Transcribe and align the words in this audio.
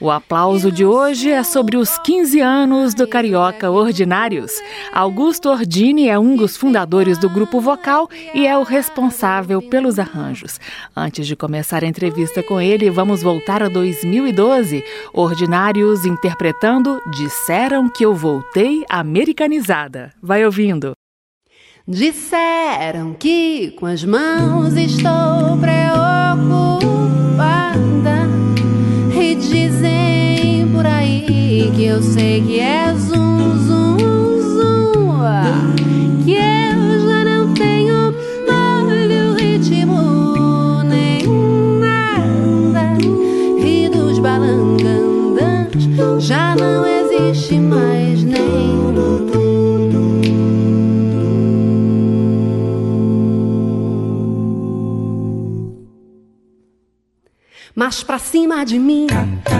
O 0.00 0.10
aplauso 0.10 0.72
de 0.72 0.82
hoje 0.82 1.30
é 1.30 1.42
sobre 1.42 1.76
os 1.76 1.98
15 1.98 2.40
anos 2.40 2.94
do 2.94 3.06
Carioca 3.06 3.70
Ordinários. 3.70 4.52
Augusto 4.94 5.50
Ordini 5.50 6.08
é 6.08 6.18
um 6.18 6.36
dos 6.36 6.56
fundadores 6.56 7.18
do 7.18 7.28
grupo 7.28 7.60
vocal 7.60 8.08
e 8.32 8.46
é 8.46 8.56
o 8.56 8.62
responsável 8.62 9.60
pelos 9.60 9.98
arranjos. 9.98 10.58
Antes 10.96 11.26
de 11.26 11.36
começar 11.36 11.84
a 11.84 11.86
entrevista 11.86 12.42
com 12.42 12.58
ele, 12.58 12.88
vamos 12.88 13.22
voltar 13.22 13.62
a 13.62 13.68
2012. 13.68 14.82
Ordinários 15.12 16.06
interpretando 16.06 16.98
Disseram 17.10 17.86
que 17.90 18.06
eu 18.06 18.14
voltei 18.14 18.82
americanizada. 18.88 20.14
Vai 20.22 20.46
ouvindo. 20.46 20.94
Disseram 21.86 23.14
que 23.18 23.72
com 23.72 23.86
as 23.86 24.04
mãos 24.04 24.76
estou 24.76 25.58
preocupada. 25.58 26.80
E 29.12 29.34
dizem 29.34 30.68
por 30.72 30.86
aí 30.86 31.72
que 31.74 31.84
eu 31.84 32.02
sei 32.02 32.42
que 32.42 32.60
é 32.60 32.94
zum 32.94 33.29
Mas 57.74 58.02
pra 58.02 58.18
cima 58.18 58.64
de 58.64 58.78
mim, 58.78 59.06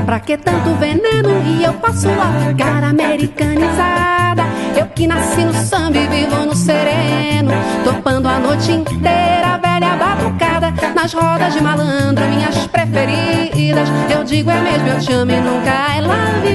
pra 0.04 0.18
que 0.18 0.36
tanto 0.36 0.74
veneno? 0.74 1.30
E 1.46 1.62
eu 1.62 1.72
passo 1.74 2.08
a 2.08 2.48
ficar 2.48 2.82
americanizada. 2.82 4.42
Eu 4.76 4.86
que 4.86 5.06
nasci 5.06 5.44
no 5.44 5.54
samba 5.54 5.96
e 5.96 6.06
vivo 6.08 6.44
no 6.44 6.54
sereno, 6.54 7.52
topando 7.84 8.26
a 8.26 8.38
noite 8.40 8.72
inteira, 8.72 9.58
velha 9.58 9.96
batucada. 9.96 10.74
Nas 10.94 11.12
rodas 11.12 11.54
de 11.54 11.62
malandro, 11.62 12.26
minhas 12.26 12.66
preferidas. 12.66 13.88
Eu 14.10 14.24
digo 14.24 14.50
é 14.50 14.60
mesmo, 14.60 14.88
eu 14.88 14.98
te 14.98 15.12
amo 15.12 15.30
e 15.30 15.40
nunca 15.40 15.70
I 15.96 16.00
love 16.00 16.48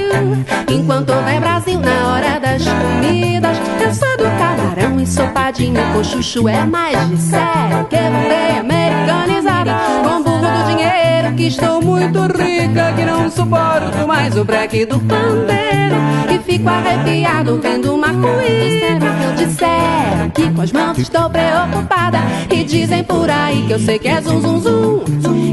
you. 0.68 0.76
Enquanto 0.78 1.10
houver 1.10 1.40
Brasil 1.40 1.80
na 1.80 2.12
hora 2.12 2.38
das 2.38 2.62
comidas, 2.64 3.56
eu 3.80 3.94
sou 3.94 4.16
do 4.18 4.24
camarão 4.38 5.00
ensopadinho 5.00 5.80
com 5.94 6.04
chuchu. 6.04 6.48
É 6.48 6.64
mais 6.66 7.08
de 7.08 7.16
sério 7.16 7.86
que 7.88 7.96
eu 7.96 8.60
americanizada. 8.60 10.05
Que 11.36 11.48
estou 11.48 11.82
muito 11.82 12.18
rica 12.22 12.94
que 12.96 13.04
não 13.04 13.30
suporto 13.30 14.06
mais 14.08 14.36
o 14.38 14.44
breque 14.44 14.86
do 14.86 14.98
pandeiro 15.00 15.96
e 16.34 16.38
fico 16.38 16.66
arrepiado 16.66 17.60
vendo 17.62 17.94
uma 17.94 18.08
coisa 18.08 19.36
disseram 19.36 20.30
que 20.30 20.50
com 20.50 20.62
as 20.62 20.72
mãos 20.72 20.98
estou 20.98 21.28
preocupada 21.28 22.18
e 22.50 22.64
dizem 22.64 23.04
por 23.04 23.28
aí 23.28 23.64
que 23.66 23.72
eu 23.74 23.78
sei 23.78 23.98
que 23.98 24.08
é 24.08 24.20
zum 24.22 24.40
zum 24.40 24.60
zum 24.60 25.04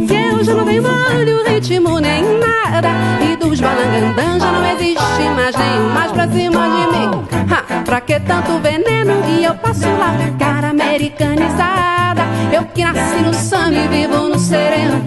que 0.07 0.13
eu 0.13 0.43
já 0.43 0.53
não 0.53 0.65
tenho 0.65 0.83
molho, 0.83 1.43
ritmo 1.45 1.99
nem 1.99 2.23
nada 2.39 2.89
e 3.21 3.35
dos 3.35 3.59
balangandãs 3.59 4.41
já 4.41 4.51
não 4.51 4.65
existe 4.71 5.29
mais 5.35 5.55
nenhum 5.55 5.89
mais 5.89 6.11
pra 6.13 6.27
cima 6.29 6.69
de 6.69 6.97
mim. 6.97 7.11
Ha, 7.51 7.83
pra 7.83 7.99
que 8.01 8.19
tanto 8.21 8.57
veneno? 8.59 9.13
E 9.27 9.43
eu 9.43 9.53
passo 9.55 9.87
lá 9.87 10.15
cara 10.39 10.69
americanizada 10.69 12.22
eu 12.53 12.63
que 12.65 12.83
nasci 12.83 13.21
no 13.21 13.33
samba 13.33 13.75
e 13.75 13.87
vivo 13.87 14.29
no 14.29 14.37
sereno 14.37 15.01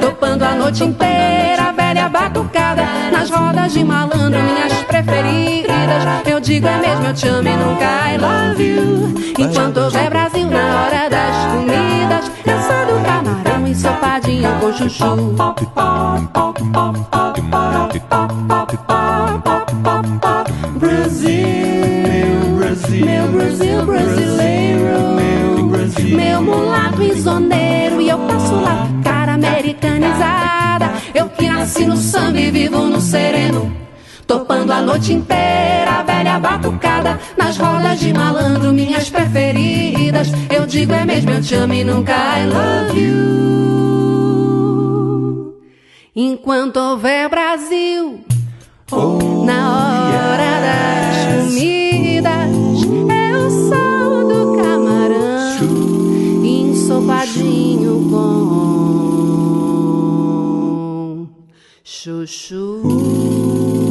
topando 0.00 0.42
a 0.42 0.54
noite 0.54 0.84
inteira, 0.84 1.72
velha 1.76 2.08
batucada, 2.08 2.82
nas 3.12 3.30
rodas 3.30 3.72
de 3.72 3.84
malandro, 3.84 4.42
minhas 4.42 4.72
preferidas. 4.84 6.04
Eu 6.26 6.40
digo 6.40 6.66
é 6.66 6.78
mesmo, 6.78 7.06
eu 7.06 7.14
te 7.14 7.28
amo 7.28 7.48
e 7.48 7.56
nunca 7.56 7.84
I 8.10 8.16
love 8.18 8.62
you. 8.62 9.14
Enquanto 9.38 9.78
houver 9.78 10.08
Brasil 10.08 10.46
na 10.46 10.84
hora 10.84 11.08
das 11.10 11.36
comidas, 11.52 12.30
eu 12.46 12.60
sou 12.62 12.86
do 12.86 13.04
camarão 13.04 13.66
ensopadinho 13.66 14.50
com 14.60 14.72
chuchu. 14.72 15.34
Brasil, 20.78 21.46
meu 23.04 23.28
Brasil 23.32 23.84
brasileiro, 23.84 23.86
Brasil, 23.86 24.47
meu 26.40 26.42
mulato 26.42 27.02
isoneiro 27.02 28.00
e 28.00 28.08
eu 28.08 28.18
passo 28.18 28.54
lá 28.54 28.88
cara 29.02 29.34
americanizada. 29.34 30.92
Eu 31.14 31.28
que 31.28 31.48
nasci 31.48 31.84
no 31.84 31.96
samba 31.96 32.38
e 32.38 32.50
vivo 32.50 32.78
no 32.84 33.00
sereno. 33.00 33.76
Topando 34.26 34.72
a 34.72 34.82
noite 34.82 35.12
inteira, 35.14 36.02
velha 36.06 36.38
batucada 36.38 37.18
Nas 37.34 37.56
rodas 37.56 37.98
de 37.98 38.12
malandro, 38.12 38.74
minhas 38.74 39.08
preferidas 39.08 40.28
Eu 40.54 40.66
digo 40.66 40.92
é 40.92 41.02
mesmo, 41.02 41.30
eu 41.30 41.40
te 41.40 41.54
amo 41.54 41.72
e 41.72 41.82
nunca 41.82 42.12
I 42.38 42.44
love 42.44 43.00
you 43.00 43.18
Enquanto 46.14 46.76
houver 46.76 47.30
Brasil 47.30 48.20
oh, 48.92 49.46
Na 49.46 49.72
hora 49.72 50.42
yeah. 50.42 50.66
das 50.66 51.46
comidas 51.46 51.87
Chuchu 61.98 63.87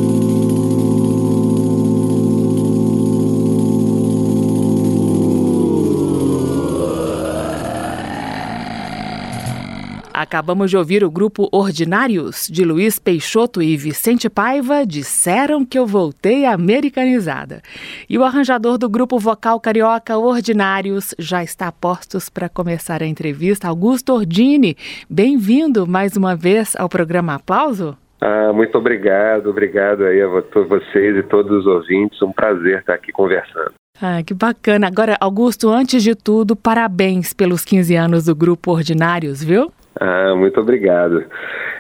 Acabamos 10.27 10.69
de 10.69 10.75
ouvir 10.75 11.05
o 11.05 11.09
grupo 11.09 11.47
Ordinários, 11.53 12.49
de 12.51 12.65
Luiz 12.65 12.99
Peixoto 12.99 13.61
e 13.61 13.77
Vicente 13.77 14.29
Paiva, 14.29 14.85
Disseram 14.85 15.65
que 15.65 15.79
eu 15.79 15.88
voltei 15.88 16.45
americanizada. 16.45 17.61
E 18.09 18.17
o 18.17 18.25
arranjador 18.25 18.77
do 18.77 18.89
grupo 18.89 19.17
vocal 19.17 19.57
carioca 19.57 20.17
Ordinários 20.17 21.15
já 21.17 21.41
está 21.41 21.69
a 21.69 21.71
postos 21.71 22.27
para 22.27 22.49
começar 22.49 23.01
a 23.01 23.05
entrevista. 23.05 23.69
Augusto 23.69 24.13
Ordini, 24.13 24.75
bem-vindo 25.09 25.88
mais 25.88 26.17
uma 26.17 26.35
vez 26.35 26.75
ao 26.75 26.89
programa 26.89 27.35
Aplauso. 27.35 27.97
Ah, 28.19 28.51
muito 28.51 28.77
obrigado, 28.77 29.49
obrigado 29.49 30.03
aí 30.03 30.21
a 30.21 30.27
vocês 30.27 31.15
e 31.15 31.23
todos 31.23 31.59
os 31.59 31.65
ouvintes. 31.65 32.21
Um 32.21 32.33
prazer 32.33 32.79
estar 32.79 32.95
aqui 32.95 33.13
conversando. 33.13 33.71
Ah, 34.01 34.21
que 34.21 34.33
bacana. 34.33 34.88
Agora, 34.88 35.15
Augusto, 35.21 35.69
antes 35.69 36.03
de 36.03 36.13
tudo, 36.15 36.53
parabéns 36.53 37.33
pelos 37.33 37.63
15 37.63 37.95
anos 37.95 38.25
do 38.25 38.35
Grupo 38.35 38.71
Ordinários, 38.71 39.41
viu? 39.41 39.71
Ah, 40.00 40.35
muito 40.35 40.59
obrigado. 40.59 41.24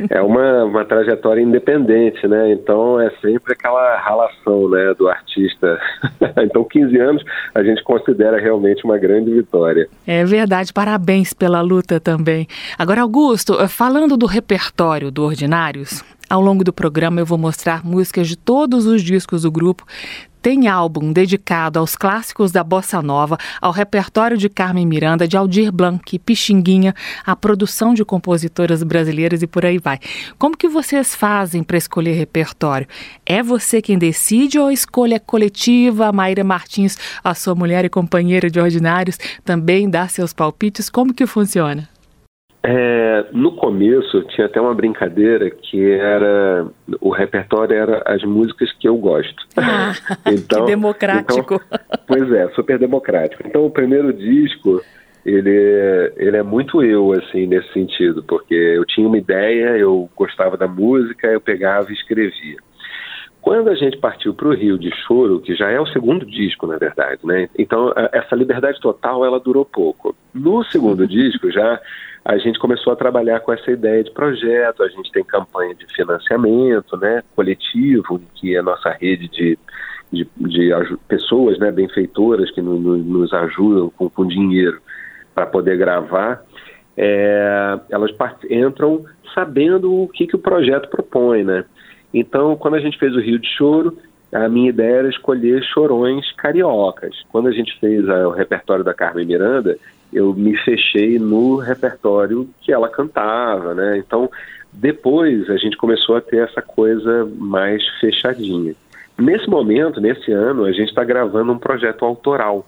É 0.09 0.21
uma, 0.21 0.63
uma 0.63 0.85
trajetória 0.85 1.41
independente, 1.41 2.27
né? 2.27 2.51
Então 2.51 2.99
é 2.99 3.09
sempre 3.21 3.53
aquela 3.53 3.99
relação, 3.99 4.69
né, 4.69 4.93
do 4.93 5.07
artista. 5.07 5.79
então 6.43 6.63
15 6.63 6.97
anos 6.99 7.23
a 7.53 7.63
gente 7.63 7.83
considera 7.83 8.39
realmente 8.39 8.83
uma 8.83 8.97
grande 8.97 9.31
vitória. 9.31 9.87
É 10.05 10.23
verdade, 10.25 10.73
parabéns 10.73 11.33
pela 11.33 11.61
luta 11.61 11.99
também. 11.99 12.47
Agora, 12.77 13.01
Augusto, 13.01 13.67
falando 13.67 14.17
do 14.17 14.25
repertório 14.25 15.11
do 15.11 15.23
Ordinários, 15.23 16.03
ao 16.29 16.41
longo 16.41 16.63
do 16.63 16.73
programa 16.73 17.21
eu 17.21 17.25
vou 17.25 17.37
mostrar 17.37 17.85
músicas 17.85 18.27
de 18.27 18.35
todos 18.35 18.85
os 18.85 19.01
discos 19.01 19.43
do 19.43 19.51
grupo. 19.51 19.85
Tem 20.41 20.67
álbum 20.67 21.11
dedicado 21.11 21.79
aos 21.79 21.95
clássicos 21.95 22.51
da 22.51 22.63
bossa 22.63 23.01
nova, 23.01 23.37
ao 23.59 23.71
repertório 23.71 24.37
de 24.37 24.47
Carmen 24.49 24.85
Miranda, 24.85 25.27
de 25.27 25.35
Aldir 25.35 25.71
Blanc, 25.71 26.17
Pixinguinha, 26.19 26.95
a 27.25 27.35
produção 27.35 27.93
de 27.93 28.05
compositoras 28.05 28.83
brasileiras 28.83 29.41
e 29.41 29.47
por 29.47 29.65
aí 29.65 29.77
vai. 29.77 29.99
Como 30.37 30.55
que 30.55 30.69
vocês 30.69 31.15
fazem 31.15 31.63
para 31.63 31.77
escolher 31.77 32.13
repertório? 32.13 32.87
É 33.25 33.41
você 33.41 33.81
quem 33.81 33.97
decide 33.97 34.59
ou 34.59 34.67
a 34.67 34.73
escolha 34.73 35.15
é 35.15 35.19
coletiva? 35.19 36.07
A 36.07 36.13
Maíra 36.13 36.43
Martins, 36.43 36.97
a 37.23 37.33
sua 37.33 37.55
mulher 37.55 37.83
e 37.85 37.89
companheira 37.89 38.49
de 38.49 38.59
ordinários, 38.59 39.17
também 39.43 39.89
dá 39.89 40.07
seus 40.07 40.33
palpites? 40.33 40.89
Como 40.89 41.13
que 41.13 41.25
funciona? 41.25 41.89
É, 42.69 43.25
no 43.31 43.53
começo 43.53 44.23
tinha 44.23 44.45
até 44.45 44.59
uma 44.59 44.75
brincadeira 44.75 45.49
que 45.49 45.89
era 45.89 46.67
o 46.99 47.09
repertório 47.11 47.73
era 47.73 48.03
as 48.05 48.21
músicas 48.23 48.69
que 48.73 48.89
eu 48.89 48.97
gosto. 48.97 49.47
Ah, 49.55 49.93
então, 50.27 50.65
que 50.65 50.71
democrático. 50.71 51.55
Então, 51.55 51.79
pois 52.05 52.29
é, 52.29 52.49
super 52.49 52.77
democrático. 52.77 53.41
Então 53.45 53.65
o 53.65 53.71
primeiro 53.71 54.11
disco 54.11 54.81
ele, 55.25 56.11
ele 56.17 56.35
é 56.35 56.43
muito 56.43 56.83
eu, 56.83 57.13
assim, 57.13 57.47
nesse 57.47 57.71
sentido, 57.71 58.21
porque 58.21 58.53
eu 58.53 58.83
tinha 58.83 59.07
uma 59.07 59.17
ideia, 59.17 59.77
eu 59.77 60.09
gostava 60.13 60.57
da 60.57 60.67
música, 60.67 61.27
eu 61.27 61.39
pegava 61.39 61.89
e 61.89 61.93
escrevia. 61.93 62.57
Quando 63.41 63.69
a 63.69 63.75
gente 63.75 63.97
partiu 63.97 64.33
para 64.33 64.49
o 64.49 64.53
Rio 64.53 64.77
de 64.77 64.91
Choro, 65.05 65.39
que 65.39 65.55
já 65.55 65.69
é 65.69 65.79
o 65.79 65.87
segundo 65.87 66.25
disco, 66.25 66.67
na 66.67 66.75
verdade, 66.75 67.21
né? 67.23 67.47
Então, 67.57 67.93
essa 68.11 68.35
liberdade 68.35 68.77
total, 68.81 69.23
ela 69.23 69.39
durou 69.39 69.63
pouco. 69.63 70.13
No 70.33 70.65
segundo 70.65 71.07
disco, 71.07 71.49
já 71.49 71.79
a 72.27 72.37
gente 72.37 72.59
começou 72.59 72.91
a 72.91 72.95
trabalhar 72.97 73.39
com 73.39 73.53
essa 73.53 73.71
ideia 73.71 74.03
de 74.03 74.11
projeto, 74.11 74.83
a 74.83 74.89
gente 74.89 75.09
tem 75.13 75.23
campanha 75.23 75.73
de 75.73 75.85
financiamento, 75.95 76.97
né, 76.97 77.23
coletivo, 77.33 78.21
que 78.35 78.53
é 78.53 78.59
a 78.59 78.63
nossa 78.63 78.89
rede 78.89 79.29
de, 79.29 79.57
de, 80.11 80.27
de 80.35 80.97
pessoas, 81.07 81.57
né, 81.57 81.71
benfeitoras 81.71 82.51
que 82.51 82.61
no, 82.61 82.77
no, 82.77 82.97
nos 82.97 83.31
ajudam 83.31 83.89
com, 83.91 84.09
com 84.09 84.27
dinheiro 84.27 84.81
para 85.33 85.45
poder 85.45 85.77
gravar, 85.77 86.43
é, 86.97 87.79
elas 87.89 88.11
entram 88.49 89.05
sabendo 89.33 89.93
o 89.93 90.09
que, 90.09 90.27
que 90.27 90.35
o 90.35 90.39
projeto 90.39 90.89
propõe, 90.89 91.45
né? 91.45 91.63
Então, 92.13 92.57
quando 92.57 92.73
a 92.73 92.79
gente 92.81 92.99
fez 92.99 93.15
o 93.15 93.21
Rio 93.21 93.39
de 93.39 93.47
Choro, 93.55 93.97
a 94.33 94.49
minha 94.49 94.69
ideia 94.69 94.97
era 94.97 95.09
escolher 95.09 95.63
chorões 95.63 96.29
cariocas. 96.33 97.15
Quando 97.31 97.47
a 97.47 97.51
gente 97.53 97.79
fez 97.79 98.07
a, 98.09 98.27
o 98.27 98.31
repertório 98.31 98.83
da 98.83 98.93
Carmen 98.93 99.25
Miranda, 99.25 99.77
eu 100.17 100.33
me 100.33 100.57
fechei 100.57 101.19
no 101.19 101.57
repertório 101.57 102.49
que 102.61 102.73
ela 102.73 102.89
cantava, 102.89 103.73
né? 103.73 103.97
Então, 103.97 104.29
depois 104.73 105.49
a 105.49 105.57
gente 105.57 105.77
começou 105.77 106.15
a 106.15 106.21
ter 106.21 106.37
essa 106.37 106.61
coisa 106.61 107.29
mais 107.37 107.85
fechadinha. 107.99 108.75
Nesse 109.17 109.49
momento, 109.49 110.01
nesse 110.01 110.31
ano, 110.31 110.65
a 110.65 110.71
gente 110.71 110.89
está 110.89 111.03
gravando 111.03 111.51
um 111.51 111.57
projeto 111.57 112.03
autoral 112.05 112.65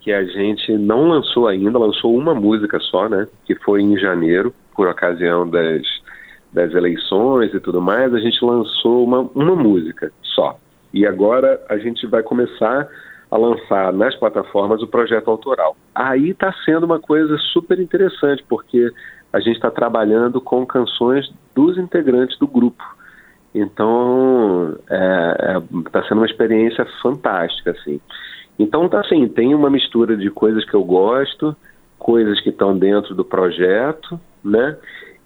que 0.00 0.12
a 0.12 0.22
gente 0.22 0.72
não 0.76 1.08
lançou 1.08 1.48
ainda, 1.48 1.78
lançou 1.78 2.14
uma 2.16 2.34
música 2.34 2.78
só, 2.78 3.08
né? 3.08 3.26
Que 3.46 3.54
foi 3.54 3.80
em 3.80 3.98
janeiro, 3.98 4.54
por 4.76 4.86
ocasião 4.86 5.48
das, 5.48 5.82
das 6.52 6.72
eleições 6.74 7.54
e 7.54 7.60
tudo 7.60 7.80
mais, 7.80 8.12
a 8.12 8.18
gente 8.18 8.44
lançou 8.44 9.04
uma, 9.04 9.20
uma 9.34 9.56
música 9.56 10.12
só. 10.22 10.58
E 10.92 11.06
agora 11.06 11.60
a 11.68 11.78
gente 11.78 12.06
vai 12.06 12.22
começar 12.22 12.86
a 13.34 13.36
lançar 13.36 13.92
nas 13.92 14.14
plataformas 14.14 14.80
o 14.80 14.86
projeto 14.86 15.28
autoral. 15.28 15.76
Aí 15.92 16.30
está 16.30 16.54
sendo 16.64 16.84
uma 16.84 17.00
coisa 17.00 17.36
super 17.52 17.80
interessante, 17.80 18.44
porque 18.48 18.92
a 19.32 19.40
gente 19.40 19.56
está 19.56 19.72
trabalhando 19.72 20.40
com 20.40 20.64
canções 20.64 21.28
dos 21.52 21.76
integrantes 21.76 22.38
do 22.38 22.46
grupo. 22.46 22.84
Então, 23.52 24.76
está 24.82 24.94
é, 24.94 25.56
é, 25.56 25.90
tá 25.90 26.04
sendo 26.04 26.18
uma 26.18 26.26
experiência 26.26 26.86
fantástica, 27.02 27.72
assim. 27.72 28.00
Então, 28.56 28.88
tá 28.88 29.00
assim, 29.00 29.26
tem 29.26 29.52
uma 29.52 29.68
mistura 29.68 30.16
de 30.16 30.30
coisas 30.30 30.64
que 30.64 30.74
eu 30.74 30.84
gosto, 30.84 31.56
coisas 31.98 32.40
que 32.40 32.50
estão 32.50 32.78
dentro 32.78 33.16
do 33.16 33.24
projeto, 33.24 34.18
né? 34.44 34.76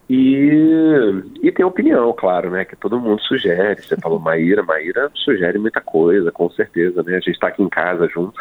E, 0.08 1.22
e 1.42 1.52
tem 1.52 1.66
opinião, 1.66 2.14
claro, 2.14 2.50
né? 2.50 2.64
Que 2.64 2.74
todo 2.74 2.98
mundo 2.98 3.20
sugere. 3.22 3.82
Você 3.82 3.94
falou 3.96 4.18
Maíra, 4.18 4.62
Maíra 4.62 5.10
sugere 5.14 5.58
muita 5.58 5.82
coisa, 5.82 6.32
com 6.32 6.48
certeza, 6.50 7.02
né? 7.02 7.16
A 7.16 7.20
gente 7.20 7.32
está 7.32 7.48
aqui 7.48 7.62
em 7.62 7.68
casa 7.68 8.08
junto. 8.08 8.32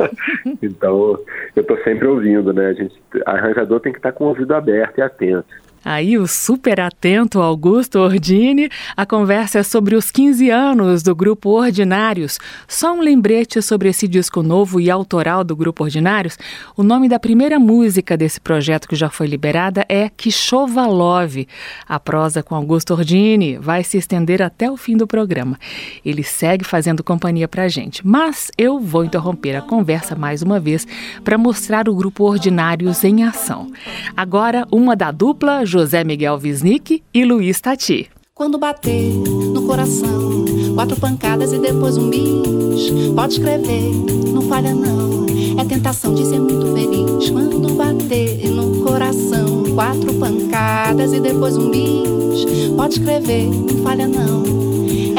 então, 0.62 1.18
eu 1.54 1.60
estou 1.60 1.76
sempre 1.84 2.06
ouvindo, 2.06 2.52
né? 2.54 2.68
A 2.68 2.72
gente, 2.72 2.98
arranjador 3.26 3.80
tem 3.80 3.92
que 3.92 3.98
estar 3.98 4.12
tá 4.12 4.16
com 4.16 4.24
o 4.24 4.28
ouvido 4.28 4.54
aberto 4.54 4.98
e 4.98 5.02
atento. 5.02 5.44
Aí 5.84 6.16
o 6.16 6.28
super 6.28 6.80
atento 6.80 7.40
Augusto 7.40 7.98
Ordini, 7.98 8.70
a 8.96 9.04
conversa 9.04 9.58
é 9.58 9.62
sobre 9.62 9.96
os 9.96 10.10
15 10.10 10.48
anos 10.48 11.02
do 11.02 11.14
Grupo 11.14 11.50
Ordinários. 11.50 12.38
Só 12.68 12.94
um 12.94 13.00
lembrete 13.00 13.60
sobre 13.60 13.88
esse 13.88 14.06
disco 14.06 14.42
novo 14.42 14.80
e 14.80 14.90
autoral 14.90 15.42
do 15.42 15.56
Grupo 15.56 15.82
Ordinários. 15.82 16.38
O 16.76 16.84
nome 16.84 17.08
da 17.08 17.18
primeira 17.18 17.58
música 17.58 18.16
desse 18.16 18.40
projeto 18.40 18.88
que 18.88 18.94
já 18.94 19.10
foi 19.10 19.26
liberada 19.26 19.84
é 19.88 20.08
Que 20.08 20.30
Chova 20.30 20.86
Love. 20.86 21.48
A 21.88 21.98
prosa 21.98 22.42
com 22.42 22.54
Augusto 22.54 22.94
Ordini 22.94 23.58
vai 23.58 23.82
se 23.82 23.98
estender 23.98 24.40
até 24.40 24.70
o 24.70 24.76
fim 24.76 24.96
do 24.96 25.06
programa. 25.06 25.58
Ele 26.04 26.22
segue 26.22 26.64
fazendo 26.64 27.02
companhia 27.02 27.48
pra 27.48 27.66
gente, 27.66 28.06
mas 28.06 28.50
eu 28.56 28.78
vou 28.78 29.04
interromper 29.04 29.56
a 29.56 29.62
conversa 29.62 30.14
mais 30.14 30.42
uma 30.42 30.60
vez 30.60 30.86
para 31.24 31.36
mostrar 31.36 31.88
o 31.88 31.94
Grupo 31.94 32.24
Ordinários 32.24 33.02
em 33.02 33.24
ação. 33.24 33.72
Agora, 34.16 34.66
uma 34.70 34.94
da 34.94 35.10
dupla 35.10 35.64
José 35.72 36.04
Miguel 36.04 36.38
Wisnik 36.42 37.02
e 37.14 37.24
Luiz 37.24 37.58
Tati. 37.58 38.10
Quando 38.34 38.58
bater 38.58 39.10
no 39.14 39.62
coração, 39.62 40.44
quatro 40.74 41.00
pancadas 41.00 41.50
e 41.54 41.58
depois 41.58 41.96
um 41.96 42.10
bis. 42.10 42.90
Pode 43.14 43.32
escrever, 43.34 43.90
não 44.34 44.42
falha 44.42 44.74
não. 44.74 45.24
É 45.58 45.64
tentação 45.64 46.14
de 46.14 46.26
ser 46.26 46.40
muito 46.40 46.74
feliz. 46.74 47.30
Quando 47.30 47.74
bater 47.74 48.50
no 48.50 48.84
coração, 48.84 49.62
quatro 49.74 50.12
pancadas 50.14 51.14
e 51.14 51.20
depois 51.20 51.56
um 51.56 51.70
bis. 51.70 52.44
Pode 52.76 52.98
escrever, 52.98 53.46
não 53.46 53.82
falha 53.82 54.06
não. 54.06 54.71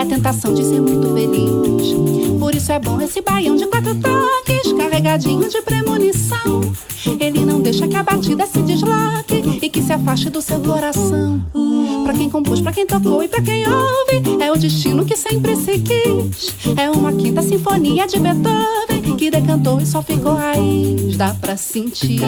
É 0.04 0.06
tentação 0.06 0.54
de 0.54 0.66
ser 0.66 0.82
muito 0.82 1.14
feliz. 1.14 2.38
Por 2.38 2.54
isso 2.54 2.74
é 2.74 2.78
bom 2.78 3.00
esse 3.00 3.22
baião 3.22 3.56
de 3.56 3.66
quatro 3.68 3.96
toques, 3.96 4.74
carregadinho 4.74 5.48
de 5.48 5.62
premonição. 5.62 6.62
Ele 7.22 7.46
não 7.46 7.62
deixa 7.62 7.88
que 7.88 7.96
a 7.96 8.04
batida 8.04 8.46
se 8.46 8.60
desloque 8.64 9.60
e 9.62 9.70
que 9.70 9.82
se 9.82 9.94
afaste 9.94 10.30
do 10.30 10.42
seu 10.42 10.60
coração. 10.60 11.42
Pra 12.04 12.14
quem 12.14 12.30
compôs, 12.30 12.60
pra 12.60 12.74
quem 12.74 12.86
tocou 12.86 13.24
e 13.24 13.30
pra 13.30 13.42
quem 13.42 13.64
ouve, 13.66 14.44
é 14.44 14.52
o 14.52 14.58
destino 14.58 15.06
que 15.06 15.16
sempre 15.16 15.56
se 15.56 15.80
quis. 15.80 16.54
É 16.78 16.92
uma 16.92 17.14
quinta 17.14 17.42
sinfonia 17.42 18.06
de 18.06 18.20
Beethoven 18.20 19.16
que 19.18 19.32
decantou 19.32 19.80
e 19.80 19.86
só 19.86 20.02
ficou 20.02 20.34
raiz. 20.34 21.16
Dá 21.16 21.34
pra 21.34 21.56
sentir 21.56 22.20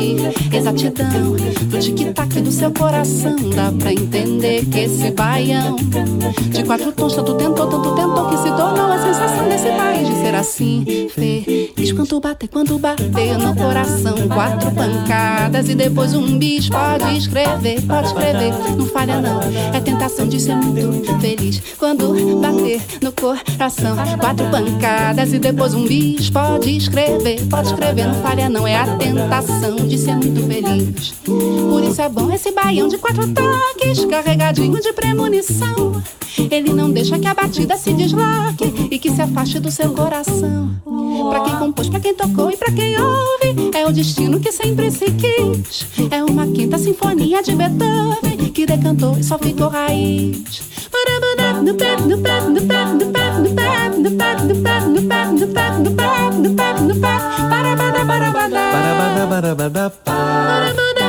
exatidão 0.54 1.36
do 1.64 1.78
tic-tac 1.80 2.40
do 2.40 2.52
seu 2.52 2.72
coração. 2.72 3.36
Dá 3.54 3.70
pra 3.78 3.92
entender 3.92 4.66
que 4.66 4.80
esse 4.80 5.12
baião 5.12 5.76
de 5.76 6.64
quatro 6.64 6.94
tons 6.94 7.16
tanto 7.16 7.34
tentou, 7.34 7.65
tanto 7.68 7.96
tentou 7.96 8.30
que 8.30 8.38
se 8.38 8.50
tornou 8.50 8.92
a 8.92 9.00
sensação 9.00 9.48
desse 9.50 9.70
país 9.70 10.08
de 10.08 10.16
ser 10.16 10.36
assim. 10.36 11.10
Feliz 11.10 11.92
quanto 11.92 12.20
bater, 12.20 12.48
quando 12.48 12.78
bater 12.78 13.38
no 13.38 13.56
coração. 13.56 14.16
Quatro 14.28 14.72
pancadas 14.72 15.70
e 15.70 15.76
depois 15.76 16.14
um 16.14 16.38
bis. 16.38 16.70
Pode 16.70 17.18
escrever, 17.18 17.82
pode 17.82 18.08
escrever, 18.08 18.54
não 18.78 18.86
falha 18.86 19.22
não. 19.22 19.40
É 19.74 19.80
tentação 19.80 20.28
de 20.28 20.40
ser 20.40 20.56
muito 20.56 21.18
feliz 21.20 21.62
quando 21.78 22.40
bater 22.40 22.82
no 23.02 23.12
coração. 23.12 23.96
Quatro 24.20 24.46
pancadas 24.50 25.34
e 25.34 25.40
depois 25.40 25.74
um 25.74 25.86
bis. 25.86 26.30
Pode 26.30 26.78
escrever, 26.78 27.42
pode 27.50 27.68
escrever, 27.70 28.08
não 28.08 28.22
falha 28.22 28.50
não. 28.50 28.68
É 28.68 28.76
a 28.76 28.96
tentação 28.98 29.76
de 29.76 29.98
ser 29.98 30.16
muito 30.16 30.46
feliz. 30.48 31.14
Por 31.26 31.84
isso 31.84 32.02
é 32.02 32.10
bom 32.10 32.32
esse 32.32 32.52
baião 32.52 32.88
de 32.88 32.98
quatro 32.98 33.28
toques, 33.28 34.06
carregadinho 34.06 34.80
de 34.82 34.94
premonição. 34.94 36.04
Ele 36.38 36.74
não 36.74 36.92
deixa 36.92 37.18
que 37.18 37.28
a 37.28 37.34
batida 37.34 37.55
se 37.56 37.94
desloque 37.94 38.90
e 38.92 39.00
que 39.00 39.10
se 39.10 39.22
afaste 39.22 39.60
do 39.60 39.72
seu 39.72 39.94
coração. 39.94 40.72
Pra 41.30 41.40
quem 41.42 41.56
compôs, 41.58 41.88
pra 41.88 42.00
quem 42.02 42.14
tocou 42.14 42.52
e 42.52 42.58
pra 42.58 42.72
quem 42.72 43.00
ouve, 43.00 43.72
é 43.74 43.86
o 43.86 43.94
destino 43.94 44.40
que 44.42 44.52
sempre 44.52 44.92
se 44.92 45.06
quis. 45.12 45.88
É 46.12 46.22
uma 46.24 46.46
quinta 46.48 46.78
sinfonia 46.78 47.42
de 47.42 47.56
Beethoven 47.56 48.52
que 48.54 48.66
decantou 48.66 49.18
e 49.18 49.24
só 49.24 49.38
ficou 49.38 49.70
raiz. 49.70 50.64
No 60.76 60.85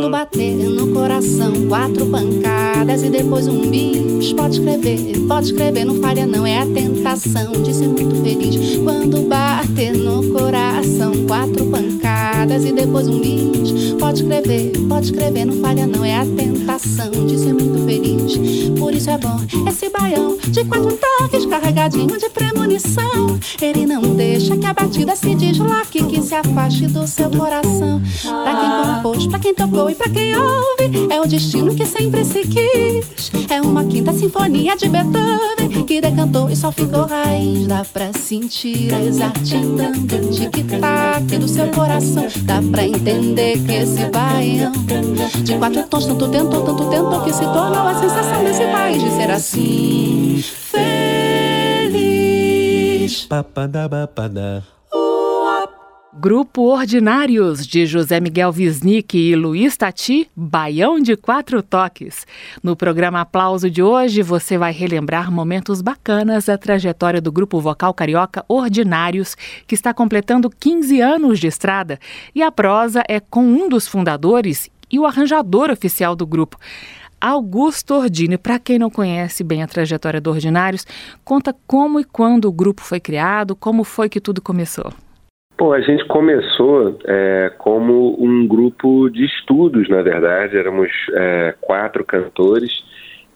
Quando 0.00 0.12
bater 0.12 0.54
no 0.54 0.94
coração, 0.94 1.52
quatro 1.68 2.06
pancadas 2.06 3.02
e 3.02 3.10
depois 3.10 3.46
um 3.46 3.70
bis. 3.70 4.32
Pode 4.32 4.54
escrever, 4.54 5.12
pode 5.28 5.46
escrever, 5.48 5.84
não 5.84 5.96
falha 5.96 6.26
não. 6.26 6.46
É 6.46 6.60
a 6.60 6.66
tentação 6.66 7.52
de 7.52 7.74
ser 7.74 7.88
muito 7.88 8.16
feliz. 8.22 8.78
Quando 8.78 9.28
bater 9.28 9.92
no 9.92 10.26
coração, 10.32 11.12
quatro 11.26 11.66
pancadas 11.66 11.99
piadas 12.40 12.64
e 12.64 12.72
depois 12.72 13.06
um 13.06 13.20
bis. 13.20 13.92
Pode 13.98 14.22
escrever, 14.22 14.72
pode 14.88 15.06
escrever, 15.06 15.44
não 15.44 15.60
falha 15.60 15.86
não. 15.86 16.04
É 16.04 16.16
a 16.16 16.24
tentação 16.24 17.10
de 17.26 17.38
ser 17.38 17.52
muito 17.52 17.84
feliz. 17.84 18.78
Por 18.78 18.94
isso 18.94 19.10
é 19.10 19.18
bom 19.18 19.38
esse 19.68 19.90
baião 19.90 20.38
de 20.48 20.64
quatro 20.64 20.96
toques 20.96 21.44
carregadinho 21.46 22.18
de 22.18 22.28
premonição. 22.30 23.38
Ele 23.60 23.84
não 23.84 24.00
deixa 24.16 24.56
que 24.56 24.66
a 24.66 24.72
batida 24.72 25.14
se 25.14 25.34
desloque, 25.34 26.02
que 26.04 26.22
se 26.22 26.34
afaste 26.34 26.86
do 26.86 27.06
seu 27.06 27.30
coração. 27.30 28.00
Pra 28.22 28.56
quem 28.56 28.94
compôs, 28.94 29.26
pra 29.26 29.38
quem 29.38 29.54
tocou 29.54 29.90
e 29.90 29.94
pra 29.94 30.08
quem 30.08 30.36
ouve, 30.36 31.08
é 31.10 31.20
o 31.20 31.26
destino 31.26 31.74
que 31.74 31.84
sempre 31.84 32.24
se 32.24 32.40
quis. 32.40 33.30
É 33.50 33.60
uma 33.60 33.84
quinta 33.84 34.12
sinfonia 34.12 34.76
de 34.76 34.88
Beethoven 34.88 35.84
que 35.86 36.00
decantou 36.00 36.48
e 36.48 36.56
só 36.56 36.72
ficou 36.72 37.04
raiz. 37.04 37.66
Dá 37.66 37.84
pra 37.84 38.12
sentir 38.12 38.94
a 38.94 39.02
exatidão 39.02 39.92
do 39.92 40.30
tic-tac 40.30 41.38
do 41.38 41.48
seu 41.48 41.68
coração. 41.68 42.29
Dá 42.42 42.60
pra 42.70 42.84
entender 42.84 43.58
que 43.64 43.72
esse 43.72 44.04
baião 44.06 44.72
de 45.42 45.56
quatro 45.58 45.82
tons 45.84 46.06
tanto 46.06 46.28
tentou, 46.28 46.62
tanto 46.64 46.90
tentou 46.90 47.20
que 47.22 47.32
se 47.32 47.42
tornou 47.42 47.86
a 47.86 47.94
sensação 47.94 48.44
desse 48.44 48.64
país 48.66 49.02
de 49.02 49.10
ser 49.10 49.30
assim. 49.30 50.42
Feliz. 50.70 52.00
Papadabapad. 53.26 54.62
Grupo 56.12 56.62
Ordinários, 56.62 57.64
de 57.64 57.86
José 57.86 58.18
Miguel 58.18 58.50
Wisnik 58.50 59.16
e 59.16 59.36
Luiz 59.36 59.76
Tati, 59.76 60.28
Baião 60.34 60.98
de 60.98 61.16
Quatro 61.16 61.62
Toques. 61.62 62.26
No 62.60 62.74
programa 62.74 63.20
Aplauso 63.20 63.70
de 63.70 63.80
hoje, 63.80 64.20
você 64.20 64.58
vai 64.58 64.72
relembrar 64.72 65.30
momentos 65.30 65.80
bacanas 65.80 66.46
da 66.46 66.58
trajetória 66.58 67.20
do 67.20 67.30
grupo 67.30 67.60
vocal 67.60 67.94
carioca 67.94 68.44
Ordinários, 68.48 69.36
que 69.68 69.74
está 69.76 69.94
completando 69.94 70.50
15 70.50 71.00
anos 71.00 71.38
de 71.38 71.46
estrada. 71.46 71.96
E 72.34 72.42
a 72.42 72.50
prosa 72.50 73.04
é 73.08 73.20
com 73.20 73.44
um 73.44 73.68
dos 73.68 73.86
fundadores 73.86 74.68
e 74.90 74.98
o 74.98 75.06
arranjador 75.06 75.70
oficial 75.70 76.16
do 76.16 76.26
grupo. 76.26 76.58
Augusto 77.20 77.94
Ordini. 77.94 78.36
Para 78.36 78.58
quem 78.58 78.80
não 78.80 78.90
conhece 78.90 79.44
bem 79.44 79.62
a 79.62 79.68
trajetória 79.68 80.20
do 80.20 80.30
Ordinários, 80.30 80.84
conta 81.24 81.54
como 81.68 82.00
e 82.00 82.04
quando 82.04 82.46
o 82.46 82.52
grupo 82.52 82.82
foi 82.82 82.98
criado, 82.98 83.54
como 83.54 83.84
foi 83.84 84.08
que 84.08 84.20
tudo 84.20 84.42
começou. 84.42 84.92
Bom, 85.60 85.74
a 85.74 85.80
gente 85.82 86.06
começou 86.06 86.98
é, 87.04 87.52
como 87.58 88.16
um 88.18 88.48
grupo 88.48 89.10
de 89.10 89.26
estudos, 89.26 89.90
na 89.90 90.00
verdade. 90.00 90.56
Éramos 90.56 90.90
é, 91.12 91.54
quatro 91.60 92.02
cantores, 92.02 92.82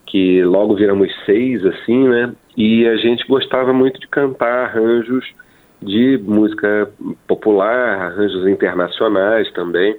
que 0.06 0.42
logo 0.42 0.74
viramos 0.74 1.14
seis, 1.26 1.62
assim, 1.66 2.08
né? 2.08 2.32
E 2.56 2.88
a 2.88 2.96
gente 2.96 3.26
gostava 3.26 3.74
muito 3.74 4.00
de 4.00 4.08
cantar 4.08 4.64
arranjos 4.64 5.34
de 5.82 6.18
música 6.24 6.88
popular, 7.28 8.06
arranjos 8.06 8.48
internacionais 8.48 9.52
também. 9.52 9.94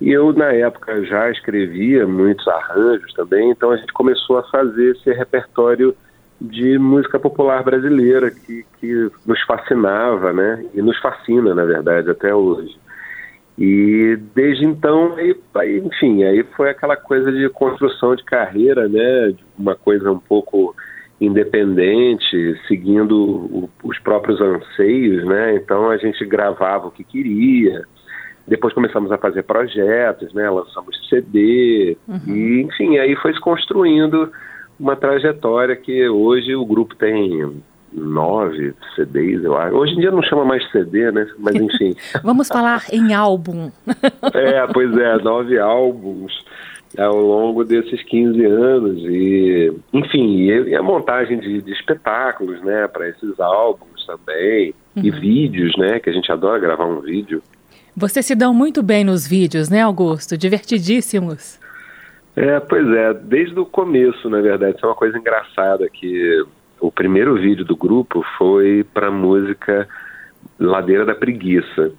E 0.00 0.10
eu, 0.10 0.32
na 0.32 0.54
época, 0.54 1.04
já 1.04 1.30
escrevia 1.30 2.06
muitos 2.06 2.48
arranjos 2.48 3.12
também, 3.12 3.50
então 3.50 3.70
a 3.70 3.76
gente 3.76 3.92
começou 3.92 4.38
a 4.38 4.44
fazer 4.44 4.92
esse 4.92 5.12
repertório 5.12 5.94
de 6.40 6.78
música 6.78 7.18
popular 7.18 7.62
brasileira 7.62 8.30
que, 8.30 8.64
que 8.78 9.10
nos 9.26 9.40
fascinava, 9.42 10.32
né? 10.32 10.64
E 10.74 10.82
nos 10.82 10.98
fascina, 10.98 11.54
na 11.54 11.64
verdade, 11.64 12.10
até 12.10 12.34
hoje. 12.34 12.76
E 13.58 14.18
desde 14.34 14.66
então, 14.66 15.14
aí, 15.16 15.34
aí, 15.54 15.78
enfim, 15.78 16.24
aí 16.24 16.42
foi 16.56 16.68
aquela 16.68 16.96
coisa 16.96 17.32
de 17.32 17.48
construção 17.48 18.14
de 18.14 18.22
carreira, 18.22 18.86
né? 18.86 19.34
Uma 19.58 19.74
coisa 19.74 20.12
um 20.12 20.18
pouco 20.18 20.74
independente, 21.18 22.60
seguindo 22.68 23.16
o, 23.16 23.70
os 23.82 23.98
próprios 23.98 24.38
anseios, 24.40 25.24
né? 25.24 25.56
Então 25.56 25.88
a 25.88 25.96
gente 25.96 26.22
gravava 26.26 26.88
o 26.88 26.90
que 26.90 27.02
queria. 27.02 27.82
Depois 28.46 28.74
começamos 28.74 29.10
a 29.10 29.16
fazer 29.16 29.42
projetos, 29.42 30.34
né? 30.34 30.50
Lançamos 30.50 30.96
CD 31.08 31.96
uhum. 32.06 32.34
e, 32.34 32.60
enfim, 32.60 32.98
aí 32.98 33.16
foi 33.16 33.32
se 33.32 33.40
construindo 33.40 34.30
uma 34.78 34.96
trajetória 34.96 35.74
que 35.76 36.08
hoje 36.08 36.54
o 36.54 36.64
grupo 36.64 36.94
tem 36.94 37.62
nove 37.92 38.74
CDs, 38.94 39.42
eu 39.42 39.56
acho. 39.56 39.74
Hoje 39.74 39.94
em 39.94 40.00
dia 40.00 40.10
não 40.10 40.22
chama 40.22 40.44
mais 40.44 40.68
CD, 40.70 41.10
né? 41.10 41.26
Mas 41.38 41.54
enfim. 41.54 41.94
Vamos 42.22 42.48
falar 42.48 42.82
em 42.92 43.14
álbum. 43.14 43.70
é, 44.34 44.66
pois 44.72 44.96
é, 44.96 45.16
nove 45.22 45.58
álbuns 45.58 46.44
ao 46.98 47.16
longo 47.16 47.64
desses 47.64 48.02
15 48.04 48.44
anos 48.44 48.98
e, 49.02 49.72
enfim, 49.92 50.46
e 50.46 50.74
a 50.74 50.82
montagem 50.82 51.38
de, 51.38 51.60
de 51.60 51.72
espetáculos, 51.72 52.62
né, 52.62 52.86
para 52.88 53.08
esses 53.08 53.38
álbuns 53.38 54.06
também 54.06 54.74
uhum. 54.94 55.04
e 55.04 55.10
vídeos, 55.10 55.76
né, 55.76 56.00
que 56.00 56.08
a 56.08 56.12
gente 56.12 56.30
adora 56.30 56.58
gravar 56.58 56.86
um 56.86 57.00
vídeo. 57.00 57.42
Vocês 57.94 58.24
se 58.24 58.34
dão 58.34 58.54
muito 58.54 58.82
bem 58.82 59.04
nos 59.04 59.26
vídeos, 59.26 59.68
né, 59.68 59.82
Augusto? 59.82 60.36
Divertidíssimos. 60.38 61.58
É, 62.36 62.60
pois 62.60 62.86
é, 62.86 63.14
desde 63.14 63.58
o 63.58 63.64
começo, 63.64 64.28
na 64.28 64.42
verdade, 64.42 64.76
isso 64.76 64.84
é 64.84 64.88
uma 64.90 64.94
coisa 64.94 65.18
engraçada 65.18 65.88
que 65.88 66.44
o 66.78 66.92
primeiro 66.92 67.34
vídeo 67.34 67.64
do 67.64 67.74
grupo 67.74 68.22
foi 68.36 68.84
para 68.92 69.10
música 69.10 69.88
Ladeira 70.60 71.06
da 71.06 71.14
Preguiça. 71.14 71.92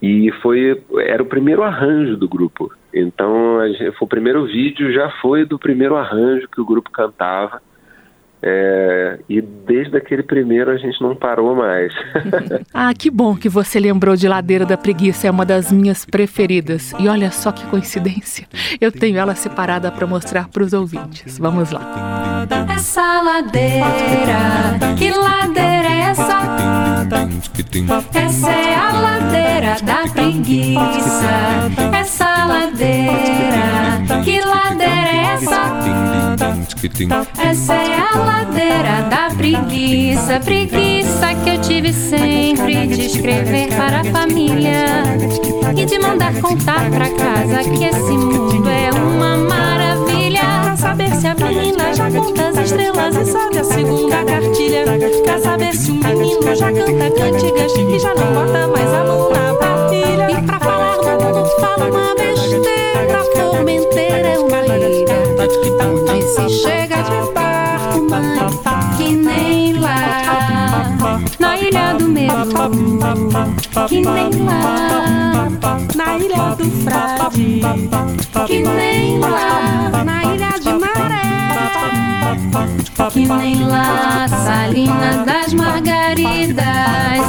E 0.00 0.32
foi 0.42 0.82
era 1.00 1.22
o 1.22 1.26
primeiro 1.26 1.62
arranjo 1.62 2.16
do 2.16 2.26
grupo. 2.28 2.72
Então, 2.92 3.60
gente, 3.68 3.96
foi 3.96 4.06
o 4.06 4.08
primeiro 4.08 4.46
vídeo 4.46 4.92
já 4.92 5.10
foi 5.20 5.44
do 5.44 5.58
primeiro 5.58 5.96
arranjo 5.96 6.48
que 6.48 6.60
o 6.60 6.66
grupo 6.66 6.90
cantava. 6.90 7.60
É, 8.42 9.18
e 9.28 9.40
desde 9.40 9.96
aquele 9.96 10.22
primeiro 10.22 10.70
a 10.70 10.76
gente 10.76 11.00
não 11.00 11.16
parou 11.16 11.54
mais. 11.54 11.92
ah, 12.72 12.92
que 12.94 13.10
bom 13.10 13.34
que 13.34 13.48
você 13.48 13.80
lembrou 13.80 14.14
de 14.14 14.28
Ladeira 14.28 14.66
da 14.66 14.76
Preguiça, 14.76 15.26
é 15.26 15.30
uma 15.30 15.44
das 15.44 15.72
minhas 15.72 16.04
preferidas. 16.04 16.92
E 16.98 17.08
olha 17.08 17.30
só 17.30 17.50
que 17.50 17.66
coincidência, 17.66 18.46
eu 18.80 18.92
tenho 18.92 19.18
ela 19.18 19.34
separada 19.34 19.90
para 19.90 20.06
mostrar 20.06 20.48
para 20.48 20.62
os 20.62 20.72
ouvintes. 20.72 21.38
Vamos 21.38 21.70
lá. 21.70 22.46
Essa 22.74 23.22
ladeira, 23.22 23.86
que 24.98 25.10
ladeira 25.10 25.88
é 25.88 26.00
essa? 26.10 26.25
Essa 28.14 28.50
é 28.50 28.74
a 28.74 28.92
ladeira 28.92 29.76
da 29.82 30.06
preguiça. 30.12 30.80
Essa 31.98 32.44
ladeira, 32.46 34.22
que 34.24 34.40
ladeira 34.40 35.08
é 35.08 35.34
essa? 35.34 35.62
Essa 37.38 37.74
é 37.74 37.98
a 37.98 38.18
ladeira 38.18 39.02
da 39.08 39.28
preguiça, 39.36 40.40
preguiça 40.40 41.34
que 41.44 41.50
eu 41.50 41.60
tive 41.60 41.92
sempre 41.92 42.86
de 42.88 43.06
escrever 43.06 43.68
para 43.68 44.00
a 44.00 44.04
família 44.04 45.02
e 45.76 45.84
de 45.84 45.98
mandar 45.98 46.34
contar 46.40 46.90
pra 46.90 47.08
casa 47.10 47.70
que 47.70 47.84
esse 47.84 48.12
mundo 48.12 48.68
é 48.68 48.90
uma 48.90 49.36
maravilha. 49.36 49.65
Saber 50.76 51.14
se 51.16 51.26
a 51.26 51.34
menina 51.34 51.94
já 51.94 52.10
conta 52.10 52.48
as 52.48 52.58
estrelas 52.58 53.16
e 53.16 53.24
sabe 53.24 53.58
a 53.58 53.64
segunda 53.64 54.24
cartilha. 54.24 54.84
Pra 55.24 55.38
saber 55.38 55.74
se 55.74 55.90
o 55.90 55.94
menino 55.94 56.54
já 56.54 56.72
canta 56.72 57.10
cantigas 57.10 57.72
e 57.76 57.98
já 57.98 58.14
não 58.14 58.32
bota 58.34 58.68
mais 58.68 58.92
a 58.92 59.04
mão 59.04 59.30
na 59.30 59.54
partilha. 59.54 60.30
E 60.30 60.42
pra 60.42 60.60
falar 60.60 60.96
do 60.96 61.24
mundo 61.24 61.48
fala 61.60 61.90
uma 61.90 62.14
besteira, 62.14 63.24
Formenteira 63.34 64.28
é 64.28 64.38
uma 64.38 64.66
ilha 64.66 65.16
onde 66.08 66.22
se 66.22 66.48
chega 66.60 66.96
de 67.02 67.32
barco, 67.32 68.00
mãe, 68.10 68.50
que 68.96 69.12
nem 69.12 69.45
na 71.46 71.56
ilha 71.58 71.94
do 71.94 72.08
medo, 72.08 72.34
que 73.88 74.00
nem 74.00 74.30
lá 74.44 75.48
na 75.94 76.18
ilha 76.18 76.56
do 76.56 76.70
frade, 76.82 77.60
que 78.46 78.62
nem 78.62 79.18
lá 79.20 79.90
na 80.04 80.24
ilha 80.24 80.58
de 80.58 80.72
maré, 80.72 81.22
que 83.12 83.26
nem 83.26 83.64
lá 83.64 84.26
Salina 84.28 85.24
das 85.24 85.54
Margaridas, 85.54 86.64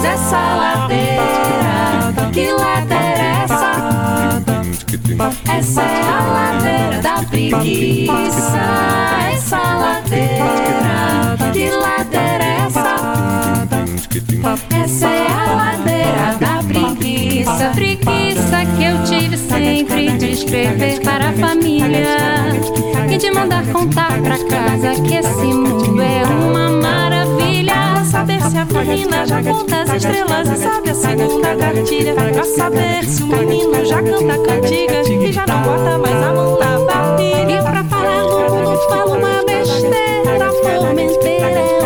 essa 0.03 0.39
ladeira, 0.55 2.13
que 2.33 2.51
ladeira 2.51 3.21
é 3.21 3.43
essa? 3.43 4.43
Essa 5.47 5.81
é 5.81 6.01
a 6.01 6.21
ladeira 6.25 7.01
da 7.01 7.23
preguiça. 7.23 8.65
Essa 9.31 9.57
ladeira, 9.57 11.37
que 11.53 11.69
ladeira 11.69 12.26
essa? 14.83 15.07
É 15.07 15.27
a 15.27 15.55
ladeira 15.55 16.37
da 16.39 16.63
preguiça. 16.63 17.71
Preguiça 17.73 18.65
que 18.75 18.83
eu 18.83 19.03
tive 19.03 19.37
sempre 19.37 20.17
de 20.17 20.31
escrever 20.31 21.01
para 21.01 21.29
a 21.29 21.33
família 21.33 22.07
e 23.09 23.17
de 23.17 23.31
mandar 23.31 23.65
contar 23.67 24.19
pra 24.21 24.37
casa 24.37 25.01
que 25.01 25.15
esse 25.15 25.45
mundo 25.45 26.01
é 26.01 26.23
uma 26.25 26.69
maravilha. 26.69 28.03
Saber 28.05 28.41
se 28.41 28.57
a 28.57 28.65
menina 28.65 29.25
já 29.25 29.43
conta 29.43 29.81
as 29.81 29.89
estrelas 29.93 30.49
e 30.49 30.55
sabe 30.57 30.89
a 30.89 30.95
segunda 30.95 31.55
cartilha. 31.55 32.13
Pra 32.13 32.43
saber 32.43 33.05
se 33.05 33.23
o 33.23 33.27
menino 33.27 33.85
já 33.85 34.01
canta 34.01 34.37
cantigas 34.39 35.07
e 35.07 35.31
já 35.31 35.45
não 35.45 35.61
bota 35.61 35.97
mais 35.97 36.23
a 36.23 36.33
mão 36.33 36.59
na 36.59 36.79
partilha. 36.85 37.59
E 37.59 37.61
pra 37.61 37.83
falar 37.83 38.23
no 38.23 38.49
mundo 38.49 38.79
fala 38.89 39.17
uma 39.17 39.43
besteira. 39.45 40.51
Formenteira 40.63 41.76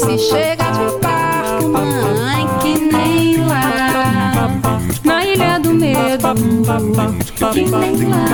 se 0.00 0.16
chega 0.18 0.64
de 0.70 0.98
barco, 1.02 1.68
mãe, 1.68 2.48
que 2.62 2.78
nem 2.80 3.36
lá. 3.46 4.48
Na 5.04 5.24
Ilha 5.24 5.58
do 5.60 5.74
Medo, 5.74 6.34
que 7.52 7.64
nem 7.66 8.08
lá. 8.08 8.24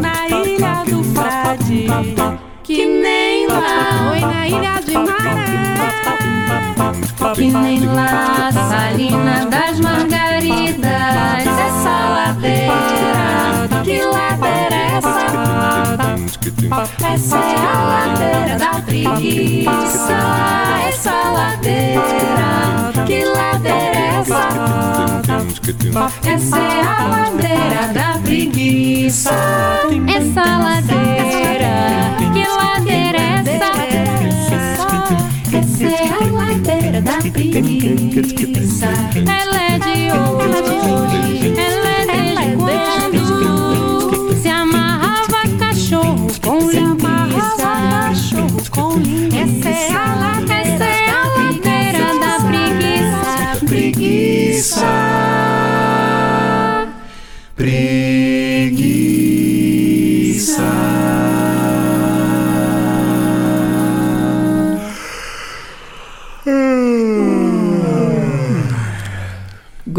Na 0.00 0.28
Ilha 0.28 0.84
do 0.84 1.02
Frade, 1.14 1.86
que 2.62 2.84
nem 2.84 3.46
lá, 3.46 4.10
oi, 4.12 4.20
na 4.20 4.48
Ilha 4.48 4.80
de 4.84 4.92
Maré, 4.92 5.80
que 7.34 7.50
nem 7.50 7.86
lá, 7.86 8.52
Salina 8.52 9.46
das 9.46 9.80
Margaridas, 9.80 11.46
essa 11.46 12.08
ladeira, 12.16 13.68
que 13.82 14.02
ladeira 14.02 14.74
é 14.74 14.98
essa? 14.98 15.29
Essa 17.02 17.36
é 17.36 17.56
a 17.56 17.82
ladeira 17.82 18.56
da 18.58 18.80
preguiça, 18.82 20.18
essa 20.88 21.12
ladeira, 21.32 22.92
que 23.06 23.24
ladeira 23.24 23.98
é 23.98 24.20
essa? 24.20 24.48
Essa 26.24 26.58
é 26.58 26.80
a 26.82 27.06
ladeira 27.08 27.92
da 27.92 28.18
preguiça, 28.22 29.34
essa 30.16 30.58
ladeira, 30.58 31.74
que 32.32 32.44
ladeira 32.46 33.18
é 33.18 33.42
essa? 33.44 33.70
Essa 35.56 35.84
é 35.84 35.88
a 36.08 36.14
ladeira 36.32 37.00
da 37.02 37.18
preguiça, 37.18 38.88
ela 39.16 39.60
é 39.62 39.78
de 39.78 39.98
hoje, 40.12 41.59
Essa 48.90 49.68
é 49.68 49.92
a 49.92 50.14
ladeira, 50.16 50.59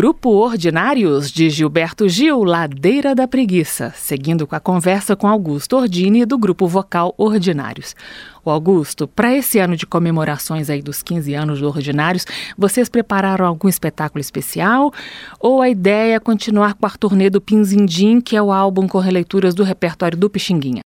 Grupo 0.02 0.32
Ordinários 0.32 1.32
de 1.32 1.48
Gilberto 1.48 2.10
Gil, 2.10 2.44
Ladeira 2.44 3.14
da 3.14 3.28
Preguiça, 3.28 3.92
seguindo 3.92 4.48
com 4.48 4.56
a 4.56 4.60
conversa 4.60 5.16
com 5.16 5.28
Augusto 5.28 5.78
Ordini 5.78 6.26
do 6.26 6.40
grupo 6.40 6.66
vocal 6.66 7.14
Ordinários. 7.20 7.96
O 8.44 8.50
Augusto, 8.50 9.08
para 9.08 9.32
esse 9.32 9.60
ano 9.60 9.76
de 9.76 9.86
comemorações 9.86 10.72
aí 10.72 10.82
dos 10.82 11.04
15 11.04 11.36
anos 11.36 11.62
do 11.62 11.68
Ordinários, 11.68 12.26
vocês 12.58 12.90
prepararam 12.90 13.46
algum 13.46 13.70
espetáculo 13.70 14.20
especial 14.20 14.92
ou 15.40 15.62
a 15.62 15.70
ideia 15.70 16.16
é 16.16 16.20
continuar 16.20 16.74
com 16.74 16.88
a 16.88 16.90
turnê 16.90 17.30
do 17.30 17.40
Pinzindim, 17.40 18.22
que 18.22 18.36
é 18.36 18.42
o 18.42 18.52
álbum 18.52 18.88
com 18.88 18.98
releituras 18.98 19.54
do 19.54 19.62
repertório 19.62 20.18
do 20.18 20.32
Pixinguinha? 20.32 20.82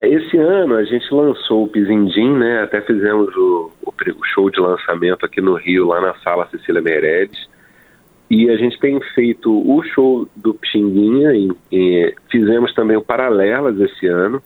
Esse 0.00 0.36
ano 0.36 0.76
a 0.76 0.84
gente 0.84 1.12
lançou 1.12 1.64
o 1.64 1.68
Pizindim, 1.68 2.34
né? 2.38 2.62
Até 2.62 2.80
fizemos 2.82 3.34
o, 3.34 3.72
o, 3.84 3.92
show 4.32 4.48
de 4.48 4.60
lançamento 4.60 5.26
aqui 5.26 5.40
no 5.40 5.56
Rio, 5.56 5.88
lá 5.88 6.00
na 6.00 6.14
sala 6.20 6.48
Cecília 6.52 6.80
Meirelles. 6.80 7.50
E 8.30 8.48
a 8.48 8.56
gente 8.56 8.78
tem 8.78 9.00
feito 9.14 9.50
o 9.50 9.82
show 9.82 10.28
do 10.36 10.54
Pixinguinha, 10.54 11.32
e, 11.32 11.50
e 11.72 12.14
fizemos 12.30 12.72
também 12.74 12.96
o 12.96 13.02
Paralelas 13.02 13.78
esse 13.80 14.06
ano, 14.06 14.40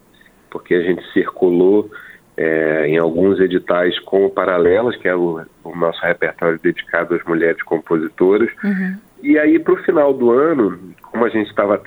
porque 0.51 0.75
a 0.75 0.81
gente 0.81 1.05
circulou 1.13 1.91
é, 2.37 2.87
em 2.89 2.97
alguns 2.97 3.39
editais 3.39 3.99
com 4.01 4.25
o 4.25 4.31
Paralelas, 4.31 4.97
que 4.97 5.07
é 5.07 5.15
o, 5.15 5.41
o, 5.63 5.77
nosso 5.77 6.01
repertório 6.01 6.59
dedicado 6.59 7.15
às 7.15 7.23
mulheres 7.25 7.63
compositoras. 7.63 8.51
Uhum. 8.65 8.97
E 9.23 9.39
aí, 9.39 9.59
para 9.59 9.75
o 9.75 9.83
final 9.85 10.15
do 10.15 10.31
ano, 10.31 10.79
como 11.03 11.25
a 11.25 11.29
gente 11.29 11.49
estava 11.49 11.81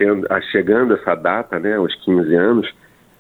chegando 0.52 0.94
essa 0.94 1.16
data, 1.16 1.60
né, 1.60 1.80
os 1.80 1.94
15 1.96 2.36
anos, 2.36 2.74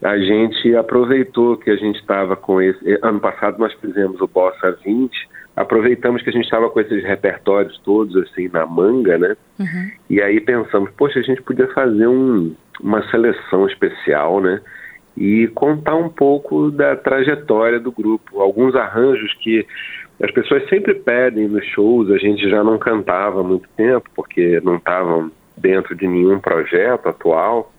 a 0.04 0.18
gente 0.18 0.76
aproveitou 0.76 1.58
que 1.58 1.72
a 1.72 1.76
gente 1.76 2.00
estava 2.00 2.36
com 2.36 2.62
esse. 2.62 3.00
Ano 3.02 3.20
passado 3.20 3.58
nós 3.58 3.74
fizemos 3.74 4.22
o 4.22 4.28
Bossa 4.28 4.78
20, 4.84 5.30
aproveitamos 5.58 6.22
que 6.22 6.30
a 6.30 6.32
gente 6.32 6.46
estava 6.46 6.70
com 6.70 6.80
esses 6.80 7.04
repertórios 7.04 7.80
todos 7.80 8.16
assim 8.16 8.48
na 8.48 8.64
manga, 8.68 9.18
né? 9.18 9.36
Uhum. 9.60 9.92
E 10.08 10.22
aí 10.22 10.40
pensamos, 10.40 10.92
poxa, 10.96 11.20
a 11.20 11.24
gente 11.24 11.42
podia 11.42 11.68
fazer 11.70 12.08
um, 12.08 12.56
uma 12.80 13.02
seleção 13.10 13.68
especial, 13.68 14.40
né? 14.40 14.62
E 15.18 15.48
contar 15.48 15.96
um 15.96 16.10
pouco 16.10 16.70
da 16.70 16.96
trajetória 16.96 17.80
do 17.80 17.92
grupo, 17.92 18.40
alguns 18.40 18.76
arranjos 18.76 19.34
que 19.42 19.66
as 20.22 20.30
pessoas 20.30 20.68
sempre 20.70 20.94
pedem 20.94 21.48
nos 21.48 21.66
shows, 21.66 22.12
a 22.12 22.18
gente 22.20 22.48
já 22.48 22.64
não 22.64 22.78
cantava 22.78 23.42
há 23.42 23.44
muito 23.44 23.68
tempo 23.76 24.08
porque 24.16 24.62
não 24.64 24.76
estavam 24.76 25.32
dentro 25.58 25.96
de 25.96 26.08
nenhum 26.08 26.40
projeto 26.40 27.10
atual. 27.10 27.74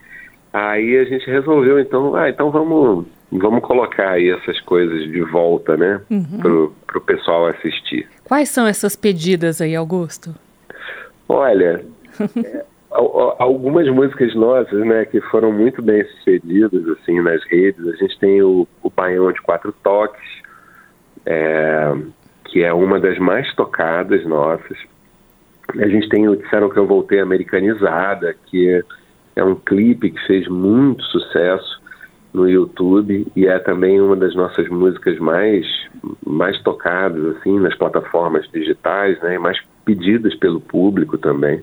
Aí 0.52 0.96
a 0.96 1.04
gente 1.04 1.30
resolveu 1.30 1.78
então, 1.78 2.16
ah, 2.16 2.28
então 2.28 2.50
vamos 2.50 3.06
vamos 3.30 3.60
colocar 3.62 4.10
aí 4.12 4.30
essas 4.30 4.60
coisas 4.60 5.02
de 5.10 5.22
volta, 5.22 5.76
né, 5.76 6.00
Uhum. 6.10 6.38
pro, 6.40 6.74
pro 6.86 7.00
pessoal 7.00 7.46
assistir. 7.46 8.08
Quais 8.24 8.48
são 8.48 8.66
essas 8.66 8.96
pedidas 8.96 9.60
aí, 9.60 9.74
Augusto? 9.76 10.34
Olha, 11.28 11.84
é, 12.44 12.64
al- 12.90 13.20
al- 13.20 13.36
algumas 13.38 13.86
músicas 13.88 14.34
nossas, 14.34 14.80
né, 14.86 15.04
que 15.04 15.20
foram 15.22 15.52
muito 15.52 15.82
bem 15.82 16.04
sucedidas 16.04 16.86
assim 16.88 17.20
nas 17.20 17.42
redes. 17.44 17.86
A 17.86 17.96
gente 17.96 18.18
tem 18.18 18.42
o, 18.42 18.66
o 18.82 18.90
Baião 18.90 19.30
de 19.32 19.40
Quatro 19.42 19.72
Toques, 19.82 20.22
é, 21.26 21.92
que 22.46 22.62
é 22.62 22.72
uma 22.72 22.98
das 22.98 23.18
mais 23.18 23.52
tocadas 23.54 24.24
nossas. 24.24 24.78
A 25.78 25.86
gente 25.86 26.08
tem 26.08 26.26
o 26.28 26.34
Disseram 26.36 26.70
que 26.70 26.78
eu 26.78 26.86
voltei 26.86 27.20
americanizada, 27.20 28.34
que 28.46 28.70
é, 28.70 28.82
é 29.36 29.44
um 29.44 29.54
clipe 29.54 30.10
que 30.10 30.26
fez 30.26 30.48
muito 30.48 31.02
sucesso 31.04 31.78
no 32.32 32.48
YouTube 32.48 33.26
e 33.34 33.46
é 33.46 33.58
também 33.58 34.00
uma 34.00 34.16
das 34.16 34.34
nossas 34.34 34.68
músicas 34.68 35.18
mais 35.18 35.66
mais 36.24 36.60
tocadas 36.62 37.36
assim 37.36 37.58
nas 37.58 37.74
plataformas 37.74 38.48
digitais, 38.52 39.20
né, 39.20 39.34
e 39.34 39.38
mais 39.38 39.58
pedidas 39.84 40.34
pelo 40.34 40.60
público 40.60 41.16
também. 41.16 41.62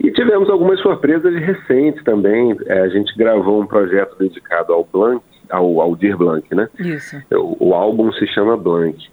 E 0.00 0.10
tivemos 0.10 0.50
algumas 0.50 0.80
surpresas 0.80 1.34
recentes 1.36 2.02
também. 2.02 2.56
É, 2.66 2.80
a 2.80 2.88
gente 2.88 3.16
gravou 3.16 3.62
um 3.62 3.66
projeto 3.66 4.18
dedicado 4.18 4.72
ao 4.72 4.84
Blanc, 4.92 5.22
ao 5.48 5.80
Aldir 5.80 6.16
Blanc, 6.16 6.52
né? 6.52 6.68
Isso. 6.80 7.16
O, 7.32 7.68
o 7.68 7.74
álbum 7.74 8.12
se 8.12 8.26
chama 8.26 8.56
Blank. 8.56 9.08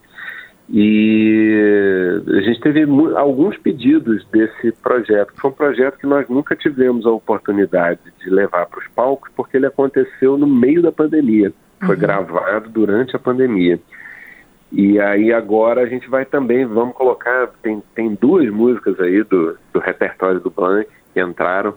E 0.73 2.23
a 2.27 2.41
gente 2.41 2.61
teve 2.61 2.83
alguns 3.17 3.57
pedidos 3.57 4.25
desse 4.31 4.71
projeto. 4.81 5.33
Foi 5.35 5.51
um 5.51 5.53
projeto 5.53 5.97
que 5.97 6.07
nós 6.07 6.29
nunca 6.29 6.55
tivemos 6.55 7.05
a 7.05 7.11
oportunidade 7.11 7.99
de 8.23 8.29
levar 8.29 8.65
para 8.67 8.79
os 8.79 8.87
palcos, 8.95 9.29
porque 9.35 9.57
ele 9.57 9.65
aconteceu 9.65 10.37
no 10.37 10.47
meio 10.47 10.81
da 10.81 10.91
pandemia. 10.91 11.51
Foi 11.85 11.97
gravado 11.97 12.69
durante 12.69 13.13
a 13.15 13.19
pandemia. 13.19 13.79
E 14.71 14.97
aí 15.01 15.33
agora 15.33 15.81
a 15.81 15.85
gente 15.85 16.09
vai 16.09 16.23
também, 16.23 16.65
vamos 16.65 16.95
colocar, 16.95 17.49
tem, 17.61 17.83
tem 17.93 18.15
duas 18.15 18.49
músicas 18.49 18.97
aí 19.01 19.21
do, 19.23 19.57
do 19.73 19.79
repertório 19.79 20.39
do 20.39 20.49
Blank 20.49 20.87
que 21.13 21.19
entraram. 21.19 21.75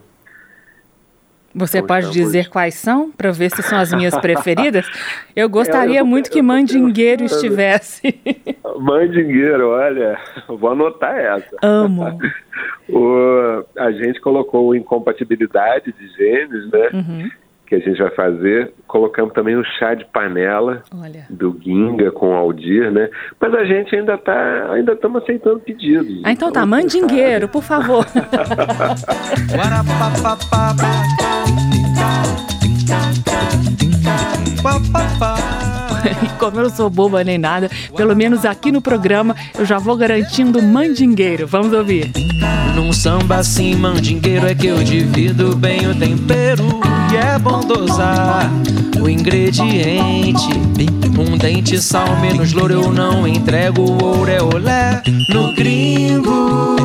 Você 1.57 1.77
Então, 1.77 1.87
pode 1.87 2.07
estamos- 2.07 2.25
dizer 2.27 2.49
quais 2.49 2.75
são, 2.75 3.11
para 3.11 3.31
ver 3.31 3.49
se 3.49 3.63
são 3.63 3.77
as 3.79 3.93
minhas 3.93 4.17
preferidas? 4.17 4.85
Eu 5.33 5.47
gostaria 5.47 5.99
É, 5.99 6.01
eu 6.01 6.05
muito 6.05 6.29
que 6.29 6.41
Mandingueiro 6.41 7.23
estivesse. 7.23 8.01
Mandingueiro, 8.79 9.69
olha, 9.69 10.19
vou 10.49 10.71
anotar 10.71 11.17
essa. 11.17 11.55
Amo. 11.63 12.19
O, 12.87 13.65
a 13.79 13.91
gente 13.91 14.21
colocou 14.21 14.75
incompatibilidade 14.75 15.91
de 15.91 16.07
genes, 16.09 16.69
né? 16.71 16.89
Uhum. 16.93 17.31
Que 17.65 17.75
a 17.75 17.79
gente 17.79 17.97
vai 17.97 18.11
fazer. 18.11 18.73
Colocamos 18.87 19.33
também 19.33 19.55
o 19.55 19.63
chá 19.63 19.93
de 19.93 20.05
panela 20.05 20.83
Olha. 20.93 21.25
do 21.29 21.57
Ginga 21.61 22.11
com 22.11 22.29
o 22.29 22.33
Aldir, 22.33 22.91
né? 22.91 23.09
Mas 23.39 23.53
a 23.53 23.65
gente 23.65 23.95
ainda 23.95 24.17
tá, 24.17 24.71
ainda 24.71 24.93
estamos 24.93 25.23
aceitando 25.23 25.59
pedidos. 25.59 26.21
Ah, 26.23 26.31
então 26.31 26.51
tá, 26.51 26.65
Mandingueiro, 26.65 27.47
por 27.47 27.63
favor. 27.63 28.05
E 36.23 36.27
como 36.39 36.59
eu 36.59 36.63
não 36.63 36.69
sou 36.69 36.89
boba 36.89 37.23
nem 37.23 37.37
nada, 37.37 37.69
pelo 37.95 38.15
menos 38.15 38.45
aqui 38.45 38.71
no 38.71 38.81
programa 38.81 39.35
eu 39.57 39.65
já 39.65 39.77
vou 39.77 39.95
garantindo 39.95 40.61
Mandingueiro. 40.61 41.47
Vamos 41.47 41.73
ouvir. 41.73 42.11
Num 42.75 42.91
samba 42.91 43.37
assim, 43.37 43.73
mandingueiro, 43.75 44.45
é 44.45 44.53
que 44.53 44.67
eu 44.67 44.83
divido 44.83 45.55
bem 45.55 45.87
o 45.87 45.95
tempero. 45.95 46.81
E 47.11 47.15
é 47.15 47.39
bom 47.39 47.61
dosar 47.61 48.51
o 49.01 49.09
ingrediente. 49.09 50.49
Um 51.17 51.37
dente 51.37 51.81
sal 51.81 52.19
menos 52.19 52.51
louro, 52.51 52.73
eu 52.73 52.91
não 52.91 53.25
entrego 53.25 53.81
ouro 54.03 54.29
é 54.29 54.41
olé 54.41 55.01
no 55.29 55.55
gringo. 55.55 56.75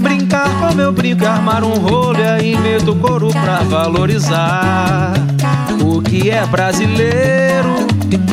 Brincar 0.00 0.48
como 0.60 0.80
eu 0.80 0.92
brinco, 0.92 1.26
armar 1.26 1.62
um 1.62 1.74
rolo 1.74 2.18
e 2.18 2.26
aí 2.26 2.56
meto 2.56 2.94
couro 2.96 3.28
pra 3.28 3.58
valorizar 3.58 5.12
o 5.84 6.00
que 6.00 6.30
é 6.30 6.46
brasileiro. 6.46 7.47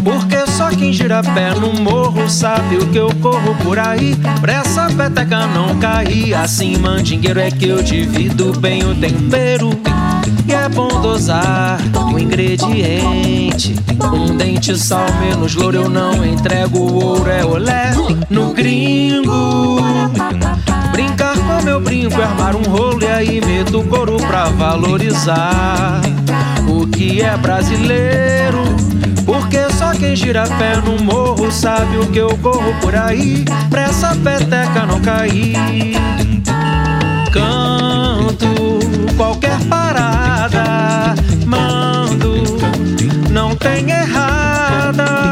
Porque 0.03 0.45
só 0.47 0.69
quem 0.69 0.93
gira 0.93 1.21
pé 1.21 1.53
no 1.55 1.73
morro 1.73 2.29
sabe 2.29 2.77
o 2.77 2.87
que 2.87 2.97
eu 2.97 3.09
corro 3.21 3.55
por 3.63 3.79
aí. 3.79 4.15
Pra 4.41 4.53
essa 4.53 4.87
peteca 4.87 5.47
não 5.47 5.77
cair, 5.79 6.33
assim 6.33 6.77
mandingueiro 6.77 7.39
é 7.39 7.49
que 7.51 7.67
eu 7.67 7.81
divido 7.81 8.51
bem 8.59 8.83
o 8.83 8.95
tempero. 8.95 9.69
e 10.47 10.53
é 10.53 10.69
bom 10.69 10.87
dosar 11.01 11.79
o 12.13 12.19
ingrediente. 12.19 13.75
Um 14.13 14.35
dente 14.37 14.77
sal 14.77 15.05
menos 15.19 15.55
louro 15.55 15.77
eu 15.77 15.89
não 15.89 16.25
entrego 16.25 16.79
o 16.79 17.03
ouro 17.03 17.29
é 17.29 17.43
olé 17.43 17.93
no 18.29 18.53
gringo. 18.53 19.79
Brincar 20.91 21.35
como 21.37 21.67
eu 21.69 21.81
brinco, 21.81 22.21
armar 22.21 22.55
um 22.55 22.63
rolo 22.63 23.03
e 23.03 23.07
aí 23.07 23.41
meto 23.41 23.83
couro 23.83 24.17
pra 24.17 24.45
valorizar 24.45 26.01
o 26.67 26.87
que 26.87 27.21
é 27.21 27.35
brasileiro. 27.35 28.63
Quem 30.05 30.15
gira 30.15 30.43
pé 30.59 30.75
no 30.85 31.03
morro 31.03 31.51
sabe 31.51 31.97
o 31.97 32.05
que 32.11 32.19
eu 32.19 32.29
corro 32.37 32.75
por 32.79 32.95
aí. 32.95 33.43
Pra 33.71 33.85
essa 33.85 34.15
peteca 34.15 34.85
não 34.85 35.01
cair. 35.01 35.55
Canto 37.33 38.79
qualquer 39.17 39.57
parada, 39.67 41.15
mando, 41.47 42.59
não 43.31 43.55
tem 43.55 43.89
errada. 43.89 45.24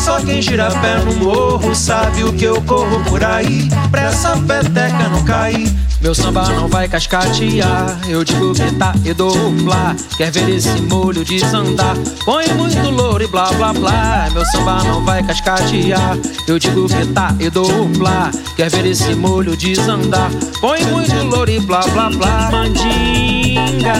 Só 0.00 0.18
quem 0.18 0.40
gira 0.40 0.70
pé 0.80 0.96
no 1.04 1.14
morro 1.16 1.74
sabe 1.74 2.24
o 2.24 2.32
que 2.32 2.44
eu 2.44 2.60
corro 2.62 3.04
por 3.04 3.22
aí. 3.22 3.68
Pra 3.90 4.04
essa 4.04 4.34
peteca 4.38 5.08
não 5.10 5.22
cair. 5.24 5.70
Meu 6.00 6.14
samba 6.14 6.48
não 6.54 6.66
vai 6.66 6.88
cascatear. 6.88 8.00
Eu 8.08 8.24
digo 8.24 8.54
que 8.54 8.74
tá 8.76 8.94
e 9.04 9.12
dou 9.12 9.50
blá. 9.62 9.94
Quer 10.16 10.30
ver 10.30 10.48
esse 10.48 10.80
molho 10.80 11.22
desandar? 11.22 11.94
Põe 12.24 12.48
muito 12.54 12.80
louro 12.90 13.22
e 13.22 13.26
blá 13.26 13.52
blá 13.52 13.74
blá. 13.74 14.28
Meu 14.32 14.44
samba 14.46 14.82
não 14.84 15.04
vai 15.04 15.22
cascatear. 15.22 16.16
Eu 16.48 16.58
digo 16.58 16.88
que 16.88 17.06
tá 17.08 17.34
e 17.38 17.50
dou 17.50 17.86
blá. 17.98 18.30
Quer 18.56 18.70
ver 18.70 18.86
esse 18.86 19.14
molho 19.14 19.54
desandar? 19.54 20.30
Põe 20.62 20.82
muito 20.86 21.14
louro 21.24 21.50
e 21.50 21.60
blá 21.60 21.80
blá 21.80 22.08
blá. 22.08 22.50
Mandinga. 22.50 23.94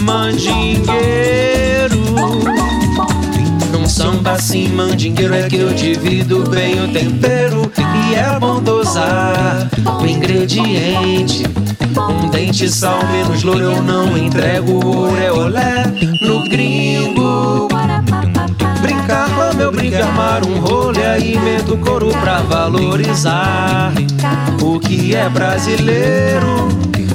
Mandingueiro. 0.00 1.51
Samba 4.22 4.32
assim, 4.34 4.68
mandingueiro 4.68 5.34
é 5.34 5.48
que 5.48 5.56
eu 5.56 5.74
divido 5.74 6.48
bem 6.48 6.80
o 6.80 6.92
tempero 6.92 7.72
e 7.76 8.14
é 8.14 8.38
bom 8.38 8.62
dosar 8.62 9.68
o 10.00 10.06
ingrediente. 10.06 11.42
Um 11.98 12.28
dente 12.28 12.68
sal 12.68 13.04
menos 13.08 13.42
louro 13.42 13.62
eu 13.62 13.82
não 13.82 14.16
entrego 14.16 14.86
ouro 14.86 15.16
é 15.20 15.32
olé 15.32 15.86
no 16.20 16.48
gringo. 16.48 17.66
Brincar 18.80 19.28
como 19.30 19.60
eu 19.60 19.72
brinco, 19.72 19.96
armar 19.96 20.46
um 20.46 20.60
rolê 20.60 21.04
aí 21.04 21.36
meto 21.40 21.76
couro 21.78 22.10
pra 22.20 22.42
valorizar 22.42 23.92
o 24.62 24.78
que 24.78 25.16
é 25.16 25.28
brasileiro. 25.28 26.68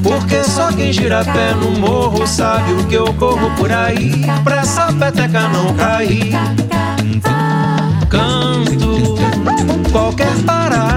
Porque 0.03 0.43
só 0.43 0.73
quem 0.73 0.91
gira 0.91 1.23
pé 1.23 1.53
no 1.53 1.71
morro 1.79 2.27
sabe 2.27 2.73
o 2.73 2.85
que 2.85 2.95
eu 2.95 3.13
corro 3.13 3.49
por 3.55 3.71
aí. 3.71 4.25
Pra 4.43 4.57
essa 4.57 4.91
peteca 4.91 5.47
não 5.47 5.73
cair. 5.73 6.35
Qualquer 9.97 10.43
parada, 10.45 10.96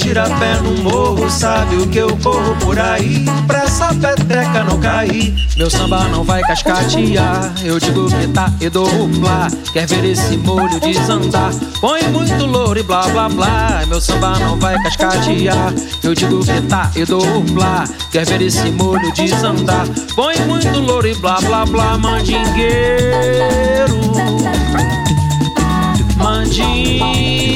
gira 0.00 0.24
pé 0.38 0.54
no 0.62 0.82
morro 0.82 1.28
sabe 1.30 1.76
o 1.76 1.86
que 1.86 1.98
eu 1.98 2.16
corro 2.16 2.56
por 2.56 2.78
aí. 2.78 3.24
Pra 3.46 3.64
essa 3.64 3.94
peteca 3.94 4.64
não 4.64 4.80
cair, 4.80 5.34
meu 5.56 5.70
samba 5.70 6.04
não 6.08 6.24
vai 6.24 6.40
cascatear. 6.42 7.52
Eu 7.62 7.78
digo 7.78 8.08
que 8.08 8.26
tá 8.28 8.50
e 8.60 8.70
dou 8.70 9.08
blá. 9.08 9.48
Quer 9.72 9.86
ver 9.86 10.04
esse 10.04 10.36
molho 10.38 10.80
desandar? 10.80 11.52
Põe 11.80 12.02
muito 12.08 12.46
louro 12.46 12.78
e 12.78 12.82
blá 12.82 13.02
blá 13.08 13.28
blá. 13.28 13.84
Meu 13.86 14.00
samba 14.00 14.38
não 14.38 14.58
vai 14.58 14.80
cascatear. 14.82 15.72
Eu 16.02 16.14
digo 16.14 16.44
que 16.44 16.60
tá 16.62 16.90
e 16.96 17.04
dou 17.04 17.40
blá. 17.52 17.84
Quer 18.10 18.24
ver 18.26 18.40
esse 18.42 18.70
molho 18.70 19.12
desandar? 19.12 19.86
Põe 20.16 20.36
muito 20.46 20.78
louro 20.78 21.06
e 21.06 21.14
blá 21.16 21.40
blá 21.40 21.66
blá. 21.66 21.98
Mandingueiro, 21.98 22.40
mandinga, 26.16 27.50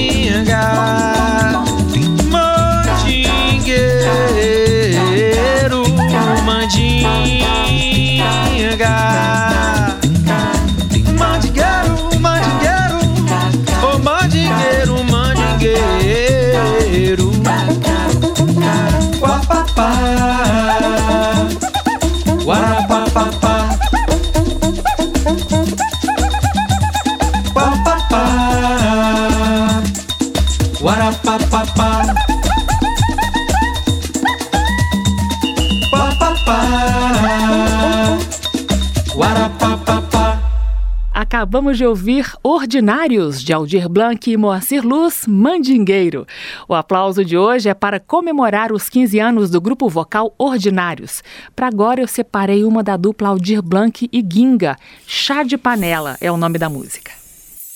Acabamos 41.54 41.78
de 41.78 41.86
ouvir 41.86 42.32
Ordinários, 42.42 43.40
de 43.40 43.52
Aldir 43.52 43.88
Blanc 43.88 44.28
e 44.28 44.36
Moacir 44.36 44.84
Luz, 44.84 45.24
Mandingueiro. 45.24 46.26
O 46.68 46.74
aplauso 46.74 47.24
de 47.24 47.38
hoje 47.38 47.68
é 47.68 47.74
para 47.74 48.00
comemorar 48.00 48.72
os 48.72 48.88
15 48.88 49.20
anos 49.20 49.50
do 49.50 49.60
grupo 49.60 49.88
vocal 49.88 50.34
Ordinários. 50.36 51.22
Para 51.54 51.68
agora 51.68 52.00
eu 52.00 52.08
separei 52.08 52.64
uma 52.64 52.82
da 52.82 52.96
dupla 52.96 53.28
Aldir 53.28 53.62
Blanc 53.62 54.08
e 54.12 54.26
Ginga, 54.28 54.76
Chá 55.06 55.44
de 55.44 55.56
Panela 55.56 56.16
é 56.20 56.32
o 56.32 56.36
nome 56.36 56.58
da 56.58 56.68
música. 56.68 57.12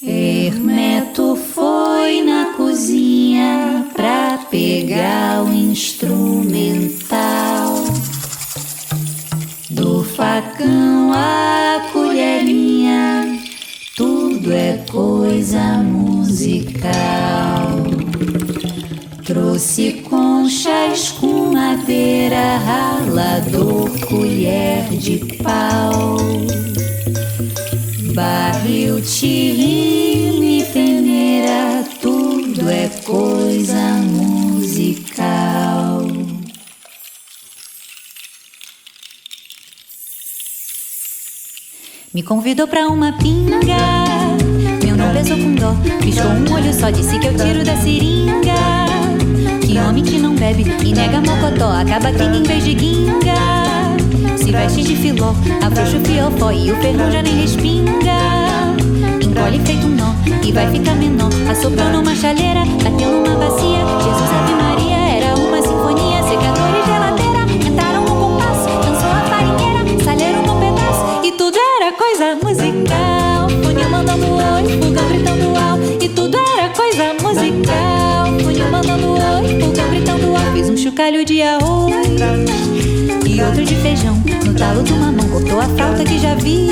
Hermeto 0.03 1.37
foi 1.37 2.21
na 2.23 2.55
cozinha 2.57 3.87
pra 3.95 4.39
pegar 4.51 5.45
o 5.45 5.53
instrumental. 5.53 7.05
Do 9.71 10.03
facão 10.03 10.99
tudo 11.13 11.78
é 14.69 14.77
coisa 14.91 15.79
musical. 15.79 16.91
Trouxe 19.25 20.05
conchas 20.09 21.11
com 21.13 21.53
madeira, 21.53 22.59
ralador, 22.59 23.89
colher 24.07 24.85
de 24.91 25.19
pau. 25.43 26.19
Barril, 28.15 29.01
tirime, 29.01 30.65
peneira, 30.65 31.85
tudo 32.03 32.69
é 32.69 32.89
coisa 33.07 33.93
musical. 34.03 35.29
Me 42.13 42.23
convidou 42.23 42.69
pra 42.69 42.87
uma 42.89 43.17
pinga. 43.17 44.48
Pesou 45.19 45.37
com 45.37 45.55
dó. 45.57 45.75
Piscou 46.01 46.31
um 46.31 46.55
olho 46.55 46.73
só, 46.73 46.91
disse 46.91 47.19
que 47.19 47.27
eu 47.27 47.35
tiro 47.35 47.65
da 47.65 47.75
seringa. 47.79 48.55
Que 49.67 49.77
homem 49.77 50.05
que 50.05 50.17
não 50.17 50.33
bebe 50.37 50.63
e 50.63 50.93
nega 50.93 51.21
mocotó. 51.21 51.73
Acaba 51.73 52.13
tendo 52.13 52.37
em 52.37 52.43
vez 52.45 52.63
de 52.63 52.75
guinga. 52.75 53.35
Se 54.37 54.53
veste 54.53 54.85
de 54.85 54.95
filó, 54.95 55.35
afrouxa 55.61 55.97
o 55.97 56.05
fiofó 56.05 56.53
e 56.53 56.71
o 56.71 56.77
ferrão 56.77 57.11
já 57.11 57.21
nem 57.21 57.41
respinga. 57.41 57.91
Encolhe 59.21 59.59
feito 59.67 59.89
um 59.89 59.97
nó 59.97 60.15
e 60.41 60.53
vai 60.53 60.71
ficar 60.71 60.95
menor. 60.95 61.31
Assoprou 61.51 61.91
numa 61.91 62.15
chaleira, 62.15 62.65
bateu 62.85 63.11
numa 63.11 63.37
bacia. 63.39 63.81
Jesus 64.05 64.28
Chocalho 81.19 81.25
de 81.25 81.43
arroz 81.43 81.95
e 83.27 83.43
outro 83.43 83.65
de 83.65 83.75
feijão. 83.77 84.15
No 84.47 84.55
talo 84.55 84.85
de 84.85 84.93
uma 84.93 85.11
mão 85.11 85.29
cortou 85.29 85.59
a 85.59 85.65
flauta 85.65 86.05
que 86.05 86.19
já 86.19 86.35
vi. 86.37 86.69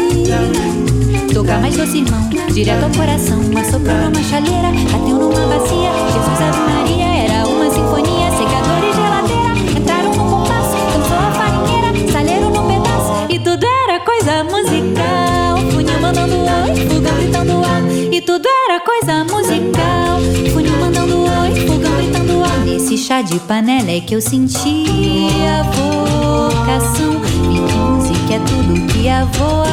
Tocar 1.34 1.60
mais 1.60 1.76
doce, 1.76 1.98
irmão, 1.98 2.28
direto 2.52 2.84
ao 2.84 2.90
coração. 2.90 3.40
Assoprou 3.58 3.96
numa 3.96 4.22
chaleira, 4.22 4.68
bateu 4.92 5.16
numa 5.18 5.46
bacia. 5.48 5.90
Jesus 6.12 6.40
Ave 6.40 6.60
Maria 6.60 7.06
era 7.24 7.48
uma 7.48 7.70
sinfonia. 7.70 8.30
Secador 8.30 8.84
e 8.84 8.92
geladeira 8.94 9.80
entraram 9.80 10.14
no 10.14 10.30
compasso. 10.30 10.76
Dançou 10.92 11.16
a 11.16 11.32
farinheira, 11.32 12.12
salheiro 12.12 12.50
no 12.50 12.62
pedaço. 12.68 13.26
E 13.28 13.38
tudo 13.40 13.66
era 13.66 13.98
coisa 14.00 14.44
musical. 14.44 15.58
Funil 15.72 16.00
mandando 16.00 16.36
oi, 16.36 16.86
fogão 16.88 17.14
gritando 17.16 17.52
ao. 17.52 18.12
E 18.12 18.20
tudo 18.20 18.48
era 18.68 18.80
coisa 18.80 19.24
musical. 19.24 20.20
Nesse 22.76 22.98
chá 22.98 23.22
de 23.22 23.40
panela 23.40 23.90
é 23.90 24.02
que 24.02 24.14
eu 24.14 24.20
senti 24.20 24.84
a 25.48 25.62
vocação. 25.62 27.12
Vi 28.02 28.12
que 28.26 28.34
é 28.34 28.38
tudo 28.40 28.92
que 28.92 29.08
avoa 29.08 29.64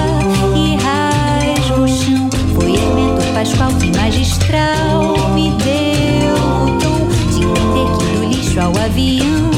e 0.56 0.78
rasga 0.78 1.82
o 1.82 1.86
chão. 1.86 2.30
Foi 2.56 2.72
Hermeto 2.72 3.28
Pascoal 3.34 3.74
que 3.74 3.92
magistral 3.98 5.34
me 5.36 5.52
deu 5.52 6.34
o 6.34 6.80
tom 6.80 7.10
de 7.30 7.44
entender 7.44 7.92
que 7.98 8.06
do 8.06 8.24
lixo 8.24 8.62
ao 8.62 8.70
avião, 8.70 9.52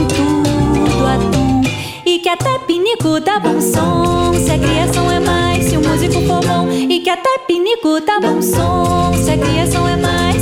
em 0.00 0.06
tudo 0.08 1.06
há 1.06 1.16
tom. 1.30 1.62
E 2.04 2.18
que 2.18 2.28
até 2.28 2.58
pinico 2.58 3.20
dá 3.20 3.38
bom 3.38 3.60
som. 3.60 4.34
Se 4.34 4.50
a 4.50 4.58
criação 4.58 5.08
é 5.12 5.20
mais, 5.20 5.64
se 5.66 5.76
o 5.76 5.80
músico 5.80 6.20
for 6.22 6.44
bom. 6.44 6.68
E 6.72 6.98
que 6.98 7.08
até 7.08 7.38
pinico 7.46 8.00
dá 8.04 8.18
bom 8.18 8.42
som. 8.42 9.12
Se 9.22 9.30
a 9.30 9.38
criação 9.38 9.86
é 9.86 9.96
mais, 9.96 10.33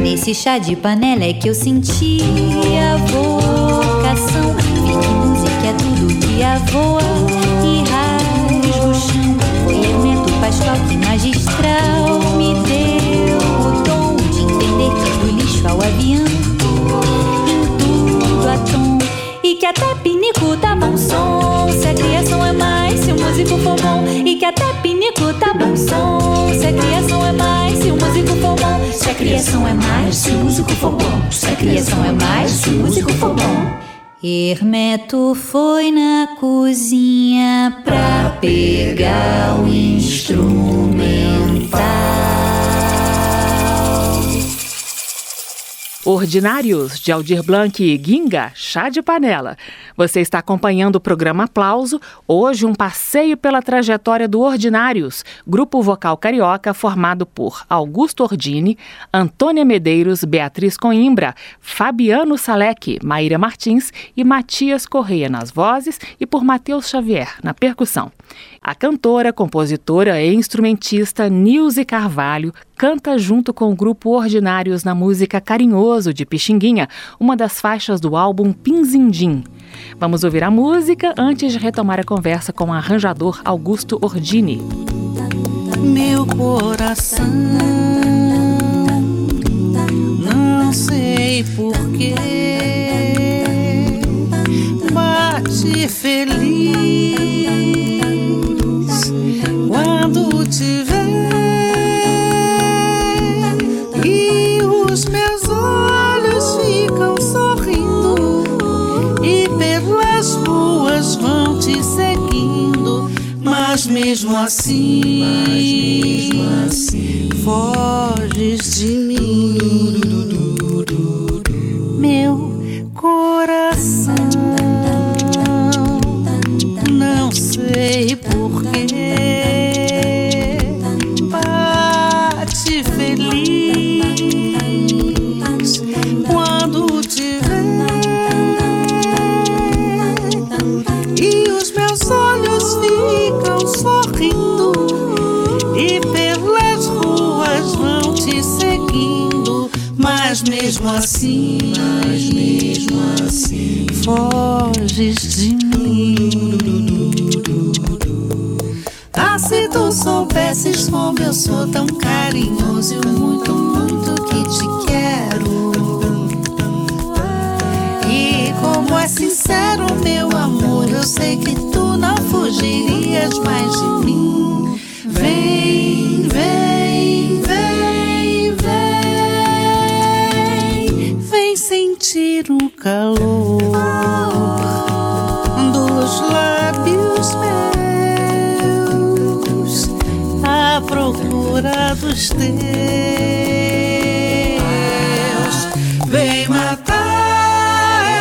Nesse 0.00 0.34
chá 0.34 0.58
de 0.58 0.76
panela 0.76 1.24
é 1.24 1.32
que 1.32 1.48
eu 1.48 1.54
senti 1.54 2.18
a 2.78 2.96
vocação. 2.96 4.54
Vi 4.56 4.92
que 4.92 5.08
música 5.08 5.66
é 5.66 5.72
tudo 5.72 6.14
que 6.26 6.42
avoa 6.42 7.02
e 7.64 7.82
rasga 7.88 8.86
o 8.86 8.94
chão. 8.94 9.36
Foi 9.64 9.74
Hermeto 9.76 10.32
Pascoal 10.40 10.76
que 10.88 10.96
magistral 10.96 12.20
me 12.36 12.54
deu 12.68 13.38
o 13.38 13.82
tom 13.82 14.16
de 14.30 14.40
entender 14.40 14.90
que 15.02 15.10
do 15.18 15.36
lixo 15.36 15.68
ao 15.68 15.80
avião, 15.80 16.24
em 17.80 18.18
tudo 18.18 18.48
há 18.48 18.58
tom. 18.58 18.98
E 19.42 19.54
que 19.54 19.66
até 19.66 19.94
pinico 19.96 20.56
dá 20.56 20.74
bom 20.74 20.96
som. 20.96 21.68
Se 21.72 21.88
a 21.88 21.94
criação 21.94 22.44
é 22.44 22.52
mais, 22.52 23.00
se 23.00 23.12
o 23.12 23.20
músico 23.20 23.58
for 23.58 23.76
bom. 23.80 24.04
E 24.06 24.34
que 24.36 24.44
até 24.44 24.72
pinico 24.82 25.32
dá 25.34 25.54
bom 25.54 25.76
som. 25.76 26.52
Se 26.58 26.66
a 26.66 26.72
criação 26.72 27.24
é 27.26 27.32
mais, 27.32 27.78
se 27.78 27.90
o 27.90 27.96
músico 27.96 28.34
for 28.36 28.56
bom. 28.56 28.79
Se 28.92 29.08
a 29.08 29.14
criação 29.14 29.66
é 29.66 29.72
mais, 29.72 30.16
se 30.16 30.30
o 30.30 30.38
músico 30.38 30.70
for 30.72 30.92
bom. 30.92 31.30
Se 31.30 31.46
a 31.46 31.56
criação 31.56 32.04
é 32.04 32.12
mais, 32.12 32.50
se 32.50 32.70
o 32.70 32.72
músico 32.72 33.12
for 33.12 33.34
bom. 33.34 33.80
Hermeto 34.22 35.34
foi 35.34 35.90
na 35.90 36.36
cozinha 36.38 37.80
pra 37.84 38.36
pegar 38.40 39.60
o 39.60 39.68
instrumental. 39.68 41.80
Ordinários, 46.04 46.98
de 46.98 47.12
Aldir 47.12 47.42
Blanc 47.42 47.82
e 47.82 48.00
Ginga, 48.02 48.52
Chá 48.54 48.88
de 48.88 49.00
Panela. 49.00 49.56
Você 50.00 50.22
está 50.22 50.38
acompanhando 50.38 50.96
o 50.96 51.00
programa 51.00 51.44
Aplauso, 51.44 52.00
hoje 52.26 52.64
um 52.64 52.74
passeio 52.74 53.36
pela 53.36 53.60
trajetória 53.60 54.26
do 54.26 54.40
Ordinários, 54.40 55.22
grupo 55.46 55.82
vocal 55.82 56.16
carioca 56.16 56.72
formado 56.72 57.26
por 57.26 57.66
Augusto 57.68 58.22
Ordini, 58.22 58.78
Antônia 59.12 59.62
Medeiros, 59.62 60.24
Beatriz 60.24 60.78
Coimbra, 60.78 61.34
Fabiano 61.60 62.38
Salek, 62.38 62.98
Maíra 63.04 63.36
Martins 63.36 63.92
e 64.16 64.24
Matias 64.24 64.86
Correia 64.86 65.28
nas 65.28 65.50
vozes 65.50 66.00
e 66.18 66.24
por 66.24 66.42
Matheus 66.42 66.88
Xavier 66.88 67.34
na 67.42 67.52
percussão. 67.52 68.10
A 68.62 68.74
cantora, 68.74 69.34
compositora 69.34 70.18
e 70.22 70.32
instrumentista 70.34 71.28
Nilce 71.28 71.84
Carvalho 71.84 72.54
canta 72.74 73.18
junto 73.18 73.52
com 73.52 73.70
o 73.70 73.76
grupo 73.76 74.16
Ordinários 74.16 74.82
na 74.82 74.94
música 74.94 75.42
Carinhoso 75.42 76.14
de 76.14 76.24
Pixinguinha, 76.24 76.88
uma 77.18 77.36
das 77.36 77.60
faixas 77.60 78.00
do 78.00 78.16
álbum 78.16 78.50
Pinzindim. 78.50 79.44
Vamos 79.98 80.24
ouvir 80.24 80.44
a 80.44 80.50
música 80.50 81.14
antes 81.16 81.52
de 81.52 81.58
retomar 81.58 82.00
a 82.00 82.04
conversa 82.04 82.52
com 82.52 82.66
o 82.66 82.72
arranjador 82.72 83.40
Augusto 83.44 83.98
Ordini. 84.00 84.60
Meu 85.78 86.26
coração, 86.26 87.26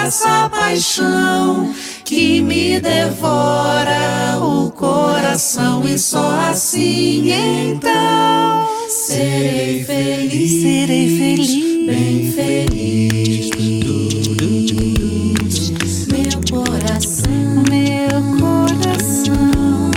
essa 0.10 0.50
paixão 0.50 1.72
que 2.04 2.42
me 2.42 2.80
devora 2.80 4.40
o 4.42 4.72
coração 4.72 5.84
e 5.86 6.00
só 6.00 6.32
assim 6.50 7.32
então 7.32 8.68
serei 8.90 9.84
feliz, 9.84 10.62
serei 10.64 11.16
feliz, 11.16 11.86
bem 11.86 12.32
feliz. 12.32 13.52
Meu 16.08 16.42
coração, 16.50 17.64
meu 17.70 18.20
coração, 18.40 19.92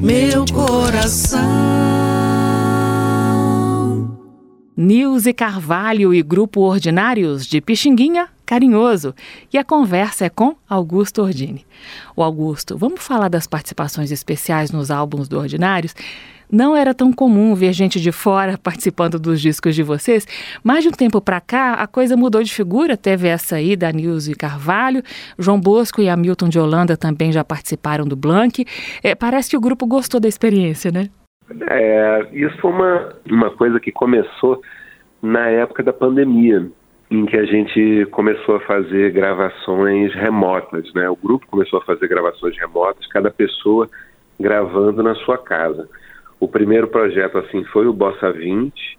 meu 0.00 0.46
coração. 0.50 1.42
Nilce 4.74 5.34
Carvalho 5.34 6.14
e 6.14 6.22
Grupo 6.22 6.62
Ordinários 6.62 7.46
de 7.46 7.60
Pixinguinha, 7.60 8.31
Carinhoso. 8.52 9.14
E 9.50 9.56
a 9.56 9.64
conversa 9.64 10.26
é 10.26 10.28
com 10.28 10.54
Augusto 10.68 11.22
Ordini. 11.22 11.64
O 12.14 12.22
Augusto, 12.22 12.76
vamos 12.76 13.02
falar 13.02 13.30
das 13.30 13.46
participações 13.46 14.12
especiais 14.12 14.70
nos 14.70 14.90
álbuns 14.90 15.26
do 15.26 15.38
Ordinários? 15.38 15.94
Não 16.52 16.76
era 16.76 16.92
tão 16.92 17.14
comum 17.14 17.54
ver 17.54 17.72
gente 17.72 17.98
de 17.98 18.12
fora 18.12 18.58
participando 18.62 19.18
dos 19.18 19.40
discos 19.40 19.74
de 19.74 19.82
vocês, 19.82 20.26
mas 20.62 20.82
de 20.82 20.90
um 20.90 20.92
tempo 20.92 21.18
para 21.18 21.40
cá 21.40 21.72
a 21.76 21.86
coisa 21.86 22.14
mudou 22.14 22.42
de 22.42 22.52
figura. 22.52 22.94
Teve 22.94 23.26
essa 23.26 23.56
aí 23.56 23.74
da 23.74 23.90
Nilce 23.90 24.34
Carvalho, 24.34 25.02
João 25.38 25.58
Bosco 25.58 26.02
e 26.02 26.10
Hamilton 26.10 26.50
de 26.50 26.58
Holanda 26.58 26.94
também 26.94 27.32
já 27.32 27.42
participaram 27.42 28.04
do 28.04 28.16
Blank. 28.16 28.66
É, 29.02 29.14
parece 29.14 29.48
que 29.48 29.56
o 29.56 29.62
grupo 29.62 29.86
gostou 29.86 30.20
da 30.20 30.28
experiência, 30.28 30.90
né? 30.90 31.08
É, 31.70 32.28
isso 32.34 32.58
foi 32.58 32.70
uma, 32.70 33.14
uma 33.30 33.50
coisa 33.56 33.80
que 33.80 33.90
começou 33.90 34.60
na 35.22 35.48
época 35.48 35.82
da 35.82 35.92
pandemia, 35.92 36.70
em 37.12 37.26
que 37.26 37.36
a 37.36 37.44
gente 37.44 38.06
começou 38.10 38.56
a 38.56 38.60
fazer 38.60 39.12
gravações 39.12 40.14
remotas, 40.14 40.90
né? 40.94 41.10
O 41.10 41.16
grupo 41.16 41.46
começou 41.46 41.78
a 41.78 41.84
fazer 41.84 42.08
gravações 42.08 42.56
remotas, 42.56 43.06
cada 43.08 43.30
pessoa 43.30 43.86
gravando 44.40 45.02
na 45.02 45.14
sua 45.16 45.36
casa. 45.36 45.86
O 46.40 46.48
primeiro 46.48 46.88
projeto 46.88 47.36
assim 47.36 47.64
foi 47.64 47.86
o 47.86 47.92
Bossa 47.92 48.32
20, 48.32 48.98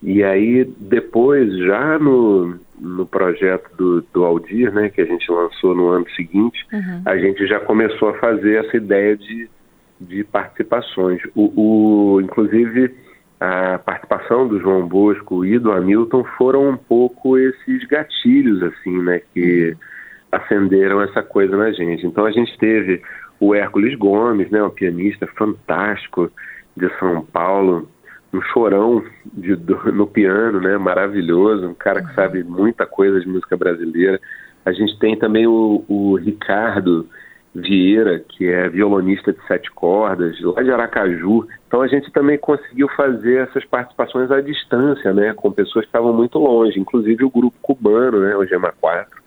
e 0.00 0.22
aí 0.22 0.64
depois, 0.64 1.52
já 1.58 1.98
no, 1.98 2.60
no 2.80 3.04
projeto 3.04 3.68
do, 3.76 4.02
do 4.14 4.24
Aldir, 4.24 4.72
né, 4.72 4.88
que 4.88 5.00
a 5.00 5.04
gente 5.04 5.28
lançou 5.28 5.74
no 5.74 5.88
ano 5.88 6.08
seguinte, 6.10 6.64
uhum. 6.72 7.02
a 7.04 7.18
gente 7.18 7.44
já 7.48 7.58
começou 7.58 8.10
a 8.10 8.14
fazer 8.14 8.64
essa 8.64 8.76
ideia 8.76 9.16
de, 9.16 9.50
de 10.00 10.22
participações. 10.22 11.20
O, 11.34 12.14
o, 12.14 12.20
inclusive, 12.20 12.94
a 13.40 13.78
participação 13.78 14.48
do 14.48 14.60
João 14.60 14.86
Bosco 14.86 15.44
e 15.44 15.58
do 15.58 15.70
Hamilton 15.70 16.24
foram 16.36 16.70
um 16.70 16.76
pouco 16.76 17.38
esses 17.38 17.84
gatilhos, 17.86 18.62
assim, 18.62 19.02
né, 19.02 19.20
que 19.32 19.76
acenderam 20.30 21.00
essa 21.00 21.22
coisa 21.22 21.56
na 21.56 21.70
gente. 21.70 22.06
Então 22.06 22.24
a 22.26 22.30
gente 22.30 22.56
teve 22.58 23.00
o 23.40 23.54
Hércules 23.54 23.94
Gomes, 23.96 24.50
né, 24.50 24.62
um 24.62 24.70
pianista 24.70 25.26
fantástico 25.26 26.30
de 26.76 26.88
São 26.98 27.24
Paulo, 27.24 27.88
um 28.32 28.42
chorão 28.42 29.04
de, 29.32 29.54
do, 29.54 29.92
no 29.92 30.06
piano, 30.06 30.60
né, 30.60 30.76
maravilhoso, 30.76 31.66
um 31.66 31.74
cara 31.74 32.02
que 32.02 32.14
sabe 32.14 32.42
muita 32.42 32.86
coisa 32.86 33.20
de 33.20 33.28
música 33.28 33.56
brasileira. 33.56 34.20
A 34.64 34.72
gente 34.72 34.98
tem 34.98 35.16
também 35.16 35.46
o, 35.46 35.84
o 35.88 36.16
Ricardo 36.16 37.08
Vieira, 37.54 38.18
que 38.18 38.46
é 38.46 38.68
violonista 38.68 39.32
de 39.32 39.46
sete 39.46 39.70
cordas, 39.70 40.38
lá 40.40 40.62
de 40.62 40.70
Aracaju. 40.70 41.46
Então 41.68 41.82
a 41.82 41.86
gente 41.86 42.10
também 42.10 42.38
conseguiu 42.38 42.88
fazer 42.96 43.42
essas 43.42 43.62
participações 43.66 44.30
à 44.30 44.40
distância, 44.40 45.12
né, 45.12 45.34
com 45.34 45.52
pessoas 45.52 45.84
que 45.84 45.90
estavam 45.90 46.14
muito 46.14 46.38
longe, 46.38 46.80
inclusive 46.80 47.22
o 47.24 47.30
grupo 47.30 47.56
cubano, 47.60 48.20
né, 48.20 48.34
o 48.34 48.46
Gema 48.46 48.72
4, 48.80 49.22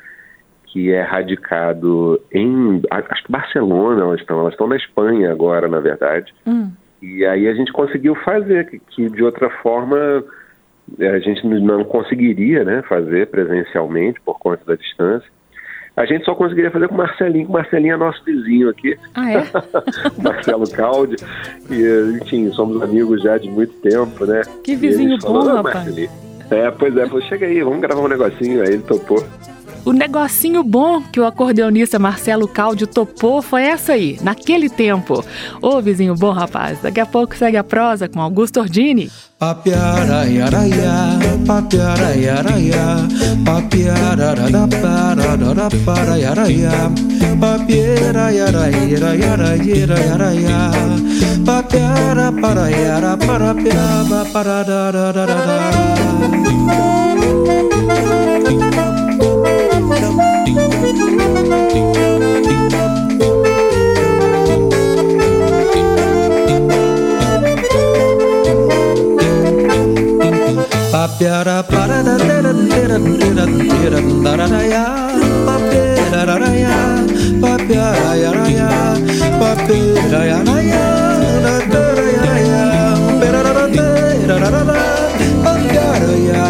que 0.66 0.92
é 0.92 1.04
radicado 1.04 2.20
em, 2.32 2.82
acho 2.90 3.24
que 3.24 3.32
Barcelona 3.32 4.02
elas 4.02 4.20
estão, 4.20 4.40
elas 4.40 4.54
estão 4.54 4.68
na 4.68 4.76
Espanha 4.76 5.32
agora, 5.32 5.68
na 5.68 5.80
verdade. 5.80 6.34
Hum. 6.48 6.72
E 7.00 7.24
aí 7.24 7.48
a 7.48 7.54
gente 7.54 7.72
conseguiu 7.72 8.16
fazer, 8.16 8.68
que, 8.68 8.80
que 8.80 9.10
de 9.10 9.24
outra 9.24 9.50
forma 9.62 10.24
a 11.00 11.20
gente 11.20 11.46
não 11.46 11.84
conseguiria 11.84 12.64
né, 12.64 12.82
fazer 12.90 13.28
presencialmente 13.28 14.20
por 14.22 14.40
conta 14.40 14.66
da 14.66 14.76
distância. 14.76 15.30
A 16.02 16.06
gente 16.08 16.26
só 16.26 16.34
conseguiria 16.34 16.72
fazer 16.72 16.88
com 16.88 16.96
o 16.96 16.98
Marcelinho, 16.98 17.46
que 17.46 17.52
o 17.52 17.54
Marcelinho 17.54 17.94
é 17.94 17.98
nosso 17.98 18.24
vizinho 18.26 18.70
aqui. 18.70 18.98
Ah, 19.14 19.32
é? 19.32 19.44
Marcelo 20.18 20.68
Caldi. 20.72 21.16
E, 21.70 22.18
enfim, 22.20 22.52
somos 22.54 22.82
amigos 22.82 23.22
já 23.22 23.38
de 23.38 23.48
muito 23.48 23.72
tempo, 23.82 24.26
né? 24.26 24.42
Que 24.64 24.76
vizinho 24.76 25.20
bom, 25.20 25.48
ah, 25.48 25.58
rapaz. 25.58 25.96
É, 26.50 26.72
pois 26.72 26.98
é, 26.98 27.06
falou, 27.06 27.22
chega 27.22 27.46
aí, 27.46 27.62
vamos 27.62 27.82
gravar 27.82 28.02
um 28.02 28.08
negocinho. 28.08 28.64
Aí 28.64 28.70
ele 28.70 28.82
topou. 28.84 29.24
O 29.84 29.92
negocinho 29.92 30.64
bom 30.64 31.02
que 31.02 31.20
o 31.20 31.26
acordeonista 31.26 31.98
Marcelo 31.98 32.48
Caldi 32.48 32.86
topou 32.86 33.42
foi 33.42 33.64
essa 33.64 33.94
aí, 33.94 34.18
naquele 34.22 34.70
tempo. 34.70 35.26
Ô 35.62 35.82
vizinho 35.82 36.16
bom, 36.16 36.32
rapaz, 36.32 36.80
daqui 36.82 37.00
a 37.00 37.06
pouco 37.06 37.36
segue 37.36 37.58
a 37.58 37.64
prosa 37.64 38.08
com 38.08 38.22
Augusto 38.22 38.60
Ordini. 38.60 39.10
Papiara. 39.40 40.22
Papiara 71.02 71.64
para 71.64 72.04
da 72.04 72.16
da 72.16 72.42
da 72.46 72.54
da 72.54 72.54
da 72.54 73.00
da 73.34 73.46
da 73.90 74.38
da 74.38 74.48
da 74.48 74.62
ya 74.62 74.86
Papiara 75.48 76.26
da 76.30 76.38
da 76.38 76.50
ya 76.54 76.78
Papiara 77.42 78.12
ya 78.22 78.32
da 78.38 78.46
ya 78.60 78.70
Papiara 79.42 80.22
ya 80.30 80.44
da 80.46 80.58
ya 80.62 80.86
da 81.42 81.56
da 81.74 81.82
da 81.98 82.06
ya 82.06 82.34
ya 82.46 82.64
Pera 83.20 83.42
da 83.42 83.52
da 83.58 83.66
da 83.66 83.86
da 84.28 84.50
da 84.54 84.62
da 84.70 84.78
Papiara 85.44 86.14
ya 86.30 86.46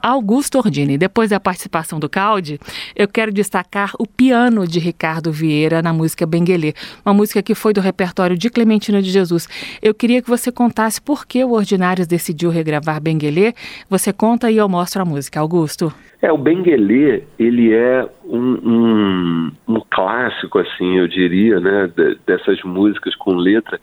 Augusto 0.06 0.58
Ordini. 0.58 0.96
Depois 0.96 1.30
da 1.30 1.40
participação 1.40 1.98
do 1.98 2.08
Caldi, 2.08 2.60
eu 2.94 3.08
quero 3.08 3.32
destacar 3.32 3.90
o 3.98 4.06
piano 4.06 4.64
de 4.64 4.78
Ricardo 4.78 5.32
Vieira 5.32 5.82
na 5.82 5.92
música 5.92 6.24
Benguelê, 6.24 6.74
uma 7.04 7.12
música 7.12 7.42
que 7.42 7.56
foi 7.56 7.72
do 7.72 7.80
repertório 7.80 8.38
de 8.38 8.48
Clementina 8.48 9.02
de 9.02 9.10
Jesus. 9.10 9.48
Eu 9.82 9.92
queria 9.92 10.22
que 10.22 10.28
você 10.28 10.52
contasse 10.52 11.02
por 11.02 11.26
que 11.26 11.44
o 11.44 11.52
Ordinários 11.52 12.06
decidiu 12.06 12.50
regravar 12.50 13.00
Benguelê. 13.00 13.52
Você 13.90 14.12
conta 14.12 14.48
e 14.48 14.58
eu 14.58 14.68
mostro 14.68 15.02
a 15.02 15.04
música. 15.04 15.40
Augusto. 15.40 15.92
É, 16.22 16.32
o 16.32 16.38
Benguelê, 16.38 17.22
ele 17.38 17.74
é 17.74 18.08
um, 18.24 18.38
um, 18.38 19.52
um, 19.68 19.80
clássico, 19.90 20.58
assim, 20.58 20.96
eu 20.96 21.06
diria, 21.06 21.60
né, 21.60 21.90
dessas 22.26 22.62
músicas 22.62 23.14
com 23.16 23.34
letra. 23.34 23.78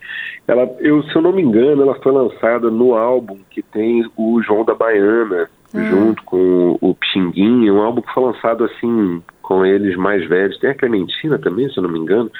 Ela, 0.48 0.68
eu, 0.80 1.02
se 1.04 1.14
eu 1.14 1.22
não 1.22 1.32
me 1.32 1.42
engano, 1.42 1.82
ela 1.82 1.94
foi 2.02 2.12
lançada 2.12 2.70
no 2.70 2.94
álbum 2.94 3.38
que 3.50 3.62
tem 3.62 4.04
o 4.16 4.42
João 4.42 4.64
da 4.64 4.74
Baiana, 4.74 5.48
hum. 5.74 5.90
junto 5.90 6.22
com 6.24 6.78
o 6.80 6.94
Pixinguinha, 6.94 7.72
um 7.72 7.82
álbum 7.82 8.00
que 8.00 8.12
foi 8.12 8.24
lançado, 8.24 8.64
assim, 8.64 9.22
com 9.42 9.64
eles 9.66 9.96
mais 9.96 10.26
velhos. 10.28 10.58
Tem 10.58 10.70
a 10.70 10.74
Clementina 10.74 11.38
também, 11.38 11.68
se 11.68 11.78
eu 11.78 11.82
não 11.82 11.90
me 11.90 11.98
engano. 11.98 12.30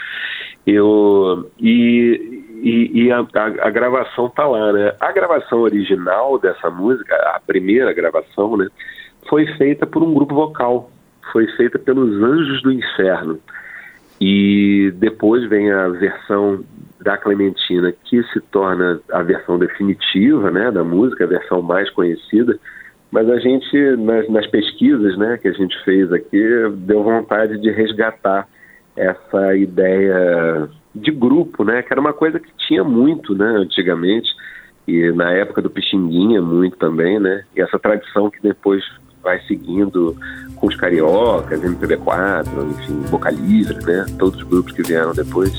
Eu, 0.66 1.50
e, 1.60 2.42
e, 2.62 3.04
e 3.04 3.12
a, 3.12 3.18
a, 3.18 3.66
a, 3.66 3.70
gravação 3.70 4.30
tá 4.30 4.46
lá, 4.46 4.72
né? 4.72 4.94
A 4.98 5.12
gravação 5.12 5.60
original 5.60 6.38
dessa 6.38 6.70
música, 6.70 7.14
a 7.34 7.40
primeira 7.40 7.92
gravação, 7.92 8.56
né? 8.56 8.68
foi 9.28 9.46
feita 9.56 9.86
por 9.86 10.02
um 10.02 10.12
grupo 10.12 10.34
vocal, 10.34 10.90
foi 11.32 11.46
feita 11.56 11.78
pelos 11.78 12.22
Anjos 12.22 12.62
do 12.62 12.72
Inferno. 12.72 13.38
E 14.20 14.92
depois 14.96 15.48
vem 15.48 15.70
a 15.72 15.88
versão 15.88 16.64
da 17.00 17.18
Clementina, 17.18 17.92
que 18.04 18.22
se 18.32 18.40
torna 18.40 19.00
a 19.12 19.22
versão 19.22 19.58
definitiva 19.58 20.50
né, 20.50 20.70
da 20.70 20.84
música, 20.84 21.24
a 21.24 21.26
versão 21.26 21.60
mais 21.60 21.90
conhecida. 21.90 22.58
Mas 23.14 23.30
a 23.30 23.38
gente, 23.38 23.96
nas, 23.96 24.28
nas 24.28 24.44
pesquisas 24.48 25.16
né, 25.16 25.38
que 25.40 25.46
a 25.46 25.52
gente 25.52 25.72
fez 25.84 26.12
aqui, 26.12 26.42
deu 26.78 27.04
vontade 27.04 27.56
de 27.58 27.70
resgatar 27.70 28.48
essa 28.96 29.56
ideia 29.56 30.68
de 30.92 31.12
grupo, 31.12 31.62
né, 31.62 31.80
que 31.80 31.92
era 31.92 32.00
uma 32.00 32.12
coisa 32.12 32.40
que 32.40 32.50
tinha 32.66 32.82
muito 32.82 33.32
né, 33.32 33.46
antigamente, 33.46 34.28
e 34.88 35.12
na 35.12 35.30
época 35.30 35.62
do 35.62 35.70
Pixinguinha 35.70 36.42
muito 36.42 36.76
também, 36.76 37.20
né, 37.20 37.44
e 37.56 37.60
essa 37.60 37.78
tradição 37.78 38.28
que 38.28 38.42
depois 38.42 38.82
vai 39.22 39.40
seguindo 39.42 40.16
com 40.56 40.66
os 40.66 40.74
cariocas, 40.74 41.62
MPB4, 41.62 42.48
enfim, 42.68 43.00
Boca 43.10 43.30
Livre, 43.30 43.78
né? 43.86 44.04
Todos 44.18 44.42
os 44.42 44.46
grupos 44.46 44.72
que 44.72 44.82
vieram 44.82 45.12
depois. 45.12 45.52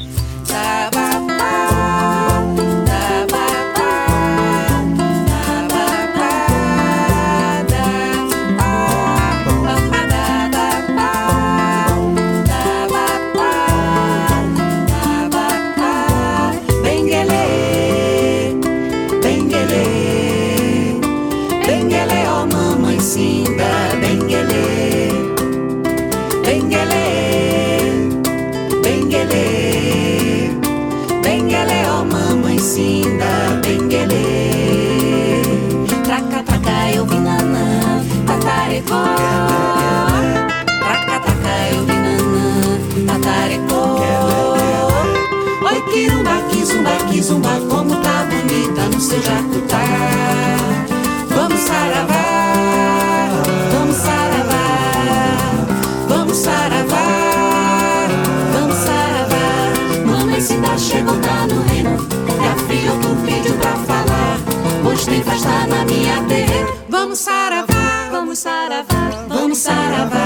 saravar, 68.46 69.12
vamos 69.28 69.58
saravar. 69.58 70.22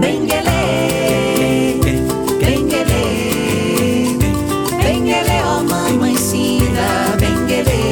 Benguelê, 0.00 1.78
benguelê, 2.40 3.04
benguelê, 4.82 5.38
ó 5.44 5.62
mamãe 5.62 6.14
ensina, 6.14 6.88
benguelê, 7.20 7.84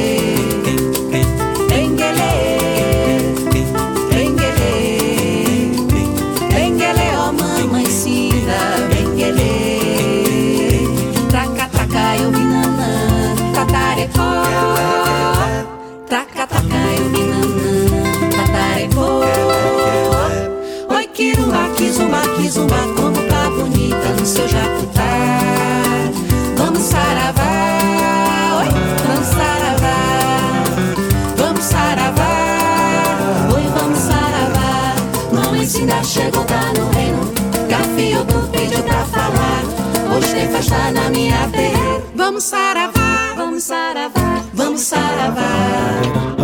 benguelê, 1.69 2.35
benguelê, 4.11 4.75
benguelê, 6.53 7.09
ó 7.15 7.31
mamãe 7.31 7.85
ensina, 7.85 8.59
benguelê. 8.91 9.55
Traca, 11.29 11.69
traca, 11.69 12.17
eu 12.17 12.29
me 12.31 12.43
nanã, 12.43 12.91
tatarecó. 13.53 14.50
Saravá, 24.47 26.01
vamos 26.57 26.83
saravá, 26.83 27.43
vamos 28.97 29.25
saravá. 29.25 30.01
chegou, 36.11 36.43
tá 36.43 36.73
no 36.77 36.89
reino. 36.91 37.31
Gafioto 37.69 38.49
pediu 38.51 38.83
pra 38.83 39.05
falar. 39.05 39.63
Hoje 40.15 40.33
tem 40.33 40.49
festa 40.49 40.91
na 40.91 41.09
minha 41.09 41.47
terra. 41.49 42.01
Vamos 42.15 42.43
saravá, 42.43 43.33
vamos 43.35 43.63
saravá, 43.63 44.43
vamos 44.53 44.81
saravá. 44.81 46.40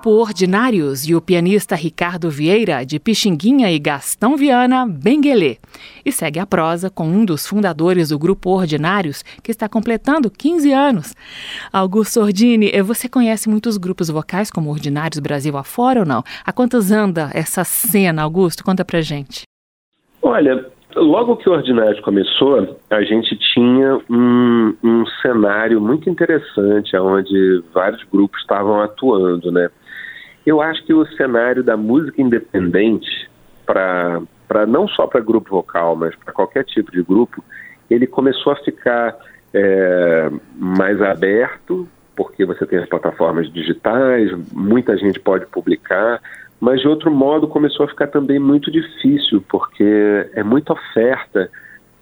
Grupo 0.00 0.18
Ordinários 0.18 1.06
e 1.06 1.14
o 1.14 1.20
pianista 1.20 1.74
Ricardo 1.76 2.30
Vieira, 2.30 2.86
de 2.86 2.98
Pixinguinha 2.98 3.70
e 3.70 3.78
Gastão 3.78 4.34
Viana, 4.34 4.86
Benguelê. 4.88 5.58
E 6.02 6.10
segue 6.10 6.38
a 6.38 6.46
prosa 6.46 6.88
com 6.88 7.04
um 7.04 7.22
dos 7.22 7.46
fundadores 7.46 8.08
do 8.08 8.18
Grupo 8.18 8.48
Ordinários, 8.48 9.22
que 9.42 9.50
está 9.50 9.68
completando 9.68 10.30
15 10.30 10.72
anos. 10.72 11.14
Augusto 11.70 12.18
Ordini, 12.18 12.70
eh, 12.72 12.82
você 12.82 13.10
conhece 13.10 13.50
muitos 13.50 13.76
grupos 13.76 14.08
vocais 14.08 14.50
como 14.50 14.70
Ordinários 14.70 15.20
Brasil 15.20 15.54
afora 15.58 16.00
ou 16.00 16.06
não? 16.06 16.22
A 16.46 16.50
quantos 16.50 16.90
anda 16.90 17.28
essa 17.34 17.62
cena, 17.62 18.22
Augusto? 18.22 18.64
Conta 18.64 18.82
pra 18.86 19.02
gente. 19.02 19.42
Olha, 20.22 20.64
Logo 20.96 21.36
que 21.36 21.48
o 21.48 21.52
Ordinário 21.52 22.02
começou, 22.02 22.76
a 22.90 23.02
gente 23.02 23.38
tinha 23.54 24.00
um, 24.10 24.74
um 24.82 25.06
cenário 25.22 25.80
muito 25.80 26.10
interessante, 26.10 26.96
onde 26.96 27.62
vários 27.72 28.02
grupos 28.12 28.40
estavam 28.40 28.80
atuando, 28.80 29.52
né? 29.52 29.68
Eu 30.46 30.60
acho 30.60 30.84
que 30.84 30.94
o 30.94 31.06
cenário 31.16 31.62
da 31.62 31.76
música 31.76 32.20
independente, 32.20 33.28
para 33.66 34.66
não 34.66 34.88
só 34.88 35.06
para 35.06 35.20
grupo 35.20 35.50
vocal, 35.50 35.94
mas 35.94 36.14
para 36.16 36.32
qualquer 36.32 36.64
tipo 36.64 36.90
de 36.90 37.02
grupo, 37.02 37.44
ele 37.90 38.06
começou 38.06 38.52
a 38.52 38.56
ficar 38.56 39.16
é, 39.52 40.30
mais 40.56 41.00
aberto, 41.02 41.88
porque 42.16 42.44
você 42.44 42.66
tem 42.66 42.78
as 42.78 42.88
plataformas 42.88 43.52
digitais, 43.52 44.30
muita 44.52 44.96
gente 44.96 45.18
pode 45.20 45.46
publicar, 45.46 46.20
mas 46.60 46.80
de 46.80 46.88
outro 46.88 47.10
modo 47.10 47.48
começou 47.48 47.86
a 47.86 47.88
ficar 47.88 48.08
também 48.08 48.38
muito 48.38 48.70
difícil, 48.70 49.42
porque 49.48 50.28
é 50.34 50.42
muita 50.42 50.74
oferta 50.74 51.50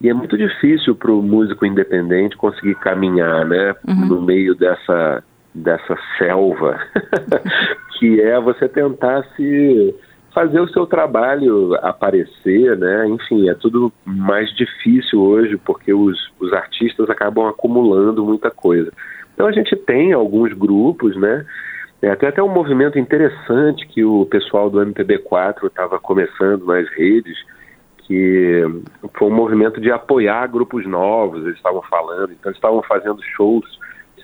e 0.01 0.09
é 0.09 0.15
muito 0.15 0.37
difícil 0.37 0.95
para 0.95 1.13
o 1.13 1.23
músico 1.23 1.65
independente 1.65 2.37
conseguir 2.37 2.75
caminhar 2.77 3.47
né, 3.47 3.75
uhum. 3.87 4.07
no 4.07 4.23
meio 4.23 4.55
dessa, 4.55 5.23
dessa 5.59 5.99
selva, 6.17 6.79
que 7.99 8.21
é 8.21 8.39
você 8.41 8.69
tentar 8.69 9.23
se 9.37 9.95
fazer 10.33 10.61
o 10.61 10.69
seu 10.69 10.87
trabalho 10.87 11.75
aparecer, 11.83 12.77
né? 12.77 13.09
Enfim, 13.09 13.49
é 13.49 13.55
tudo 13.55 13.93
mais 14.05 14.49
difícil 14.55 15.21
hoje 15.21 15.57
porque 15.57 15.93
os, 15.93 16.17
os 16.39 16.53
artistas 16.53 17.11
acabam 17.11 17.47
acumulando 17.47 18.25
muita 18.25 18.51
coisa. 18.51 18.93
Então 19.35 19.47
a 19.47 19.53
gente 19.53 19.75
tem 19.77 20.13
alguns 20.13 20.53
grupos, 20.53 21.17
né? 21.17 21.45
É, 22.01 22.15
tem 22.15 22.29
até 22.29 22.43
um 22.43 22.53
movimento 22.53 22.99
interessante 22.99 23.87
que 23.89 24.05
o 24.05 24.25
pessoal 24.27 24.71
do 24.71 24.79
MPB4 24.79 25.67
estava 25.67 25.99
começando 25.99 26.65
nas 26.65 26.89
redes, 26.91 27.37
que 28.07 28.63
foi 29.15 29.29
um 29.29 29.35
movimento 29.35 29.81
de 29.81 29.91
apoiar 29.91 30.47
grupos 30.47 30.87
novos, 30.87 31.45
eles 31.45 31.57
estavam 31.57 31.83
falando, 31.83 32.33
então 32.33 32.51
eles 32.51 32.57
estavam 32.57 32.83
fazendo 32.83 33.21
shows 33.37 33.67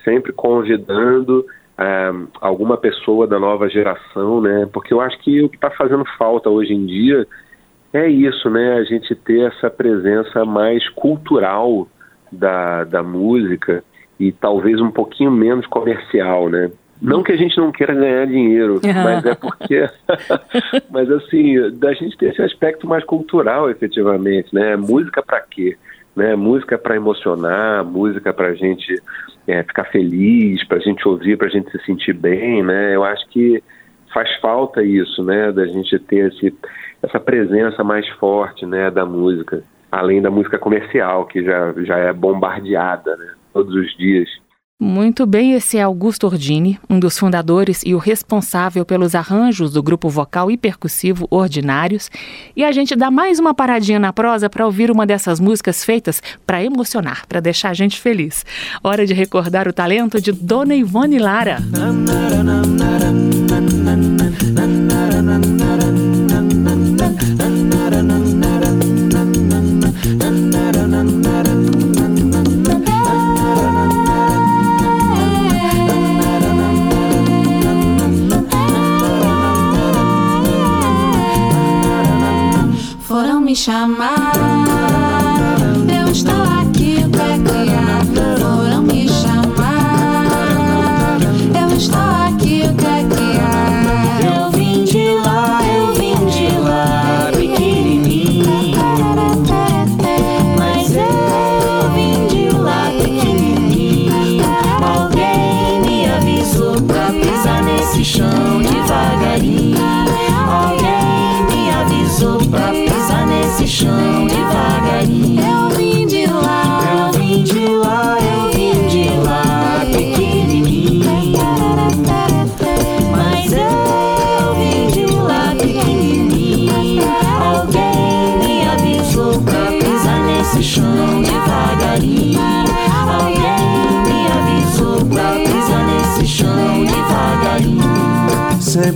sempre 0.05 0.31
convidando 0.31 1.45
é, 1.77 2.11
alguma 2.39 2.77
pessoa 2.77 3.27
da 3.27 3.37
nova 3.37 3.67
geração, 3.67 4.39
né? 4.39 4.67
Porque 4.71 4.93
eu 4.93 5.01
acho 5.01 5.19
que 5.19 5.41
o 5.41 5.49
que 5.49 5.57
está 5.57 5.69
fazendo 5.69 6.05
falta 6.17 6.49
hoje 6.49 6.73
em 6.73 6.85
dia 6.85 7.27
é 7.91 8.07
isso, 8.07 8.49
né? 8.49 8.75
A 8.75 8.83
gente 8.83 9.13
ter 9.15 9.47
essa 9.47 9.69
presença 9.69 10.45
mais 10.45 10.87
cultural 10.89 11.87
da, 12.31 12.83
da 12.83 13.03
música 13.03 13.83
e 14.19 14.31
talvez 14.31 14.79
um 14.79 14.91
pouquinho 14.91 15.31
menos 15.31 15.65
comercial, 15.67 16.49
né? 16.49 16.71
Não 17.01 17.21
que 17.21 17.33
a 17.33 17.37
gente 17.37 17.57
não 17.57 17.73
queira 17.73 17.93
ganhar 17.93 18.25
dinheiro, 18.25 18.79
mas 19.03 19.25
é 19.25 19.35
porque, 19.35 19.89
mas 20.89 21.11
assim, 21.11 21.55
da 21.77 21.93
gente 21.93 22.17
ter 22.17 22.31
esse 22.31 22.41
aspecto 22.41 22.87
mais 22.87 23.03
cultural, 23.03 23.69
efetivamente, 23.69 24.53
né? 24.55 24.77
Música 24.77 25.21
para 25.21 25.41
quê? 25.41 25.77
Né? 26.15 26.35
Música 26.35 26.77
para 26.77 26.95
emocionar, 26.95 27.83
música 27.83 28.33
para 28.33 28.47
a 28.47 28.53
gente 28.53 29.01
é, 29.47 29.63
ficar 29.63 29.85
feliz, 29.85 30.65
para 30.67 30.77
a 30.77 30.81
gente 30.81 31.07
ouvir, 31.07 31.37
para 31.37 31.47
a 31.47 31.49
gente 31.49 31.69
se 31.71 31.85
sentir 31.85 32.13
bem, 32.13 32.63
né? 32.63 32.95
Eu 32.95 33.03
acho 33.03 33.27
que 33.29 33.61
faz 34.13 34.33
falta 34.37 34.81
isso, 34.81 35.23
né? 35.23 35.51
Da 35.51 35.67
gente 35.67 35.99
ter 35.99 36.31
esse, 36.31 36.55
essa 37.03 37.19
presença 37.19 37.83
mais 37.83 38.07
forte, 38.11 38.65
né? 38.65 38.89
Da 38.89 39.05
música, 39.05 39.61
além 39.91 40.21
da 40.21 40.31
música 40.31 40.57
comercial 40.57 41.25
que 41.25 41.43
já 41.43 41.73
já 41.83 41.97
é 41.97 42.13
bombardeada, 42.13 43.15
né? 43.17 43.33
Todos 43.53 43.75
os 43.75 43.95
dias. 43.97 44.29
Muito 44.77 45.25
bem, 45.25 45.53
esse 45.53 45.77
é 45.77 45.81
Augusto 45.81 46.27
Ordini, 46.27 46.77
um 46.89 46.99
dos 46.99 47.17
fundadores 47.17 47.81
e 47.85 47.95
o 47.95 47.97
responsável 47.97 48.83
pelos 48.83 49.15
arranjos 49.15 49.71
do 49.71 49.81
grupo 49.81 50.09
vocal 50.09 50.51
e 50.51 50.57
percussivo 50.57 51.25
Ordinários. 51.31 52.11
E 52.57 52.61
a 52.61 52.73
gente 52.73 52.93
dá 52.93 53.09
mais 53.09 53.39
uma 53.39 53.53
paradinha 53.53 53.99
na 53.99 54.11
prosa 54.11 54.49
para 54.49 54.65
ouvir 54.65 54.91
uma 54.91 55.05
dessas 55.05 55.39
músicas 55.39 55.85
feitas 55.85 56.21
para 56.45 56.61
emocionar, 56.61 57.25
para 57.25 57.39
deixar 57.39 57.69
a 57.69 57.73
gente 57.73 58.01
feliz. 58.01 58.45
Hora 58.83 59.05
de 59.05 59.13
recordar 59.13 59.65
o 59.65 59.71
talento 59.71 60.19
de 60.19 60.33
Dona 60.33 60.75
Ivone 60.75 61.19
Lara. 61.19 61.59
Me 83.45 83.55
chamar. 83.55 84.33
Eu 85.87 86.11
estou 86.11 86.54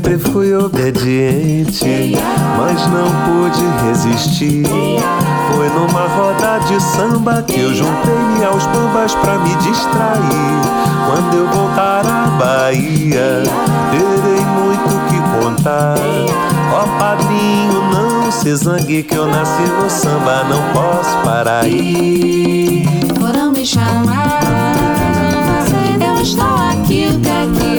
Sempre 0.10 0.32
fui 0.32 0.56
obediente, 0.56 2.14
mas 2.58 2.82
não 2.88 3.12
pude 3.26 3.64
resistir. 3.86 4.66
Foi 5.52 5.70
numa 5.70 6.08
roda 6.08 6.58
de 6.68 6.82
samba 6.82 7.44
que 7.44 7.60
eu 7.60 7.72
juntei 7.76 8.44
aos 8.44 8.66
bambas 8.66 9.14
pra 9.14 9.38
me 9.38 9.54
distrair. 9.58 10.62
Quando 11.06 11.38
eu 11.38 11.48
voltar 11.50 12.04
à 12.08 12.26
Bahia, 12.40 13.44
terei 13.92 14.44
muito 14.46 14.90
que 15.10 15.46
contar. 15.46 15.96
Ó 16.74 16.86
oh, 16.86 16.88
padrinho, 16.98 17.84
não 17.94 18.32
se 18.32 18.56
zangue 18.56 19.04
que 19.04 19.16
eu 19.16 19.28
nasci 19.28 19.62
no 19.62 19.88
samba, 19.92 20.44
não 20.46 20.74
posso 20.74 21.16
parar 21.24 21.66
aí. 21.66 22.84
Foram 23.20 23.52
me 23.52 23.64
chamar, 23.64 24.40
eu 26.02 26.20
estou 26.24 26.56
aqui 26.72 27.10
pra 27.22 27.46
criar. 27.60 27.70
Foram 27.70 27.79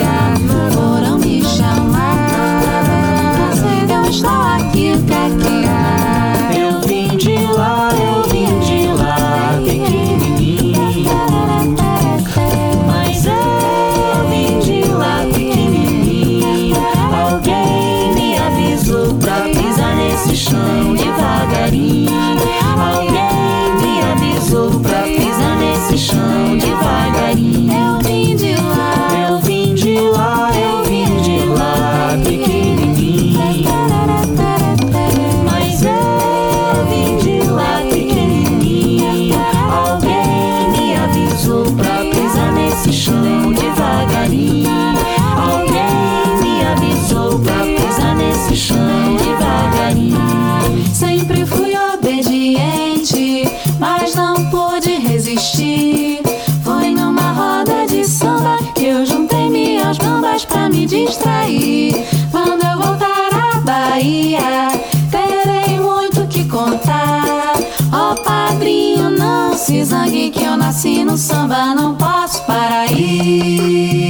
nasci 70.81 71.03
no 71.03 71.15
samba, 71.15 71.75
não 71.75 71.93
posso 71.93 72.43
parar 72.45 72.87
aí. 72.89 74.01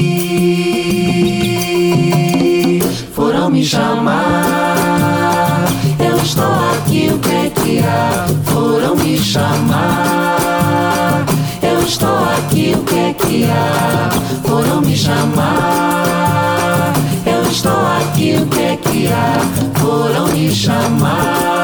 Foi 3.14 3.34
chamar. 3.62 5.66
Eu 6.00 6.16
estou 6.18 6.46
aqui, 6.46 7.12
o 7.14 7.20
que 7.20 7.30
é 7.30 7.50
que 7.50 7.80
há? 7.80 8.26
Foram 8.46 8.96
me 8.96 9.18
chamar. 9.18 11.26
Eu 11.62 11.82
estou 11.82 12.24
aqui, 12.38 12.74
o 12.74 12.82
que 12.86 12.96
é 12.96 13.14
que 13.16 13.44
há? 13.44 14.10
Foram 14.48 14.80
me 14.82 14.96
chamar. 14.96 16.94
Eu 17.26 17.42
estou 17.52 17.86
aqui, 18.00 18.38
o 18.42 18.46
que 18.48 18.62
é 18.62 18.78
que 18.78 19.08
há? 19.08 19.42
Foram 19.78 20.28
me 20.28 20.50
chamar. 20.56 21.61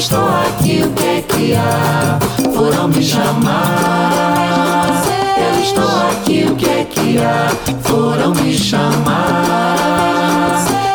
Estou 0.00 0.26
aqui, 0.26 0.82
o 0.82 0.90
que 0.94 1.04
é 1.04 1.20
que 1.20 1.54
há? 1.54 2.18
Foram 2.54 2.88
me 2.88 3.04
chamar. 3.04 4.88
Eu 5.36 5.60
estou 5.62 6.08
aqui, 6.08 6.46
o 6.50 6.56
que 6.56 6.66
é 6.66 6.86
que 6.86 7.18
há? 7.18 7.50
Foram 7.82 8.34
me 8.34 8.56
chamar. 8.56 9.76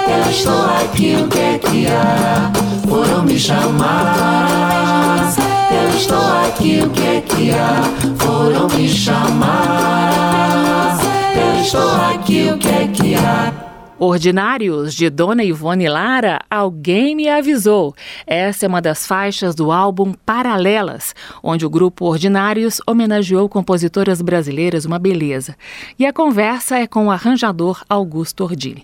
Eu 0.10 0.28
estou 0.32 0.66
aqui, 0.82 1.18
o 1.22 1.28
que 1.28 1.38
é 1.38 1.60
que 1.60 1.86
há? 1.86 2.51
Foram 2.89 3.22
me 3.22 3.39
chamar. 3.39 5.32
Eu 5.70 5.89
estou 5.95 6.26
aqui, 6.47 6.82
o 6.82 6.89
que 6.89 7.06
é 7.06 7.22
que 7.22 7.51
há? 7.51 7.84
Foram 8.18 8.68
me 8.70 8.89
chamar. 8.89 10.97
Eu 11.36 11.62
estou 11.62 11.91
aqui, 12.12 12.49
o 12.51 12.58
que 12.58 12.70
é 12.70 12.88
que 12.88 13.14
há? 13.14 13.53
Ordinários, 13.98 14.93
de 14.93 15.10
Dona 15.10 15.41
Ivone 15.41 15.88
Lara, 15.88 16.41
Alguém 16.50 17.16
Me 17.16 17.30
Avisou. 17.30 17.96
Essa 18.28 18.66
é 18.66 18.68
uma 18.68 18.82
das 18.82 19.08
faixas 19.08 19.56
do 19.56 19.72
álbum 19.72 20.14
Paralelas, 20.26 21.16
onde 21.41 21.66
o 21.66 21.70
grupo 21.70 22.06
Ordinários 22.06 22.82
homenageou 22.86 23.48
compositoras 23.48 24.22
brasileiras 24.22 24.84
uma 24.84 25.00
beleza. 25.00 25.56
E 25.98 26.06
a 26.06 26.12
conversa 26.12 26.78
é 26.78 26.86
com 26.86 27.08
o 27.08 27.12
arranjador 27.12 27.84
Augusto 27.88 28.43
Ordini. 28.43 28.84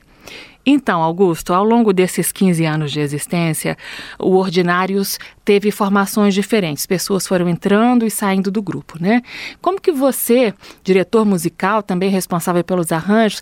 Então, 0.66 1.02
Augusto, 1.02 1.54
ao 1.54 1.66
longo 1.66 1.92
desses 1.92 2.32
15 2.32 2.64
anos 2.64 2.92
de 2.92 3.02
existência, 3.02 3.78
o 4.18 4.36
Ordinários 4.38 5.20
teve 5.44 5.72
formações 5.72 6.34
diferentes, 6.34 6.86
pessoas 6.86 7.28
foram 7.28 7.50
entrando 7.50 8.06
e 8.06 8.12
saindo 8.12 8.52
do 8.52 8.62
grupo, 8.62 8.98
né? 9.02 9.24
Como 9.60 9.82
que 9.82 9.92
você, 9.92 10.54
diretor 10.84 11.26
musical, 11.26 11.82
também 11.84 12.10
responsável 12.10 12.64
pelos 12.64 12.92
arranjos, 12.92 13.42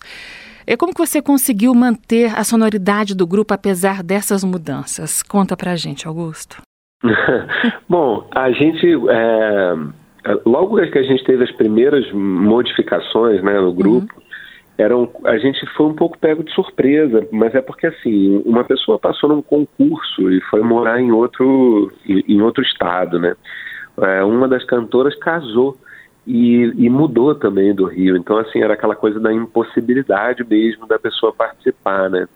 é 0.66 0.76
como 0.76 0.92
que 0.92 0.98
você 0.98 1.22
conseguiu 1.22 1.74
manter 1.74 2.38
a 2.38 2.44
sonoridade 2.44 3.14
do 3.14 3.26
grupo 3.26 3.54
apesar 3.54 4.02
dessas 4.02 4.44
mudanças? 4.44 5.22
Conta 5.22 5.56
pra 5.56 5.76
gente, 5.76 6.06
Augusto. 6.06 6.62
Bom, 7.88 8.28
a 8.34 8.50
gente 8.50 8.86
é, 9.08 9.74
logo 10.44 10.76
que 10.90 10.98
a 10.98 11.02
gente 11.02 11.24
teve 11.24 11.44
as 11.44 11.52
primeiras 11.52 12.10
modificações 12.12 13.42
né, 13.42 13.58
no 13.58 13.72
grupo, 13.72 14.14
uhum. 14.16 14.22
eram, 14.76 15.10
a 15.24 15.38
gente 15.38 15.64
foi 15.76 15.86
um 15.86 15.94
pouco 15.94 16.18
pego 16.18 16.44
de 16.44 16.52
surpresa, 16.52 17.26
mas 17.32 17.54
é 17.54 17.62
porque 17.62 17.86
assim, 17.86 18.42
uma 18.44 18.64
pessoa 18.64 18.98
passou 18.98 19.30
num 19.30 19.42
concurso 19.42 20.30
e 20.30 20.40
foi 20.42 20.62
morar 20.62 21.00
em 21.00 21.10
outro, 21.10 21.90
em 22.06 22.40
outro 22.42 22.62
estado, 22.62 23.18
né? 23.18 23.34
É, 24.02 24.22
uma 24.22 24.48
das 24.48 24.64
cantoras 24.64 25.14
casou 25.18 25.76
e, 26.26 26.72
e, 26.76 26.88
mudou 26.88 27.34
também 27.34 27.74
do 27.74 27.86
Rio. 27.86 28.16
Então, 28.16 28.38
assim, 28.38 28.60
era 28.60 28.74
aquela 28.74 28.94
coisa 28.94 29.18
da 29.18 29.32
impossibilidade 29.32 30.44
mesmo 30.44 30.86
da 30.86 30.98
pessoa 30.98 31.32
participar, 31.32 32.10
né? 32.10 32.28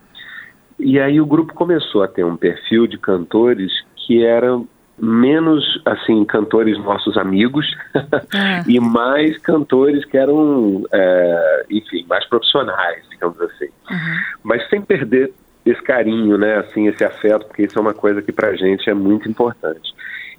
E 0.78 0.98
aí 0.98 1.20
o 1.20 1.26
grupo 1.26 1.54
começou 1.54 2.02
a 2.02 2.08
ter 2.08 2.24
um 2.24 2.36
perfil 2.36 2.86
de 2.86 2.98
cantores 2.98 3.72
que 3.94 4.24
eram 4.24 4.66
menos, 4.98 5.80
assim, 5.84 6.24
cantores 6.24 6.78
nossos 6.78 7.16
amigos 7.16 7.66
é. 7.94 8.62
e 8.68 8.78
mais 8.80 9.36
cantores 9.38 10.04
que 10.04 10.16
eram, 10.16 10.84
é, 10.92 11.66
enfim, 11.70 12.04
mais 12.08 12.24
profissionais, 12.26 13.02
digamos 13.10 13.40
assim. 13.40 13.68
Uhum. 13.90 14.18
Mas 14.42 14.68
sem 14.68 14.80
perder 14.80 15.32
esse 15.66 15.82
carinho, 15.82 16.36
né, 16.36 16.58
assim, 16.58 16.88
esse 16.88 17.02
afeto, 17.04 17.46
porque 17.46 17.62
isso 17.62 17.78
é 17.78 17.82
uma 17.82 17.94
coisa 17.94 18.20
que 18.20 18.30
pra 18.30 18.54
gente 18.54 18.88
é 18.88 18.94
muito 18.94 19.28
importante. 19.28 19.94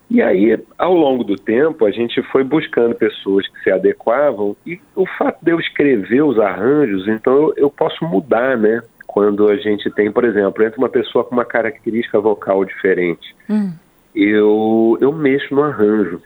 E 0.10 0.22
aí, 0.22 0.58
ao 0.78 0.94
longo 0.94 1.24
do 1.24 1.36
tempo, 1.36 1.86
a 1.86 1.92
gente 1.92 2.22
foi 2.32 2.44
buscando 2.44 2.94
pessoas 2.94 3.48
que 3.48 3.64
se 3.64 3.72
adequavam 3.72 4.56
e 4.66 4.80
o 4.96 5.06
fato 5.06 5.44
de 5.44 5.52
eu 5.52 5.60
escrever 5.60 6.22
os 6.22 6.40
arranjos, 6.40 7.08
então 7.08 7.34
eu, 7.34 7.54
eu 7.58 7.70
posso 7.70 8.06
mudar, 8.06 8.58
né? 8.58 8.82
Quando 9.08 9.48
a 9.48 9.56
gente 9.56 9.90
tem, 9.92 10.12
por 10.12 10.24
exemplo, 10.24 10.64
entre 10.64 10.78
uma 10.78 10.90
pessoa 10.90 11.24
com 11.24 11.34
uma 11.34 11.46
característica 11.46 12.20
vocal 12.20 12.64
diferente, 12.66 13.36
hum. 13.50 13.72
eu, 14.14 14.98
eu 15.02 15.12
mexo 15.12 15.56
no 15.56 15.64
arranjo. 15.64 16.22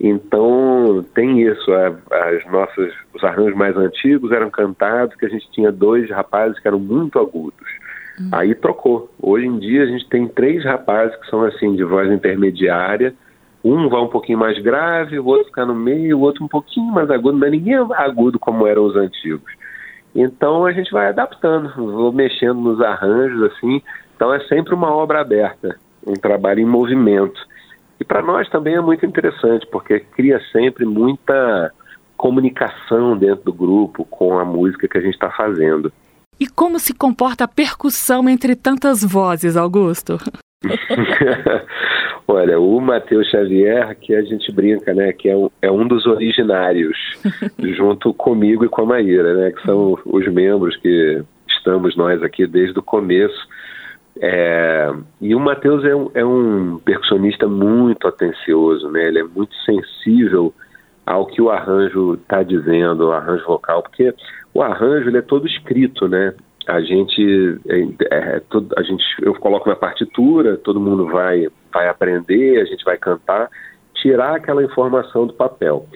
Então 0.00 1.04
tem 1.14 1.42
isso, 1.42 1.70
as 1.72 2.44
nossas, 2.50 2.92
os 3.14 3.22
arranjos 3.22 3.54
mais 3.54 3.76
antigos 3.76 4.32
eram 4.32 4.50
cantados, 4.50 5.14
que 5.16 5.26
a 5.26 5.28
gente 5.28 5.50
tinha 5.52 5.70
dois 5.70 6.10
rapazes 6.10 6.58
que 6.58 6.66
eram 6.66 6.78
muito 6.78 7.18
agudos. 7.18 7.68
Aí 8.30 8.54
trocou. 8.54 9.10
Hoje 9.20 9.46
em 9.46 9.58
dia 9.58 9.82
a 9.82 9.86
gente 9.86 10.08
tem 10.08 10.28
três 10.28 10.64
rapazes 10.64 11.16
que 11.16 11.28
são 11.28 11.42
assim, 11.44 11.74
de 11.74 11.84
voz 11.84 12.10
intermediária. 12.10 13.14
Um 13.64 13.88
vai 13.88 14.00
um 14.00 14.08
pouquinho 14.08 14.38
mais 14.38 14.58
grave, 14.58 15.18
o 15.18 15.26
outro 15.26 15.46
fica 15.46 15.64
no 15.64 15.74
meio, 15.74 16.18
o 16.18 16.20
outro 16.20 16.44
um 16.44 16.48
pouquinho 16.48 16.92
mais 16.92 17.10
agudo, 17.10 17.38
mas 17.38 17.50
ninguém 17.50 17.74
é 17.74 17.86
agudo 17.94 18.38
como 18.38 18.66
eram 18.66 18.84
os 18.84 18.96
antigos. 18.96 19.52
Então 20.14 20.66
a 20.66 20.72
gente 20.72 20.90
vai 20.90 21.08
adaptando, 21.08 21.72
vou 21.74 22.12
mexendo 22.12 22.60
nos 22.60 22.80
arranjos 22.80 23.52
assim. 23.52 23.80
Então 24.14 24.34
é 24.34 24.40
sempre 24.40 24.74
uma 24.74 24.94
obra 24.94 25.20
aberta, 25.20 25.76
um 26.06 26.14
trabalho 26.14 26.60
em 26.60 26.66
movimento. 26.66 27.40
E 28.00 28.04
para 28.04 28.20
nós 28.20 28.48
também 28.48 28.74
é 28.74 28.80
muito 28.80 29.06
interessante, 29.06 29.66
porque 29.68 30.00
cria 30.00 30.40
sempre 30.50 30.84
muita 30.84 31.72
comunicação 32.16 33.16
dentro 33.16 33.44
do 33.44 33.52
grupo 33.52 34.04
com 34.04 34.38
a 34.38 34.44
música 34.44 34.88
que 34.88 34.98
a 34.98 35.00
gente 35.00 35.14
está 35.14 35.30
fazendo. 35.30 35.92
E 36.42 36.46
como 36.48 36.80
se 36.80 36.92
comporta 36.92 37.44
a 37.44 37.48
percussão 37.48 38.28
entre 38.28 38.56
tantas 38.56 39.04
vozes, 39.04 39.56
Augusto? 39.56 40.18
Olha, 42.26 42.58
o 42.58 42.80
Matheus 42.80 43.30
Xavier, 43.30 43.96
que 44.00 44.12
a 44.12 44.22
gente 44.22 44.50
brinca, 44.50 44.92
né, 44.92 45.12
que 45.12 45.28
é 45.28 45.36
um, 45.36 45.48
é 45.62 45.70
um 45.70 45.86
dos 45.86 46.04
originários, 46.04 46.98
junto 47.76 48.12
comigo 48.12 48.64
e 48.64 48.68
com 48.68 48.82
a 48.82 48.86
Maíra, 48.86 49.34
né, 49.34 49.52
que 49.52 49.62
são 49.62 49.96
os 50.04 50.26
membros 50.26 50.76
que 50.78 51.22
estamos 51.46 51.94
nós 51.94 52.20
aqui 52.24 52.44
desde 52.44 52.76
o 52.76 52.82
começo. 52.82 53.46
É, 54.20 54.92
e 55.20 55.36
o 55.36 55.38
Matheus 55.38 55.84
é 55.84 55.94
um, 55.94 56.10
é 56.12 56.24
um 56.24 56.80
percussionista 56.84 57.46
muito 57.46 58.08
atencioso, 58.08 58.90
né, 58.90 59.06
ele 59.06 59.20
é 59.20 59.24
muito 59.24 59.54
sensível 59.64 60.52
ao 61.06 61.26
que 61.26 61.40
o 61.40 61.50
arranjo 61.50 62.14
está 62.14 62.42
dizendo, 62.42 63.06
o 63.06 63.12
arranjo 63.12 63.44
vocal, 63.46 63.80
porque 63.82 64.12
o 64.54 64.62
arranjo 64.62 65.08
ele 65.08 65.18
é 65.18 65.22
todo 65.22 65.46
escrito, 65.46 66.08
né? 66.08 66.34
A 66.66 66.80
gente, 66.80 67.60
é, 67.68 68.36
é, 68.36 68.40
todo, 68.48 68.72
a 68.76 68.82
gente, 68.82 69.04
eu 69.20 69.34
coloco 69.34 69.68
na 69.68 69.74
partitura, 69.74 70.56
todo 70.56 70.80
mundo 70.80 71.06
vai, 71.06 71.48
vai 71.72 71.88
aprender, 71.88 72.60
a 72.60 72.64
gente 72.64 72.84
vai 72.84 72.96
cantar, 72.96 73.48
tirar 73.94 74.36
aquela 74.36 74.62
informação 74.62 75.26
do 75.26 75.34
papel. 75.34 75.86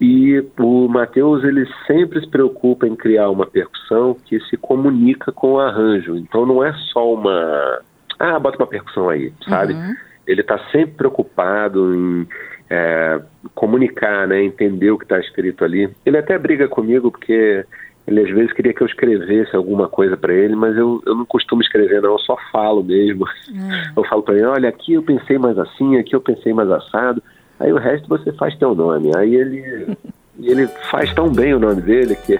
E 0.00 0.42
o 0.58 0.88
Matheus 0.88 1.44
ele 1.44 1.66
sempre 1.86 2.20
se 2.20 2.26
preocupa 2.26 2.88
em 2.88 2.96
criar 2.96 3.28
uma 3.28 3.46
percussão 3.46 4.14
que 4.14 4.40
se 4.46 4.56
comunica 4.56 5.30
com 5.30 5.52
o 5.52 5.60
arranjo. 5.60 6.16
Então 6.16 6.46
não 6.46 6.64
é 6.64 6.72
só 6.92 7.12
uma, 7.12 7.80
ah, 8.18 8.38
bota 8.38 8.56
uma 8.56 8.66
percussão 8.66 9.10
aí, 9.10 9.32
sabe? 9.46 9.74
Uhum. 9.74 9.94
Ele 10.26 10.40
está 10.40 10.58
sempre 10.70 10.96
preocupado 10.96 11.94
em 11.94 12.26
é, 12.70 13.20
comunicar, 13.54 14.26
né, 14.26 14.42
entender 14.42 14.90
o 14.90 14.98
que 14.98 15.04
está 15.04 15.18
escrito 15.18 15.64
ali. 15.64 15.90
Ele 16.06 16.16
até 16.16 16.38
briga 16.38 16.66
comigo 16.66 17.10
porque 17.10 17.66
ele 18.10 18.22
às 18.22 18.30
vezes 18.30 18.52
queria 18.52 18.74
que 18.74 18.82
eu 18.82 18.86
escrevesse 18.86 19.54
alguma 19.54 19.88
coisa 19.88 20.16
para 20.16 20.34
ele, 20.34 20.56
mas 20.56 20.76
eu, 20.76 21.00
eu 21.06 21.14
não 21.14 21.24
costumo 21.24 21.62
escrever, 21.62 22.02
não, 22.02 22.12
eu 22.12 22.18
só 22.18 22.36
falo 22.50 22.82
mesmo. 22.82 23.24
Hum. 23.48 23.68
Eu 23.96 24.04
falo 24.04 24.22
para 24.22 24.34
ele: 24.34 24.46
olha, 24.46 24.68
aqui 24.68 24.94
eu 24.94 25.02
pensei 25.02 25.38
mais 25.38 25.56
assim, 25.56 25.96
aqui 25.96 26.14
eu 26.14 26.20
pensei 26.20 26.52
mais 26.52 26.68
assado, 26.70 27.22
aí 27.58 27.72
o 27.72 27.78
resto 27.78 28.08
você 28.08 28.32
faz 28.32 28.56
teu 28.56 28.74
nome. 28.74 29.12
Aí 29.16 29.36
ele, 29.36 29.96
ele 30.42 30.66
faz 30.90 31.14
tão 31.14 31.30
bem 31.30 31.54
o 31.54 31.60
nome 31.60 31.80
dele 31.82 32.16
que, 32.16 32.38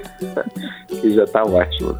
que 1.00 1.10
já 1.10 1.22
está 1.22 1.44
ótimo. 1.44 1.96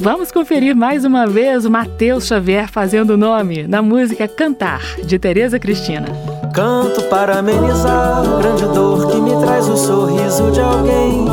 Vamos 0.00 0.30
conferir 0.30 0.76
mais 0.76 1.04
uma 1.04 1.26
vez 1.26 1.64
o 1.64 1.70
Matheus 1.70 2.28
Xavier 2.28 2.70
fazendo 2.70 3.10
o 3.10 3.16
nome 3.16 3.66
na 3.66 3.82
música 3.82 4.28
Cantar, 4.28 4.80
de 5.04 5.18
Tereza 5.18 5.58
Cristina. 5.58 6.06
Canto 6.54 7.02
para 7.08 7.40
amenizar 7.40 8.18
a 8.18 8.38
grande 8.40 8.62
dor 8.72 9.10
que 9.10 9.20
me 9.20 9.36
traz 9.44 9.68
o 9.68 9.76
sorriso 9.76 10.52
de 10.52 10.60
alguém. 10.60 11.26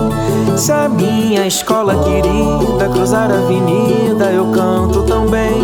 Se 0.58 0.72
a 0.72 0.88
minha 0.88 1.46
escola 1.46 1.96
querida 2.04 2.88
cruzar 2.90 3.30
a 3.30 3.36
avenida, 3.36 4.32
eu 4.32 4.52
canto 4.52 5.04
também. 5.04 5.62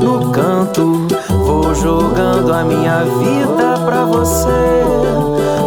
No 0.00 0.30
canto, 0.30 1.08
vou 1.44 1.74
jogando 1.74 2.54
a 2.54 2.62
minha 2.62 3.00
vida 3.04 3.78
pra 3.84 4.04
você. 4.04 4.46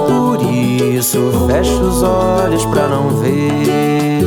Por 0.07 0.41
isso, 0.41 1.19
fecho 1.47 1.81
os 1.81 2.01
olhos 2.01 2.65
pra 2.65 2.87
não 2.87 3.09
ver. 3.17 4.23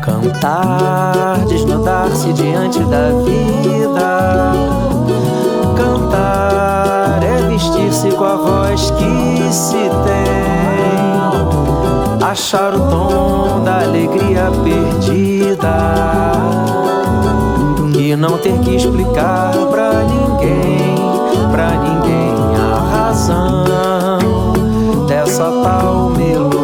Cantar, 0.00 1.44
desnudar-se 1.48 2.32
diante 2.34 2.78
da 2.84 3.10
vida. 3.24 4.52
Cantar 5.76 7.20
é 7.22 7.48
vestir-se 7.50 8.10
com 8.12 8.24
a 8.24 8.36
voz 8.36 8.57
se 9.52 9.90
tem. 10.04 10.48
achar 12.22 12.74
o 12.74 12.80
tom 12.90 13.62
da 13.64 13.80
alegria 13.82 14.50
perdida 14.62 15.78
e 17.98 18.14
não 18.14 18.38
ter 18.38 18.58
que 18.60 18.76
explicar 18.76 19.52
pra 19.70 20.04
ninguém, 20.04 20.94
pra 21.50 21.70
ninguém 21.70 22.34
a 22.56 22.78
razão 22.78 24.18
dessa 25.06 25.44
tal 25.62 26.10
melodia 26.10 26.58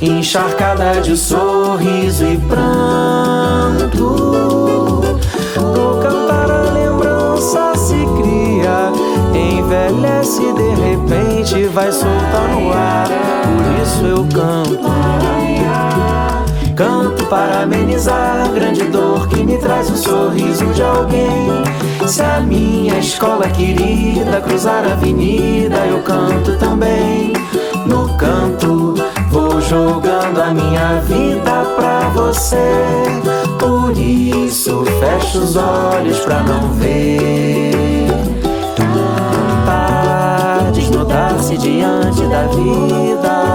encharcada 0.00 1.00
de 1.00 1.16
sorriso 1.16 2.24
e 2.24 2.36
pranto. 2.38 4.35
Envelhece 9.66 10.40
de 10.40 10.74
repente, 10.80 11.64
vai 11.66 11.90
soltar 11.90 12.48
no 12.50 12.72
ar. 12.72 13.08
Por 13.08 13.82
isso 13.82 14.04
eu 14.06 14.26
canto. 14.32 14.86
Canto 16.76 17.24
para 17.26 17.62
amenizar 17.62 18.44
a 18.44 18.48
grande 18.48 18.84
dor 18.84 19.26
que 19.28 19.42
me 19.42 19.58
traz 19.58 19.90
o 19.90 19.96
sorriso 19.96 20.66
de 20.66 20.82
alguém. 20.82 21.64
Se 22.06 22.22
a 22.22 22.40
minha 22.40 22.98
escola 22.98 23.48
querida 23.48 24.40
cruzar 24.40 24.84
a 24.84 24.92
avenida, 24.92 25.84
eu 25.86 26.00
canto 26.02 26.56
também. 26.58 27.32
No 27.86 28.16
canto, 28.16 28.94
vou 29.30 29.60
jogando 29.60 30.40
a 30.40 30.54
minha 30.54 31.00
vida 31.00 31.64
pra 31.76 32.08
você. 32.10 32.56
Por 33.58 33.96
isso, 33.96 34.84
fecho 35.00 35.38
os 35.38 35.56
olhos 35.56 36.18
pra 36.20 36.42
não 36.42 36.72
ver. 36.74 37.75
Diante 41.58 42.22
da 42.26 42.42
vida. 42.48 43.46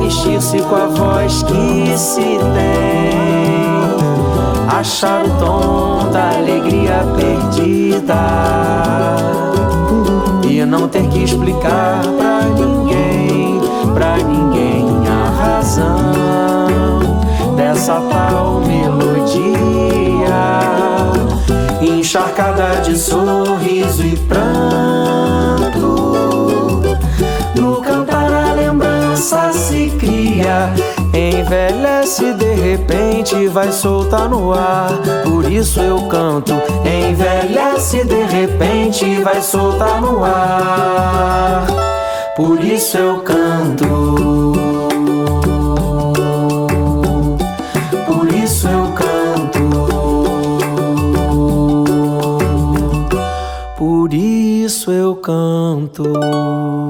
Vestir-se 0.00 0.58
com 0.62 0.74
a 0.74 0.86
voz 0.86 1.44
que 1.44 1.96
se 1.96 2.20
tem, 2.20 2.38
achar 4.68 5.24
o 5.24 5.30
tom 5.38 6.10
da 6.10 6.30
alegria 6.36 7.04
perdida. 7.16 8.14
E 10.42 10.64
não 10.64 10.88
ter 10.88 11.08
que 11.10 11.22
explicar 11.22 12.02
pra 12.18 12.40
ninguém, 12.42 13.60
pra 13.94 14.16
ninguém 14.16 14.84
a 15.06 15.30
razão 15.30 17.00
dessa 17.56 18.00
tal 18.10 18.62
melodia 18.62 19.99
encharcada 21.80 22.80
de 22.82 22.98
sorriso 22.98 24.04
e 24.04 24.16
pranto 24.16 25.00
criança 29.20 29.52
se 29.52 29.90
cria, 29.98 30.72
envelhece 31.12 32.32
de 32.34 32.54
repente 32.54 33.46
vai 33.48 33.70
soltar 33.70 34.28
no 34.28 34.52
ar. 34.52 34.90
Por 35.24 35.50
isso 35.50 35.80
eu 35.80 36.00
canto, 36.08 36.54
envelhece 36.84 38.04
de 38.04 38.22
repente 38.24 39.22
vai 39.22 39.40
soltar 39.42 40.00
no 40.00 40.24
ar. 40.24 41.66
Por 42.34 42.64
isso 42.64 42.96
eu 42.96 43.20
canto. 43.20 44.89
Canto. 56.02 56.80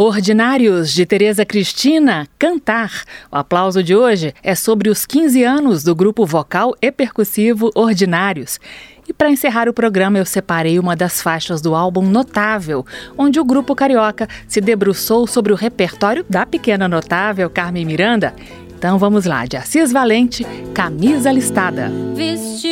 Ordinários, 0.00 0.92
de 0.92 1.04
Tereza 1.04 1.44
Cristina, 1.44 2.28
Cantar. 2.38 3.02
O 3.32 3.36
aplauso 3.36 3.82
de 3.82 3.96
hoje 3.96 4.32
é 4.44 4.54
sobre 4.54 4.88
os 4.88 5.04
15 5.04 5.42
anos 5.42 5.82
do 5.82 5.94
grupo 5.94 6.24
vocal 6.24 6.72
e 6.80 6.92
percussivo 6.92 7.70
Ordinários. 7.74 8.60
E 9.08 9.12
para 9.12 9.30
encerrar 9.30 9.68
o 9.68 9.72
programa, 9.72 10.18
eu 10.18 10.24
separei 10.24 10.78
uma 10.78 10.94
das 10.94 11.20
faixas 11.20 11.60
do 11.60 11.74
álbum 11.74 12.02
Notável, 12.02 12.86
onde 13.16 13.40
o 13.40 13.44
grupo 13.44 13.74
carioca 13.74 14.28
se 14.46 14.60
debruçou 14.60 15.26
sobre 15.26 15.52
o 15.52 15.56
repertório 15.56 16.24
da 16.28 16.46
pequena 16.46 16.86
notável 16.86 17.50
Carmen 17.50 17.84
Miranda. 17.84 18.34
Então 18.78 18.98
vamos 18.98 19.24
lá, 19.24 19.46
de 19.46 19.56
Assis 19.56 19.90
Valente, 19.90 20.46
Camisa 20.72 21.32
Listada. 21.32 21.90
Vestiu 22.14 22.67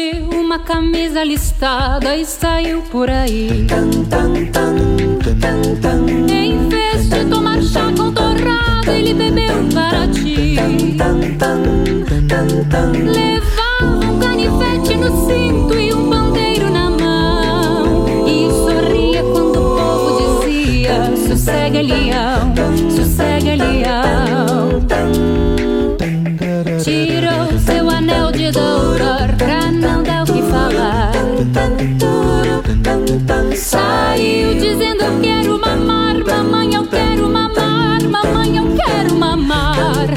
uma 0.46 0.60
camisa 0.60 1.24
listada 1.24 2.16
e 2.16 2.24
saiu 2.24 2.80
por 2.82 3.10
aí. 3.10 3.66
Em 6.30 6.68
vez 6.68 7.08
de 7.08 7.24
tomar 7.24 7.60
chá 7.60 7.92
com 7.96 8.12
torrada, 8.12 8.92
ele 8.92 9.12
bebeu 9.12 9.68
para 9.74 10.06
ti. 10.06 10.54
Levava 13.12 14.06
um 14.06 14.20
canivete 14.20 14.96
no 14.96 15.26
cinto 15.26 15.74
e 15.74 15.92
um 15.92 16.08
bandeiro 16.08 16.70
na 16.70 16.90
mão. 16.90 18.06
E 18.28 18.48
sorria 18.52 19.24
quando 19.24 19.56
o 19.56 19.76
povo 19.76 20.44
dizia: 20.44 21.16
Sossegue, 21.26 21.82
leão, 21.82 22.54
sossegue, 22.94 23.56
leão. 23.56 24.86
Tirou 26.84 27.58
seu 27.58 27.90
anel 27.90 28.30
de 28.30 28.52
doutor 28.52 29.05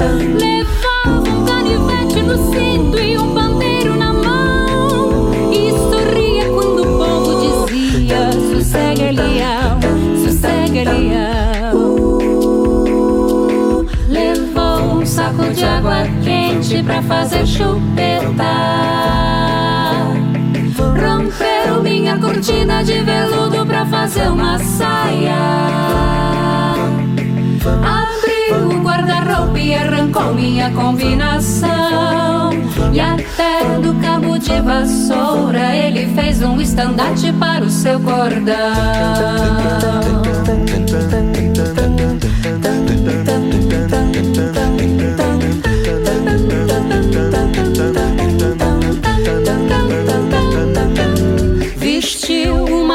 Levava 0.06 1.30
um 1.30 1.46
canivete 1.46 2.22
no 2.22 2.38
cinto 2.52 2.98
e 2.98 3.18
um 3.18 3.34
bandeiro 3.34 3.96
na 3.98 4.14
mão. 4.14 5.32
E 5.52 5.72
sorria 5.72 6.50
quando 6.50 6.84
o 6.84 6.98
povo 6.98 7.68
dizia: 7.68 8.32
Sossega, 8.32 9.12
leão, 9.12 9.80
sossega, 10.24 10.92
leão. 10.92 12.00
Levou 14.08 15.02
um 15.02 15.06
saco 15.06 15.54
de 15.54 15.66
água 15.66 16.08
quente 16.24 16.82
pra 16.82 17.02
fazer 17.02 17.46
chupeta 17.46 18.90
Romperam 20.80 21.84
minha 21.84 22.18
cortina 22.18 22.84
de 22.84 23.02
veludo 23.02 23.66
pra 23.66 23.86
fazer 23.86 24.30
uma 24.30 24.58
saia. 24.60 25.60
Abriu 28.50 28.80
o 28.80 28.82
guarda-roupa 28.82 29.60
e 29.60 29.76
arrancou 29.76 30.34
minha 30.34 30.72
combinação. 30.72 31.70
E 32.92 33.00
até 33.00 33.78
do 33.80 33.94
cabo 34.02 34.40
de 34.40 34.60
vassoura 34.62 35.76
ele 35.76 36.08
fez 36.16 36.42
um 36.42 36.60
estandarte 36.60 37.32
para 37.34 37.64
o 37.64 37.70
seu 37.70 38.00
cordão. 38.00 38.56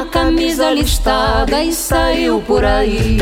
Camisa 0.03 0.71
listada 0.71 1.63
e 1.63 1.73
saiu 1.73 2.41
por 2.41 2.65
aí. 2.65 3.19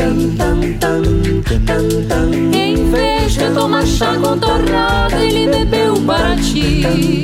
Em 2.51 2.89
vez 2.89 3.33
de 3.33 3.51
tomar 3.51 3.85
chá 3.85 4.15
com 4.15 4.39
torrada, 4.39 5.23
ele 5.23 5.47
bebeu 5.47 5.95
para 6.01 6.35
ti. 6.37 7.23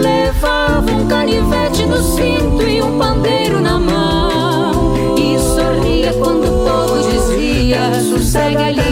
Levava 0.00 0.90
um 0.90 1.06
canivete 1.06 1.84
no 1.84 2.02
cinto 2.02 2.62
e 2.62 2.80
um 2.80 2.98
pandeiro 2.98 3.60
na 3.60 3.78
mão. 3.78 5.16
E 5.18 5.38
sorria 5.38 6.12
quando 6.14 6.46
o 6.46 6.64
povo 6.64 7.10
dizia: 7.10 8.00
Sossega, 8.02 8.70
leão, 8.70 8.85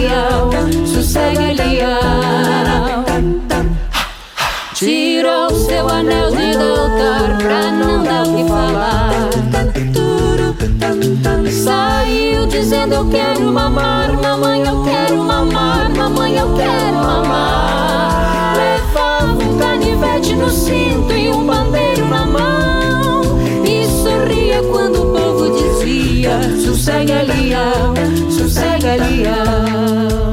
dizendo 12.55 12.95
eu 12.95 13.05
quero 13.07 13.53
mamar, 13.53 14.13
mamãe 14.13 14.61
eu 14.61 14.85
quero 14.85 15.17
mamar, 15.25 15.91
mamãe 15.91 16.37
eu 16.37 16.55
quero 16.55 16.95
mamar. 16.95 18.57
Levava 18.57 19.33
um 19.33 19.59
canivete 19.59 20.37
no 20.37 20.49
cinto 20.49 21.13
e 21.13 21.29
um 21.31 21.45
bandeiro 21.45 22.07
na 22.07 22.25
mão. 22.25 23.23
E 23.65 23.85
sorria 24.03 24.63
quando 24.71 25.03
o 25.03 25.13
povo 25.13 25.51
dizia: 25.51 26.39
Sossega, 26.65 27.23
leão, 27.23 27.95
sossega, 28.31 28.95
leão. 29.05 30.31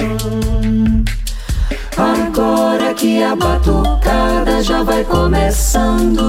Agora 1.97 2.93
que 2.93 3.23
a 3.23 3.35
batucada 3.35 4.61
já 4.61 4.83
vai 4.83 5.03
começando. 5.03 6.21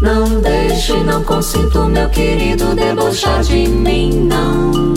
Não 0.00 0.40
deixe 0.40 0.92
não 0.94 1.24
consinto, 1.24 1.84
meu 1.86 2.08
querido, 2.08 2.72
debochar 2.74 3.42
de 3.42 3.66
mim, 3.66 4.28
não. 4.28 4.94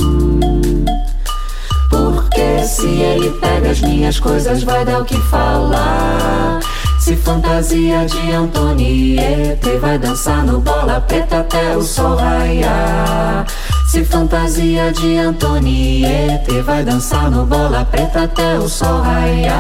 Porque 1.90 2.64
se 2.64 2.88
ele 2.88 3.32
pega 3.32 3.72
as 3.72 3.82
minhas 3.82 4.20
coisas, 4.20 4.62
vai 4.64 4.86
dar 4.86 5.00
o 5.00 5.06
que 5.06 5.18
falar. 5.22 6.60
Se 7.00 7.16
fantasia 7.16 8.06
de 8.06 8.32
Antonieta 8.32 9.80
vai 9.80 9.98
dançar 9.98 10.46
no 10.46 10.60
bola 10.60 11.02
preta 11.02 11.40
até 11.40 11.76
o 11.76 11.82
sol 11.82 12.16
raiar. 12.16 13.48
Se 13.88 14.06
fantasia 14.06 14.92
de 14.92 15.18
Antonieta 15.18 16.62
vai 16.62 16.84
dançar 16.84 17.32
no 17.32 17.44
bola 17.44 17.84
preta 17.86 18.26
até 18.26 18.60
o 18.60 18.70
sol 18.70 19.02
raiar. 19.02 19.58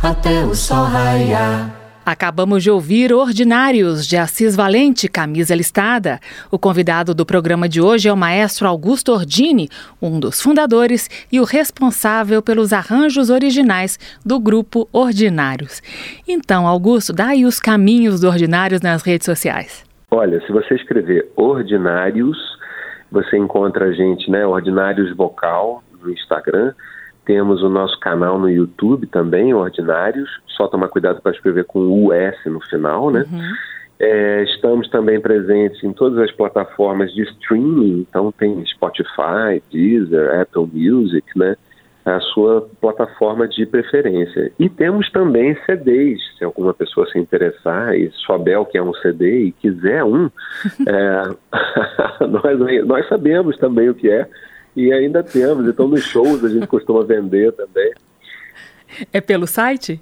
Até 0.00 0.44
o 0.44 0.54
sol 0.54 0.84
raiar. 0.84 1.81
Acabamos 2.04 2.64
de 2.64 2.70
ouvir 2.70 3.12
Ordinários, 3.12 4.08
de 4.08 4.16
Assis 4.16 4.56
Valente, 4.56 5.08
camisa 5.08 5.54
listada. 5.54 6.18
O 6.50 6.58
convidado 6.58 7.14
do 7.14 7.24
programa 7.24 7.68
de 7.68 7.80
hoje 7.80 8.08
é 8.08 8.12
o 8.12 8.16
maestro 8.16 8.66
Augusto 8.66 9.12
Ordini, 9.12 9.68
um 10.00 10.18
dos 10.18 10.42
fundadores 10.42 11.08
e 11.30 11.38
o 11.38 11.44
responsável 11.44 12.42
pelos 12.42 12.72
arranjos 12.72 13.30
originais 13.30 14.00
do 14.26 14.40
grupo 14.40 14.88
Ordinários. 14.92 15.80
Então, 16.26 16.66
Augusto, 16.66 17.12
dá 17.12 17.28
aí 17.28 17.44
os 17.44 17.60
caminhos 17.60 18.20
do 18.20 18.26
Ordinários 18.26 18.80
nas 18.80 19.02
redes 19.02 19.24
sociais. 19.24 19.84
Olha, 20.10 20.44
se 20.44 20.50
você 20.50 20.74
escrever 20.74 21.30
Ordinários, 21.36 22.36
você 23.12 23.38
encontra 23.38 23.84
a 23.84 23.92
gente, 23.92 24.28
né? 24.28 24.44
Ordinários 24.44 25.16
Vocal 25.16 25.84
no 26.02 26.10
Instagram 26.10 26.74
temos 27.24 27.62
o 27.62 27.68
nosso 27.68 27.98
canal 28.00 28.38
no 28.38 28.50
YouTube 28.50 29.06
também, 29.06 29.54
Ordinários, 29.54 30.28
só 30.48 30.66
tomar 30.66 30.88
cuidado 30.88 31.20
para 31.20 31.32
escrever 31.32 31.64
com 31.64 32.06
US 32.06 32.36
no 32.46 32.60
final, 32.60 33.10
né? 33.10 33.24
Uhum. 33.30 33.52
É, 34.00 34.42
estamos 34.42 34.88
também 34.88 35.20
presentes 35.20 35.82
em 35.84 35.92
todas 35.92 36.18
as 36.18 36.32
plataformas 36.32 37.12
de 37.14 37.22
streaming, 37.22 38.00
então 38.08 38.32
tem 38.32 38.64
Spotify, 38.66 39.62
Deezer, 39.70 40.40
Apple 40.40 40.68
Music, 40.72 41.26
né? 41.36 41.56
A 42.04 42.18
sua 42.18 42.68
plataforma 42.80 43.46
de 43.46 43.64
preferência. 43.64 44.50
E 44.58 44.68
temos 44.68 45.08
também 45.12 45.56
CDs, 45.64 46.20
se 46.36 46.44
alguma 46.44 46.74
pessoa 46.74 47.06
se 47.06 47.16
interessar 47.16 47.94
e 47.94 48.10
souber 48.26 48.60
o 48.60 48.66
que 48.66 48.76
é 48.76 48.82
um 48.82 48.92
CD 48.94 49.44
e 49.44 49.52
quiser 49.52 50.02
um, 50.02 50.28
é, 50.84 52.26
nós, 52.26 52.84
nós 52.84 53.08
sabemos 53.08 53.56
também 53.58 53.88
o 53.88 53.94
que 53.94 54.10
é 54.10 54.28
e 54.76 54.92
ainda 54.92 55.22
temos, 55.22 55.68
então 55.68 55.88
nos 55.88 56.02
shows 56.02 56.44
a 56.44 56.48
gente 56.48 56.66
costuma 56.66 57.04
vender 57.04 57.52
também. 57.52 57.92
É 59.12 59.20
pelo 59.20 59.46
site? 59.46 60.00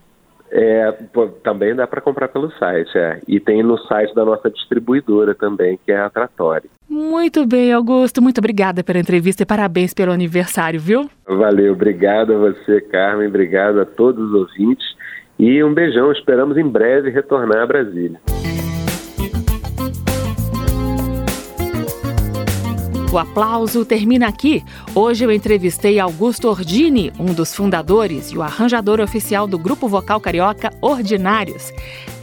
É, 0.52 0.90
pô, 1.12 1.28
também 1.28 1.74
dá 1.74 1.86
para 1.86 2.00
comprar 2.00 2.26
pelo 2.28 2.50
site, 2.52 2.90
é. 2.98 3.20
E 3.28 3.38
tem 3.38 3.62
no 3.62 3.78
site 3.78 4.12
da 4.14 4.24
nossa 4.24 4.50
distribuidora 4.50 5.32
também, 5.32 5.78
que 5.84 5.92
é 5.92 6.00
a 6.00 6.10
Tratori. 6.10 6.68
Muito 6.88 7.46
bem, 7.46 7.72
Augusto. 7.72 8.20
Muito 8.20 8.38
obrigada 8.38 8.82
pela 8.82 8.98
entrevista 8.98 9.44
e 9.44 9.46
parabéns 9.46 9.94
pelo 9.94 10.10
aniversário, 10.10 10.80
viu? 10.80 11.08
Valeu, 11.24 11.72
obrigado 11.72 12.34
a 12.34 12.38
você, 12.38 12.80
Carmen, 12.80 13.28
obrigado 13.28 13.80
a 13.80 13.86
todos 13.86 14.28
os 14.28 14.34
ouvintes. 14.34 14.84
E 15.38 15.62
um 15.62 15.72
beijão, 15.72 16.10
esperamos 16.10 16.58
em 16.58 16.66
breve 16.66 17.10
retornar 17.10 17.62
a 17.62 17.66
Brasília. 17.66 18.20
O 23.12 23.18
aplauso 23.18 23.84
termina 23.84 24.28
aqui. 24.28 24.64
Hoje 24.94 25.24
eu 25.24 25.32
entrevistei 25.32 25.98
Augusto 25.98 26.48
Ordini, 26.48 27.12
um 27.18 27.34
dos 27.34 27.52
fundadores 27.52 28.30
e 28.30 28.38
o 28.38 28.42
arranjador 28.42 29.00
oficial 29.00 29.48
do 29.48 29.58
grupo 29.58 29.88
vocal 29.88 30.20
carioca 30.20 30.72
Ordinários. 30.80 31.72